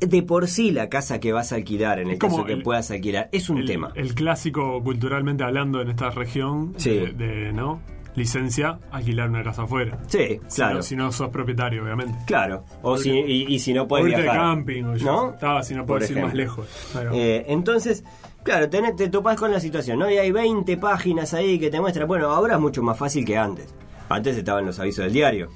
de 0.00 0.22
por 0.22 0.46
sí 0.46 0.70
la 0.72 0.88
casa 0.88 1.20
que 1.20 1.32
vas 1.32 1.52
a 1.52 1.56
alquilar 1.56 1.98
en 2.00 2.10
el 2.10 2.18
como 2.18 2.36
caso 2.36 2.46
que 2.46 2.52
el- 2.54 2.62
puedas 2.62 2.90
alquilar 2.90 3.28
es 3.32 3.48
un 3.48 3.58
el, 3.58 3.66
tema 3.66 3.92
El 3.94 4.14
clásico, 4.14 4.82
culturalmente 4.82 5.42
hablando, 5.42 5.80
en 5.80 5.88
esta 5.88 6.10
región, 6.10 6.74
Sí. 6.76 6.90
de, 6.90 7.12
de, 7.12 7.52
¿no? 7.52 7.80
Licencia, 8.14 8.78
alquilar 8.90 9.28
una 9.28 9.42
casa 9.42 9.62
afuera. 9.64 9.98
sí 10.06 10.40
Si 10.48 10.56
claro 10.56 10.76
no- 10.76 10.82
Si 10.82 10.96
no, 10.96 11.12
sos 11.12 11.28
propietario, 11.30 11.82
obviamente. 11.82 12.14
claro 12.26 12.64
o 12.82 12.96
si, 12.98 13.10
y, 13.10 13.54
y 13.54 13.58
si 13.58 13.72
no 13.74 13.86
puedes 13.88 14.06
irte 14.06 14.16
de 14.18 14.22
viajar 14.24 14.40
camping, 14.40 14.84
o 14.84 14.96
yo- 14.96 15.06
¿no? 15.06 15.34
Ah, 15.42 15.62
si 15.62 15.74
no 15.74 15.84
puedes 15.86 16.10
ir 16.10 16.20
más 16.22 16.32
lejos. 16.34 16.66
Eh, 17.12 17.44
entonces, 17.48 18.04
claro, 18.42 18.68
tenés- 18.70 18.96
te 18.96 19.08
topás 19.10 19.36
con 19.38 19.50
la 19.50 19.60
situación, 19.60 19.98
¿no? 19.98 20.10
Y 20.10 20.16
hay 20.18 20.30
20 20.32 20.76
páginas 20.78 21.32
ahí 21.34 21.58
que 21.58 21.68
te 21.70 21.78
muestran. 21.80 22.06
Bueno, 22.08 22.28
ahora 22.30 22.54
es 22.54 22.60
mucho 22.60 22.82
más 22.82 22.98
fácil 22.98 23.24
que 23.24 23.36
antes. 23.36 23.74
Antes 24.08 24.36
estaban 24.36 24.64
los 24.64 24.78
avisos 24.78 25.04
del 25.04 25.12
diario. 25.12 25.48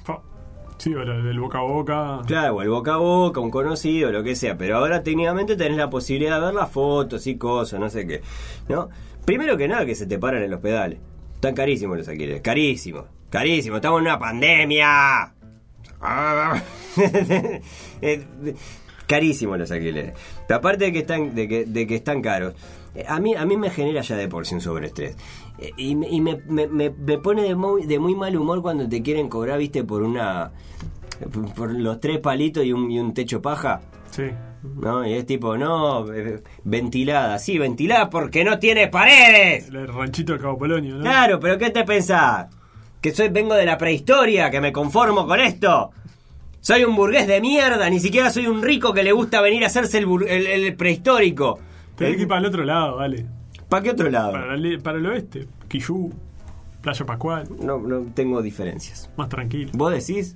Sí, 0.81 0.95
o 0.95 1.05
del 1.05 1.39
boca 1.39 1.59
a 1.59 1.61
boca. 1.61 2.21
Claro, 2.25 2.55
o 2.55 2.61
el 2.63 2.69
boca 2.69 2.95
a 2.95 2.97
boca, 2.97 3.39
un 3.39 3.51
conocido, 3.51 4.11
lo 4.11 4.23
que 4.23 4.35
sea. 4.35 4.57
Pero 4.57 4.77
ahora 4.77 5.03
técnicamente 5.03 5.55
tenés 5.55 5.77
la 5.77 5.91
posibilidad 5.91 6.39
de 6.39 6.45
ver 6.47 6.55
las 6.55 6.71
fotos 6.71 7.27
y 7.27 7.37
cosas, 7.37 7.79
no 7.79 7.87
sé 7.87 8.07
qué. 8.07 8.21
¿No? 8.67 8.89
Primero 9.23 9.55
que 9.57 9.67
nada, 9.67 9.85
que 9.85 9.93
se 9.93 10.07
te 10.07 10.17
paran 10.17 10.41
en 10.41 10.49
los 10.49 10.59
pedales. 10.59 10.97
Están 11.35 11.53
carísimos 11.53 11.99
los 11.99 12.07
alquileres. 12.07 12.41
Carísimos. 12.41 13.05
Carísimos. 13.29 13.75
Estamos 13.75 13.99
en 13.99 14.07
una 14.07 14.17
pandemia. 14.17 15.35
Eh, 18.01 18.25
Carísimos 19.05 19.59
los 19.59 19.69
alquileres. 19.69 20.13
Aparte 20.49 20.85
de 20.85 20.93
que 20.93 20.99
están, 20.99 21.35
de 21.35 21.47
que, 21.47 21.65
de 21.65 21.85
que 21.85 21.95
están 21.95 22.23
caros, 22.23 22.55
eh, 22.95 23.05
a 23.07 23.19
mí, 23.19 23.35
a 23.35 23.45
mí 23.45 23.55
me 23.55 23.69
genera 23.69 24.01
ya 24.01 24.15
de 24.15 24.27
por 24.27 24.47
sí 24.47 24.55
un 24.55 24.61
sobreestrés. 24.61 25.15
Eh, 25.61 25.71
Y, 25.77 25.95
me- 25.95 26.09
y 26.09 26.19
me, 26.21 26.37
me- 26.47 26.67
me- 26.67 27.17
pone 27.19 27.43
de 27.43 27.55
muy, 27.55 27.85
de 27.85 27.99
muy 27.99 28.15
mal 28.15 28.35
humor 28.35 28.61
cuando 28.61 28.89
te 28.89 29.01
quieren 29.01 29.29
cobrar, 29.29 29.59
viste, 29.59 29.83
por 29.83 30.01
una. 30.03 30.51
por- 31.55 31.71
los 31.71 31.99
tres 31.99 32.19
palitos 32.19 32.65
y 32.65 32.73
un, 32.73 32.89
y 32.91 32.99
un 32.99 33.13
techo 33.13 33.41
paja. 33.41 33.81
Sí. 34.09 34.23
¿No? 34.75 35.05
Y 35.07 35.13
es 35.13 35.25
tipo, 35.25 35.57
no, 35.57 36.11
eh, 36.13 36.41
ventilada. 36.63 37.37
Sí, 37.39 37.57
ventilada 37.57 38.09
porque 38.09 38.43
no 38.43 38.59
tiene 38.59 38.87
paredes. 38.87 39.69
El 39.69 39.87
ranchito 39.87 40.33
de 40.33 40.39
Cabo 40.39 40.57
Polonio, 40.57 40.95
¿no? 40.95 41.01
Claro, 41.01 41.39
pero 41.39 41.57
¿qué 41.57 41.69
te 41.69 41.83
pensás? 41.83 42.47
¿Que 42.99 43.11
soy 43.11 43.29
vengo 43.29 43.55
de 43.55 43.65
la 43.65 43.77
prehistoria? 43.77 44.49
¿Que 44.51 44.61
me 44.61 44.71
conformo 44.71 45.25
con 45.25 45.39
esto? 45.39 45.91
Soy 46.59 46.83
un 46.83 46.95
burgués 46.95 47.25
de 47.27 47.41
mierda, 47.41 47.89
ni 47.89 47.99
siquiera 47.99 48.29
soy 48.29 48.45
un 48.45 48.61
rico 48.61 48.93
que 48.93 49.01
le 49.03 49.11
gusta 49.11 49.41
venir 49.41 49.63
a 49.63 49.67
hacerse 49.67 49.97
el, 49.97 50.05
el- 50.27 50.47
el 50.47 50.75
prehistórico. 50.75 51.57
Tenés 51.95 52.15
que 52.17 52.21
ir 52.23 52.27
para 52.27 52.41
el 52.41 52.45
otro 52.47 52.63
lado, 52.63 52.97
vale. 52.97 53.25
¿Para 53.71 53.83
qué 53.83 53.91
otro 53.91 54.09
lado? 54.09 54.33
Para 54.33 54.53
el, 54.55 54.81
para 54.81 54.97
el 54.97 55.05
oeste. 55.05 55.47
Quillú, 55.69 56.11
Playa 56.81 57.05
Pascual, 57.05 57.47
No, 57.61 57.79
no 57.79 58.01
tengo 58.13 58.41
diferencias. 58.41 59.09
más 59.15 59.29
tranquilo. 59.29 59.71
¿Vos 59.73 59.91
decís? 59.93 60.35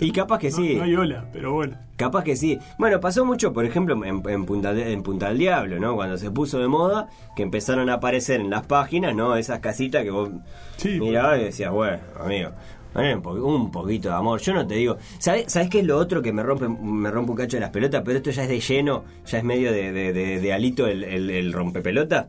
Y 0.00 0.10
capaz 0.10 0.38
que 0.38 0.50
No- 0.50 0.56
sí. 0.56 0.74
No, 0.76 0.82
hay 0.84 0.94
ola, 0.96 1.24
pero 1.32 1.52
bueno. 1.54 1.78
Capaz 1.96 2.24
que 2.24 2.36
sí. 2.36 2.58
Bueno, 2.78 3.00
pasó 3.00 3.24
mucho, 3.24 3.52
por 3.54 3.64
ejemplo, 3.64 3.94
en, 4.04 4.22
en 4.28 4.44
Punta, 4.44 4.72
en 4.72 5.02
Punta 5.02 5.28
del 5.28 5.38
Diablo, 5.38 5.78
¿no? 5.80 5.94
Cuando 5.94 6.18
se 6.18 6.30
puso 6.30 6.58
de 6.58 6.68
moda, 6.68 7.08
que 7.36 7.42
empezaron 7.44 7.88
a 7.88 7.94
aparecer 7.94 8.40
en 8.40 8.50
las 8.50 8.66
páginas, 8.66 9.14
¿no? 9.14 9.36
Esas 9.36 9.60
casitas 9.60 10.02
que 10.02 10.10
vos 10.10 10.28
Sí, 10.76 10.98
mirabas 11.00 11.38
y 11.40 11.44
decías, 11.44 11.70
bueno, 11.70 11.98
amigo, 12.20 12.50
un, 12.94 13.22
po- 13.22 13.32
un 13.32 13.70
poquito 13.70 14.08
de 14.08 14.14
amor. 14.14 14.40
Yo 14.40 14.54
no 14.54 14.66
te 14.66 14.74
digo, 14.74 14.96
¿sabes, 15.18 15.52
¿sabes 15.52 15.68
qué 15.68 15.80
es 15.80 15.86
lo 15.86 15.98
otro 15.98 16.22
que 16.22 16.32
me 16.32 16.42
rompe, 16.42 16.68
me 16.68 17.10
rompe 17.10 17.32
un 17.32 17.36
cacho 17.36 17.56
de 17.56 17.60
las 17.62 17.70
pelotas? 17.70 18.02
Pero 18.04 18.18
esto 18.18 18.30
ya 18.30 18.42
es 18.44 18.48
de 18.48 18.60
lleno, 18.60 19.04
ya 19.26 19.38
es 19.38 19.44
medio 19.44 19.72
de 19.72 20.52
alito 20.52 20.86
el, 20.86 21.04
el, 21.04 21.30
el 21.30 21.52
rompepelota. 21.52 22.28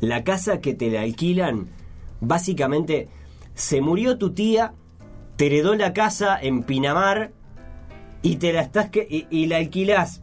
La 0.00 0.24
casa 0.24 0.60
que 0.60 0.74
te 0.74 0.90
la 0.90 1.02
alquilan, 1.02 1.68
básicamente, 2.20 3.08
se 3.54 3.80
murió 3.80 4.18
tu 4.18 4.32
tía, 4.34 4.74
te 5.36 5.46
heredó 5.46 5.74
la 5.74 5.92
casa 5.92 6.38
en 6.40 6.62
Pinamar 6.62 7.32
y 8.22 8.36
te 8.36 8.52
la 8.52 8.62
estás 8.62 8.90
que 8.90 9.06
y, 9.08 9.26
y 9.30 9.46
la 9.46 9.58
alquilás 9.58 10.20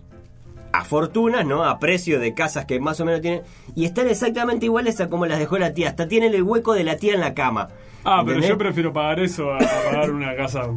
a 0.74 0.84
fortunas, 0.84 1.45
¿no? 1.45 1.63
A 1.63 1.80
precio 1.80 2.19
de 2.19 2.34
casas 2.34 2.65
que 2.65 2.80
más 2.80 2.99
o 2.99 3.05
menos 3.05 3.22
tienen 3.22 3.41
y 3.76 3.86
están 3.86 4.07
exactamente 4.07 4.65
iguales 4.65 4.99
a 5.01 5.09
como 5.09 5.26
las 5.26 5.39
dejó 5.39 5.57
la 5.57 5.74
tía, 5.74 5.89
hasta 5.89 6.07
tienen 6.07 6.34
el 6.34 6.43
hueco 6.43 6.74
de 6.74 6.84
la 6.84 6.97
tía 6.97 7.13
en 7.13 7.19
la 7.19 7.34
cama. 7.34 7.69
Ah, 8.03 8.24
pero 8.26 8.39
yo 8.39 8.57
prefiero 8.57 8.91
pagar 8.91 9.19
eso 9.19 9.53
a 9.53 9.59
pagar 9.59 10.11
una 10.11 10.36
casa 10.36 10.67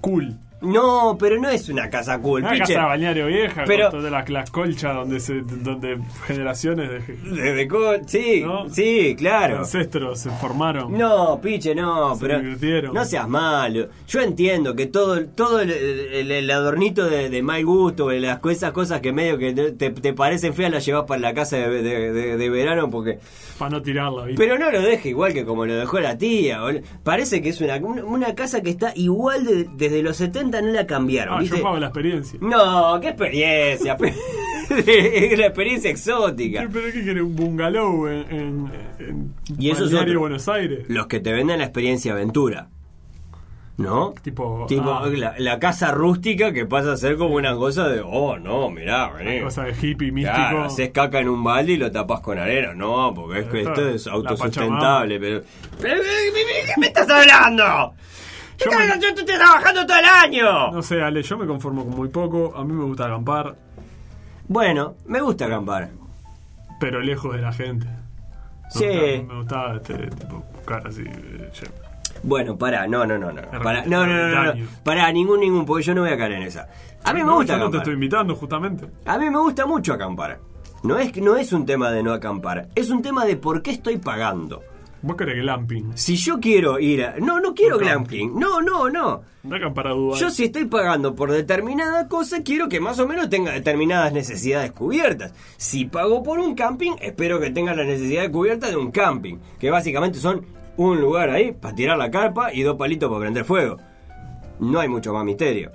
cool. 0.00 0.36
No, 0.60 1.16
pero 1.20 1.38
no 1.40 1.48
es 1.48 1.68
una 1.68 1.88
casa 1.88 2.18
cool, 2.20 2.40
Una 2.42 2.50
piche. 2.50 2.74
casa 2.74 2.86
balneario 2.86 3.26
vieja, 3.26 3.62
Pero- 3.64 3.90
con 3.90 4.00
todas 4.00 4.10
las, 4.12 4.28
las 4.28 4.50
colchas 4.50 4.94
donde 4.94 5.20
se, 5.20 5.34
donde 5.42 5.98
generaciones 6.26 6.90
de 6.90 7.16
Desde 7.42 7.68
co- 7.68 7.94
sí, 8.06 8.42
¿No? 8.44 8.68
sí, 8.68 9.14
claro. 9.16 9.58
ancestros 9.58 10.18
se 10.20 10.30
formaron. 10.30 10.92
No, 10.98 11.40
piche, 11.40 11.74
no, 11.74 12.14
Se 12.16 12.20
pero 12.26 12.40
divirtieron. 12.40 12.92
no 12.94 13.04
seas 13.04 13.28
malo. 13.28 13.88
Yo 14.08 14.20
entiendo 14.20 14.74
que 14.74 14.86
todo, 14.86 15.24
todo 15.26 15.60
el, 15.60 15.70
el- 15.70 16.30
el 16.32 16.50
adornito 16.50 17.04
de, 17.08 17.30
de 17.30 17.42
mal 17.42 17.64
gusto, 17.64 18.08
de 18.08 18.20
las, 18.20 18.40
esas 18.50 18.72
cosas 18.72 19.00
que 19.00 19.12
medio 19.12 19.38
que 19.38 19.52
te, 19.52 19.90
te 19.90 20.12
parecen 20.12 20.54
feas, 20.54 20.72
las 20.72 20.84
llevas 20.84 21.04
para 21.04 21.20
la 21.20 21.34
casa 21.34 21.56
de, 21.56 21.82
de- 21.82 22.12
de- 22.12 22.36
de 22.36 22.50
verano 22.50 22.90
porque... 22.90 23.18
Para 23.58 23.72
no 23.72 23.82
tirarla, 23.82 24.24
¿viste? 24.24 24.42
Pero 24.42 24.56
no 24.58 24.70
lo 24.70 24.80
deje 24.80 25.08
igual 25.10 25.32
que 25.34 25.44
como 25.44 25.66
lo 25.66 25.74
dejó 25.76 25.98
la 25.98 26.16
tía. 26.16 26.60
Parece 27.02 27.42
que 27.42 27.48
es 27.48 27.60
una, 27.60 27.76
una, 27.76 28.34
casa 28.36 28.60
que 28.62 28.70
está 28.70 28.92
igual 28.94 29.44
de- 29.44 29.68
desde 29.74 30.00
los 30.02 30.16
70, 30.16 30.47
no 30.50 30.72
la 30.72 30.86
cambiaron. 30.86 31.34
Ah, 31.36 31.40
¿viste? 31.40 31.56
yo 31.58 31.62
pago 31.62 31.78
la 31.78 31.86
experiencia. 31.86 32.38
No, 32.42 32.98
qué 33.00 33.08
experiencia. 33.08 33.96
es 34.70 35.38
la 35.38 35.46
experiencia 35.46 35.90
exótica. 35.90 36.60
¿Qué- 36.62 36.68
¿Pero 36.68 36.92
qué 36.92 37.04
querés? 37.04 37.22
¿Un 37.22 37.36
bungalow 37.36 38.06
en, 38.08 38.26
en, 38.30 38.72
en 38.98 39.34
Y 39.58 39.70
eso 39.70 39.84
es 39.84 39.90
balneario 39.90 40.12
otro. 40.14 40.20
Buenos 40.20 40.48
Aires? 40.48 40.84
Los 40.88 41.06
que 41.06 41.20
te 41.20 41.32
venden 41.32 41.58
la 41.58 41.64
experiencia 41.64 42.12
aventura. 42.12 42.68
¿No? 43.76 44.12
Tipo, 44.22 44.66
Tipo, 44.68 44.90
ah, 44.92 45.06
la, 45.06 45.34
la 45.38 45.60
casa 45.60 45.92
rústica 45.92 46.52
que 46.52 46.66
pasa 46.66 46.94
a 46.94 46.96
ser 46.96 47.16
como 47.16 47.36
una 47.36 47.54
cosa 47.54 47.86
de, 47.88 48.00
oh, 48.04 48.36
no, 48.36 48.70
mirá, 48.70 49.08
vení. 49.12 49.40
cosa 49.40 49.62
de 49.62 49.70
hippie 49.80 50.10
místico. 50.10 50.34
Claro, 50.36 50.64
haces 50.64 50.90
caca 50.90 51.20
en 51.20 51.28
un 51.28 51.44
balde 51.44 51.74
y 51.74 51.76
lo 51.76 51.88
tapas 51.92 52.18
con 52.18 52.38
arena. 52.40 52.74
No, 52.74 53.12
porque 53.14 53.38
es 53.42 53.46
que 53.46 53.60
esto 53.62 53.88
es 53.88 54.08
autosustentable. 54.08 55.20
Pero, 55.20 55.42
pero, 55.80 56.02
¿qué 56.02 56.72
me 56.80 56.88
estás 56.88 57.08
hablando? 57.08 57.94
Yo 58.58 58.70
me- 58.72 59.00
yo 59.00 59.08
estoy 59.08 59.24
trabajando 59.24 59.86
todo 59.86 59.98
el 59.98 60.04
año. 60.04 60.72
No 60.72 60.82
sé, 60.82 61.00
Ale, 61.02 61.22
yo 61.22 61.38
me 61.38 61.46
conformo 61.46 61.84
con 61.84 61.96
muy 61.96 62.08
poco. 62.08 62.52
A 62.56 62.64
mí 62.64 62.72
me 62.72 62.84
gusta 62.84 63.06
acampar, 63.06 63.54
Bueno, 64.48 64.94
me 65.06 65.20
gusta 65.20 65.46
acampar. 65.46 65.90
pero 66.80 67.00
lejos 67.00 67.34
de 67.34 67.42
la 67.42 67.52
gente. 67.52 67.86
Me 67.86 68.70
Sí. 68.70 68.86
gusta- 68.86 69.32
me 69.32 69.38
gustaba 69.40 69.76
este, 69.76 69.94
tipo, 70.08 70.44
buscar 70.54 70.86
así. 70.86 71.02
eh, 71.06 71.50
Bueno, 72.22 72.56
pará, 72.58 72.86
no, 72.88 73.06
no, 73.06 73.16
no, 73.16 73.30
no. 73.30 73.42
Pará, 73.62 73.84
no, 73.86 74.04
no, 74.06 74.28
no, 74.28 74.44
no. 74.54 74.66
Pará, 74.82 75.12
ningún, 75.12 75.40
ningún, 75.40 75.64
porque 75.64 75.84
yo 75.84 75.94
no 75.94 76.00
voy 76.02 76.10
a 76.10 76.16
caer 76.18 76.32
en 76.32 76.42
esa. 76.42 76.68
A 77.04 77.12
mí 77.14 77.22
me 77.22 77.32
gusta 77.32 77.52
yo 77.56 77.64
no 77.64 77.70
te 77.70 77.76
estoy 77.78 77.94
invitando, 77.94 78.34
justamente. 78.34 78.86
A 79.06 79.16
mí 79.18 79.30
me 79.30 79.38
gusta 79.38 79.66
mucho 79.66 79.92
acampar. 79.94 80.38
No 80.82 80.98
es, 80.98 81.16
no 81.16 81.36
es 81.36 81.52
un 81.52 81.64
tema 81.64 81.90
de 81.90 82.02
no 82.02 82.12
acampar, 82.12 82.68
es 82.74 82.90
un 82.90 83.02
tema 83.02 83.24
de 83.24 83.36
por 83.36 83.62
qué 83.62 83.70
estoy 83.70 83.98
pagando. 83.98 84.62
Vos 85.00 85.16
querés 85.16 85.36
glamping. 85.36 85.96
Si 85.96 86.16
yo 86.16 86.40
quiero 86.40 86.80
ir 86.80 87.04
a... 87.04 87.14
No, 87.18 87.38
no 87.40 87.54
quiero 87.54 87.76
No. 87.76 87.80
glamping. 87.82 88.38
No, 88.38 88.60
no, 88.60 88.90
no. 88.90 89.22
No 89.44 89.56
acampar 89.56 89.86
a 89.86 89.90
Dubái. 89.90 90.20
Yo 90.20 90.30
si 90.30 90.44
estoy 90.44 90.64
pagando 90.64 91.14
por 91.14 91.30
determinada 91.30 92.08
cosa, 92.08 92.42
quiero 92.42 92.68
que 92.68 92.80
más 92.80 92.98
o 92.98 93.06
menos 93.06 93.30
tenga 93.30 93.52
determinadas 93.52 94.12
necesidades 94.12 94.72
cubiertas. 94.72 95.32
Si 95.56 95.84
pago 95.84 96.22
por 96.24 96.40
un 96.40 96.54
camping, 96.56 96.92
espero 97.00 97.38
que 97.40 97.50
tenga 97.50 97.74
las 97.74 97.86
necesidades 97.86 98.30
cubiertas 98.30 98.70
de 98.70 98.76
un 98.76 98.90
camping. 98.90 99.36
Que 99.60 99.70
básicamente 99.70 100.18
son 100.18 100.44
un 100.76 101.00
lugar 101.00 101.30
ahí 101.30 101.52
para 101.52 101.74
tirar 101.74 101.96
la 101.96 102.10
carpa 102.10 102.52
y 102.52 102.62
dos 102.62 102.76
palitos 102.76 103.08
para 103.08 103.20
prender 103.20 103.44
fuego. 103.44 103.76
No 104.58 104.80
hay 104.80 104.88
mucho 104.88 105.12
más 105.12 105.24
misterio. 105.24 105.70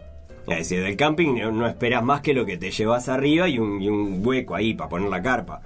Es 0.47 0.57
decir, 0.57 0.83
del 0.83 0.97
camping 0.97 1.35
no, 1.39 1.51
no 1.53 1.65
esperas 1.65 2.03
más 2.03 2.19
que 2.19 2.33
lo 2.33 2.45
que 2.45 2.57
te 2.57 2.71
llevas 2.71 3.07
arriba 3.07 3.47
y 3.47 3.57
un, 3.59 3.81
y 3.81 3.87
un 3.87 4.19
hueco 4.25 4.55
ahí 4.55 4.73
para 4.73 4.89
poner 4.89 5.09
la 5.09 5.21
carpa. 5.21 5.61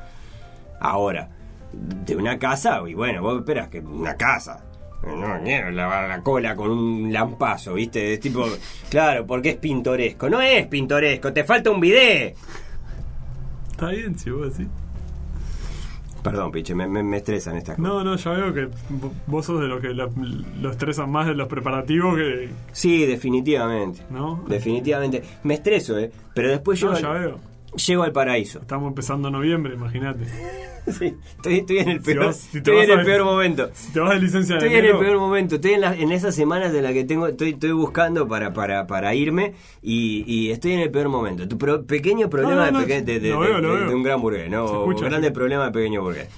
Ahora, 0.80 1.30
de 1.74 2.16
una 2.16 2.38
casa, 2.40 2.82
y 2.88 2.94
bueno, 2.94 3.22
vos 3.22 3.40
esperas 3.40 3.68
que 3.70 3.80
una 3.80 4.16
casa. 4.16 4.64
No 5.06 5.40
quiero 5.44 5.70
lavar 5.72 6.10
la 6.10 6.22
cola 6.24 6.56
con 6.56 6.72
un 6.72 7.14
lampazo, 7.14 7.76
¿viste? 7.76 8.14
Es 8.14 8.20
tipo, 8.20 8.46
claro, 8.90 9.26
porque 9.26 9.50
es 9.52 9.56
pintoresco. 9.58 10.30
No 10.30 10.42
es 10.42 10.66
pintoresco, 10.68 11.32
te 11.32 11.44
falta 11.44 11.70
un 11.70 11.80
bidet. 11.80 12.36
Está 13.72 13.90
bien, 13.90 14.18
si 14.18 14.30
vos 14.32 14.58
decís. 14.58 14.72
Perdón, 16.24 16.52
piche, 16.52 16.76
me, 16.76 16.88
me, 16.88 17.04
me 17.04 17.18
estresan 17.18 17.56
estas 17.56 17.78
cosas. 17.78 17.90
No, 17.90 18.04
no, 18.04 18.16
ya 18.18 18.32
veo 18.32 18.54
que 18.54 18.68
vo- 18.68 19.12
vos 19.28 19.46
sos 19.46 19.62
de 19.62 19.68
los 19.68 19.80
que 19.80 19.94
la- 19.94 20.10
lo 20.62 20.72
estresan 20.72 21.10
más 21.10 21.28
de 21.28 21.36
los 21.36 21.48
preparativos 21.48 22.16
que. 22.18 22.50
Sí, 22.74 23.06
definitivamente. 23.06 24.02
¿No? 24.10 24.44
Definitivamente. 24.48 25.24
Me 25.44 25.54
estreso, 25.54 25.98
¿eh? 25.98 26.12
Pero 26.34 26.50
después 26.50 26.82
No, 26.84 26.94
llego, 26.96 27.02
ya 27.02 27.10
veo. 27.14 27.40
Llego 27.76 28.04
al 28.04 28.12
paraíso. 28.12 28.60
Estamos 28.60 28.88
empezando 28.90 29.30
noviembre, 29.30 29.74
imagínate. 29.74 30.26
Sí, 30.88 31.16
estoy, 31.36 31.56
estoy 31.58 31.80
en 31.80 31.90
el 31.90 32.00
Si 32.00 32.06
peor, 32.14 32.26
vas- 32.28 32.38
si 32.38 32.50
te 32.52 32.58
estoy 32.60 32.76
vas 32.78 32.86
en 32.86 32.92
el 32.92 33.00
a- 33.02 33.04
peor 33.04 33.26
momento. 33.26 33.70
Si 33.74 33.92
te 33.92 34.00
vas 34.00 34.12
de 34.14 34.20
licencia 34.22 34.56
de 34.56 34.66
Estoy 34.66 34.80
en 34.80 34.86
el 34.86 34.98
peor 34.98 35.18
momento, 35.20 35.56
estoy 35.56 35.74
en, 35.74 35.82
la- 35.82 35.94
en 35.94 36.12
esas 36.14 36.34
semanas 36.34 36.74
en 36.74 36.82
las 36.82 36.94
que 36.94 37.04
tengo, 37.04 37.28
estoy, 37.28 37.50
estoy 37.50 37.72
buscando 37.74 38.26
para, 38.26 38.54
para, 38.54 38.88
para 38.88 39.14
irme 39.14 39.54
y, 39.82 40.24
y 40.26 40.50
estoy 40.52 40.72
en 40.72 40.80
el 40.80 40.90
peor 40.90 41.10
momento. 41.10 41.46
Tu 41.46 41.58
pro- 41.58 41.84
pequeño 41.84 42.30
problema 42.30 42.68
No, 42.68 42.72
no, 42.72 42.80
no, 42.80 42.86
de, 42.86 43.20
veo, 43.20 43.98
un 43.98 44.02
gran 44.02 44.22
burgués, 44.22 44.50
¿no? 44.50 44.64
O 44.64 44.86
grande 44.96 45.30
problema 45.32 45.66
de 45.66 45.72
pequeño 45.72 46.02
burgués. 46.04 46.30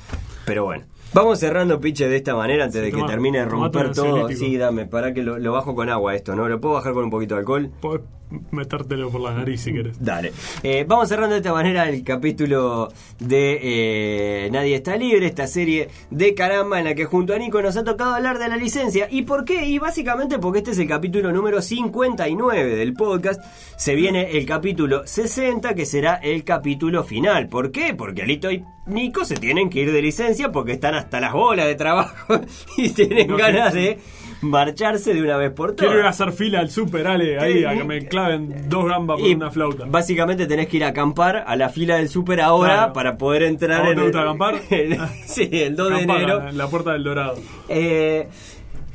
Pero 0.45 0.63
bueno. 0.65 0.83
Vamos 1.13 1.39
cerrando, 1.39 1.79
piche, 1.79 2.07
de 2.07 2.17
esta 2.17 2.35
manera 2.35 2.65
antes 2.65 2.79
Sí, 2.81 2.91
de 2.91 2.95
que 2.95 3.03
termine 3.03 3.39
de 3.39 3.45
romper 3.45 3.91
todo. 3.93 4.29
Sí, 4.29 4.57
dame, 4.57 4.85
para 4.85 5.13
que 5.13 5.23
lo, 5.23 5.39
lo 5.39 5.53
bajo 5.53 5.75
con 5.75 5.89
agua 5.89 6.15
esto, 6.15 6.35
¿no? 6.35 6.47
¿Lo 6.47 6.61
puedo 6.61 6.75
bajar 6.75 6.93
con 6.93 7.05
un 7.05 7.09
poquito 7.09 7.35
de 7.35 7.39
alcohol? 7.39 7.71
podés 7.81 8.01
metértelo 8.51 9.09
por 9.09 9.21
la 9.21 9.33
nariz 9.33 9.61
si 9.61 9.73
querés. 9.73 10.03
Dale. 10.03 10.31
Eh, 10.63 10.85
vamos 10.87 11.09
cerrando 11.09 11.33
de 11.33 11.39
esta 11.39 11.53
manera 11.53 11.89
el 11.89 12.03
capítulo 12.03 12.89
de 13.19 13.59
eh, 14.45 14.49
Nadie 14.51 14.75
está 14.75 14.95
libre, 14.97 15.25
esta 15.25 15.47
serie 15.47 15.89
de 16.11 16.33
caramba 16.33 16.79
en 16.79 16.85
la 16.85 16.95
que 16.95 17.05
junto 17.05 17.33
a 17.33 17.37
Nico 17.39 17.61
nos 17.61 17.77
ha 17.77 17.83
tocado 17.83 18.13
hablar 18.15 18.39
de 18.39 18.49
la 18.49 18.57
licencia. 18.57 19.07
¿Y 19.09 19.23
por 19.23 19.45
qué? 19.45 19.65
Y 19.65 19.79
básicamente 19.79 20.39
porque 20.39 20.59
este 20.59 20.71
es 20.71 20.79
el 20.79 20.87
capítulo 20.87 21.31
número 21.31 21.61
59 21.61 22.75
del 22.75 22.93
podcast. 22.93 23.41
Se 23.77 23.95
viene 23.95 24.37
el 24.37 24.45
capítulo 24.45 25.05
60 25.05 25.73
que 25.73 25.85
será 25.85 26.15
el 26.15 26.43
capítulo 26.43 27.03
final. 27.03 27.47
¿Por 27.47 27.71
qué? 27.71 27.93
Porque 27.95 28.23
Alito 28.23 28.51
y 28.51 28.63
Nico 28.85 29.25
se 29.25 29.35
tienen 29.35 29.69
que 29.69 29.81
ir 29.81 29.91
de 29.91 30.01
licencia 30.01 30.51
porque 30.51 30.73
están 30.73 30.95
hasta 30.99 31.19
las 31.19 31.33
bolas 31.33 31.65
de 31.65 31.75
trabajo 31.75 32.39
y 32.77 32.89
tienen 32.89 33.27
No, 33.27 33.37
ganas 33.37 33.73
que- 33.73 33.79
de 33.79 33.99
marcharse 34.41 35.13
de 35.13 35.21
una 35.21 35.35
vez 35.35 35.51
por 35.51 35.71
todas. 35.75 35.85
Quiero 35.87 35.99
ir 35.99 36.05
a 36.05 36.09
hacer 36.09 36.31
fila 36.31 36.59
al 36.61 36.69
super, 36.71 37.05
Ale, 37.07 37.37
ahí, 37.39 37.65
a 37.65 37.73
que 37.75 37.83
me 37.83 38.05
claven 38.07 38.69
dos 38.69 38.85
gambas 38.85 39.19
por 39.19 39.27
Y 39.27 39.33
una 39.33 39.51
flauta. 39.51 39.85
Básicamente 39.85 40.47
tenés 40.47 40.67
que 40.67 40.77
ir 40.77 40.83
a 40.85 40.89
acampar 40.89 41.43
a 41.45 41.55
la 41.57 41.67
fila 41.69 41.97
del 41.97 42.07
súper 42.07 42.39
ahora 42.41 42.75
Claro. 42.75 42.93
para 42.93 43.17
poder 43.17 43.43
entrar 43.43 43.81
¿A 43.81 43.83
vos 43.83 43.89
en 43.91 43.95
te 43.97 44.01
gusta 44.03 44.19
el, 44.21 44.23
acampar? 44.27 44.55
el- 44.69 44.97
sí, 45.25 45.49
el 45.51 45.75
2 45.75 45.89
de 45.91 45.99
enero. 46.03 46.47
En 46.47 46.57
la 46.57 46.67
puerta 46.67 46.93
del 46.93 47.03
Dorado. 47.03 47.35
Eh, 47.67 48.29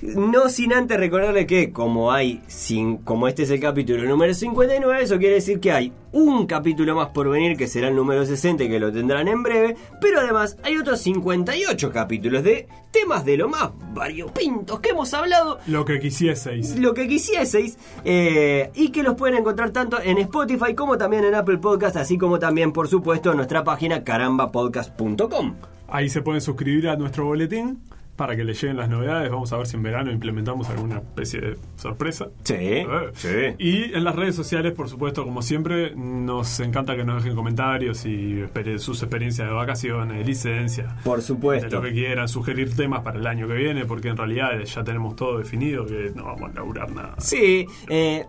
no 0.04 0.50
sin 0.50 0.74
antes 0.74 0.98
recordarle 0.98 1.46
que 1.46 1.72
como 1.72 2.12
hay 2.12 2.42
sin, 2.46 2.98
como 2.98 3.26
este 3.26 3.44
es 3.44 3.50
el 3.50 3.60
capítulo 3.60 4.04
número 4.04 4.34
59, 4.34 5.02
eso 5.02 5.18
quiere 5.18 5.36
decir 5.36 5.60
que 5.60 5.72
hay 5.72 5.92
un 6.12 6.46
capítulo 6.46 6.94
más 6.94 7.08
por 7.08 7.30
venir 7.30 7.56
que 7.56 7.66
será 7.66 7.88
el 7.88 7.96
número 7.96 8.26
60 8.26 8.64
y 8.64 8.68
que 8.68 8.78
lo 8.78 8.92
tendrán 8.92 9.28
en 9.28 9.42
breve, 9.42 9.76
pero 10.00 10.20
además 10.20 10.58
hay 10.62 10.76
otros 10.76 11.00
58 11.00 11.90
capítulos 11.90 12.44
de 12.44 12.68
temas 12.90 13.24
de 13.24 13.38
lo 13.38 13.48
más 13.48 13.70
variopintos 13.94 14.78
que 14.80 14.90
hemos 14.90 15.12
hablado 15.14 15.58
Lo 15.66 15.84
que 15.84 15.98
quisieseis. 15.98 16.78
lo 16.78 16.92
que 16.92 17.08
quisieseis 17.08 17.78
eh, 18.04 18.70
y 18.74 18.90
que 18.90 19.02
los 19.02 19.14
pueden 19.14 19.38
encontrar 19.38 19.70
tanto 19.70 19.98
en 20.00 20.18
Spotify 20.18 20.74
como 20.74 20.98
también 20.98 21.24
en 21.24 21.34
Apple 21.34 21.58
Podcast, 21.58 21.96
así 21.96 22.18
como 22.18 22.38
también, 22.38 22.72
por 22.72 22.88
supuesto, 22.88 23.30
en 23.30 23.38
nuestra 23.38 23.64
página 23.64 24.04
carambapodcast.com. 24.04 25.54
Ahí 25.88 26.08
se 26.08 26.22
pueden 26.22 26.40
suscribir 26.40 26.88
a 26.88 26.96
nuestro 26.96 27.24
boletín 27.24 27.80
para 28.16 28.36
que 28.36 28.44
le 28.44 28.54
lleguen 28.54 28.76
las 28.76 28.88
novedades. 28.88 29.30
Vamos 29.30 29.52
a 29.52 29.56
ver 29.56 29.66
si 29.66 29.76
en 29.76 29.82
verano 29.82 30.10
implementamos 30.12 30.68
alguna 30.70 30.96
especie 30.98 31.40
de 31.40 31.56
sorpresa. 31.76 32.28
Sí, 32.44 32.84
sí. 33.14 33.28
Y 33.58 33.94
en 33.94 34.04
las 34.04 34.14
redes 34.14 34.34
sociales, 34.36 34.72
por 34.72 34.88
supuesto, 34.88 35.24
como 35.24 35.42
siempre, 35.42 35.94
nos 35.96 36.60
encanta 36.60 36.96
que 36.96 37.04
nos 37.04 37.22
dejen 37.22 37.36
comentarios 37.36 38.04
y 38.06 38.44
sus 38.78 39.02
experiencias 39.02 39.48
de 39.48 39.54
vacaciones, 39.54 40.18
de 40.18 40.24
licencia, 40.24 40.96
Por 41.04 41.18
de 41.18 41.24
supuesto. 41.24 41.68
lo 41.76 41.82
que 41.82 41.92
quieran, 41.92 42.28
sugerir 42.28 42.74
temas 42.74 43.00
para 43.02 43.18
el 43.18 43.26
año 43.26 43.46
que 43.48 43.54
viene, 43.54 43.84
porque 43.84 44.08
en 44.08 44.16
realidad 44.16 44.58
ya 44.64 44.84
tenemos 44.84 45.16
todo 45.16 45.38
definido, 45.38 45.84
que 45.86 46.12
no 46.14 46.24
vamos 46.24 46.50
a 46.50 46.54
laburar 46.54 46.90
nada. 46.90 47.14
Sí, 47.18 47.66
eh, 47.88 48.26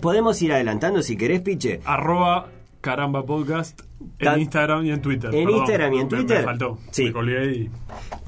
podemos 0.00 0.40
ir 0.42 0.52
adelantando 0.52 1.02
si 1.02 1.16
querés, 1.16 1.40
Piche. 1.40 1.80
Arroba 1.84 2.48
Caramba 2.80 3.24
Podcast 3.24 3.80
en 4.18 4.40
Instagram 4.40 4.84
y 4.86 4.90
en 4.90 5.02
Twitter. 5.02 5.34
En 5.34 5.44
Perdón, 5.44 5.60
Instagram 5.60 5.92
y 5.94 5.98
en 6.00 6.08
Twitter. 6.08 6.38
Me 6.38 6.44
faltó. 6.44 6.78
Sí. 6.90 7.04
Me 7.04 7.12
colgué 7.12 7.52
y 7.52 7.70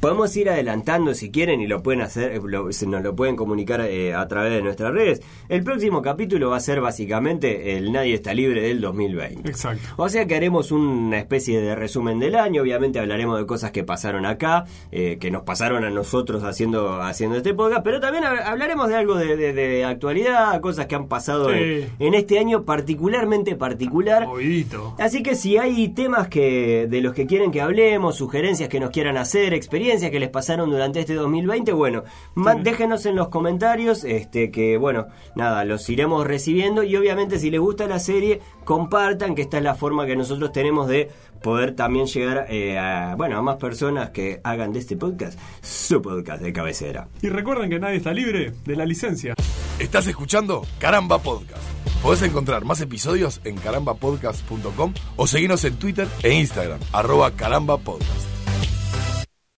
Podemos 0.00 0.34
ir 0.36 0.48
adelantando 0.48 1.12
si 1.12 1.30
quieren 1.30 1.60
y 1.60 1.66
lo 1.66 1.82
pueden 1.82 2.02
hacer, 2.02 2.32
eh, 2.32 2.40
lo- 2.42 2.64
nos 2.68 3.02
lo 3.02 3.16
pueden 3.16 3.34
comunicar 3.36 3.80
eh, 3.80 4.14
a 4.14 4.26
través 4.28 4.52
de 4.52 4.62
nuestras 4.62 4.92
redes. 4.92 5.20
El 5.48 5.64
próximo 5.64 6.02
capítulo 6.02 6.50
va 6.50 6.56
a 6.56 6.60
ser 6.60 6.80
básicamente 6.80 7.76
el 7.76 7.90
Nadie 7.92 8.14
está 8.14 8.32
libre 8.32 8.62
del 8.62 8.80
2020. 8.80 9.48
Exacto. 9.48 9.82
O 9.96 10.08
sea 10.08 10.26
que 10.26 10.36
haremos 10.36 10.70
una 10.72 11.18
especie 11.18 11.60
de 11.60 11.74
resumen 11.74 12.18
del 12.20 12.36
año. 12.36 12.62
Obviamente 12.62 12.98
hablaremos 13.00 13.38
de 13.40 13.46
cosas 13.46 13.72
que 13.72 13.82
pasaron 13.82 14.24
acá, 14.24 14.64
eh, 14.92 15.18
que 15.20 15.30
nos 15.30 15.42
pasaron 15.42 15.84
a 15.84 15.90
nosotros 15.90 16.44
haciendo, 16.44 17.02
haciendo 17.02 17.36
este 17.36 17.52
podcast, 17.54 17.82
pero 17.82 17.98
también 18.00 18.24
hab- 18.24 18.42
hablaremos 18.44 18.88
de 18.88 18.94
algo 18.96 19.16
de, 19.16 19.36
de- 19.36 19.52
de 19.52 19.84
actualidad, 19.84 20.60
cosas 20.60 20.86
que 20.86 20.94
han 20.94 21.08
pasado 21.08 21.50
Sí. 21.50 21.56
en, 21.58 21.88
en 21.98 22.14
este 22.14 22.38
año 22.38 22.62
particularmente 22.64 23.56
particular. 23.56 24.26
Movidito. 24.26 24.94
Así 24.98 25.22
que 25.22 25.34
si 25.34 25.57
si 25.58 25.76
hay 25.80 25.88
temas 25.88 26.28
que 26.28 26.86
de 26.88 27.00
los 27.00 27.14
que 27.14 27.26
quieren 27.26 27.50
que 27.50 27.60
hablemos, 27.60 28.14
sugerencias 28.14 28.68
que 28.68 28.78
nos 28.78 28.90
quieran 28.90 29.16
hacer, 29.16 29.54
experiencias 29.54 30.12
que 30.12 30.20
les 30.20 30.28
pasaron 30.28 30.70
durante 30.70 31.00
este 31.00 31.14
2020, 31.14 31.72
bueno, 31.72 32.04
déjenos 32.62 33.06
en 33.06 33.16
los 33.16 33.28
comentarios, 33.28 34.04
este 34.04 34.52
que 34.52 34.76
bueno, 34.76 35.08
nada, 35.34 35.64
los 35.64 35.88
iremos 35.88 36.26
recibiendo 36.26 36.84
y 36.84 36.94
obviamente 36.94 37.40
si 37.40 37.50
les 37.50 37.60
gusta 37.60 37.88
la 37.88 37.98
serie, 37.98 38.40
compartan 38.64 39.34
que 39.34 39.42
esta 39.42 39.58
es 39.58 39.64
la 39.64 39.74
forma 39.74 40.06
que 40.06 40.14
nosotros 40.14 40.52
tenemos 40.52 40.86
de 40.86 41.10
poder 41.42 41.74
también 41.74 42.06
llegar 42.06 42.46
eh, 42.48 42.78
a, 42.78 43.14
bueno, 43.16 43.38
a 43.38 43.42
más 43.42 43.56
personas 43.56 44.10
que 44.10 44.40
hagan 44.44 44.72
de 44.72 44.80
este 44.80 44.96
podcast 44.96 45.38
su 45.62 46.00
podcast 46.02 46.42
de 46.42 46.52
cabecera. 46.52 47.08
Y 47.22 47.28
recuerden 47.28 47.70
que 47.70 47.78
nadie 47.78 47.96
está 47.96 48.12
libre 48.12 48.52
de 48.64 48.76
la 48.76 48.84
licencia. 48.84 49.34
Estás 49.78 50.06
escuchando 50.06 50.66
Caramba 50.78 51.18
Podcast. 51.18 51.62
Podés 52.02 52.22
encontrar 52.22 52.64
más 52.64 52.80
episodios 52.80 53.40
en 53.44 53.56
carambapodcast.com 53.56 54.94
o 55.16 55.26
seguirnos 55.26 55.64
en 55.64 55.76
Twitter 55.76 56.08
e 56.22 56.32
Instagram, 56.34 56.80
arroba 56.92 57.32
carambapodcast. 57.32 58.37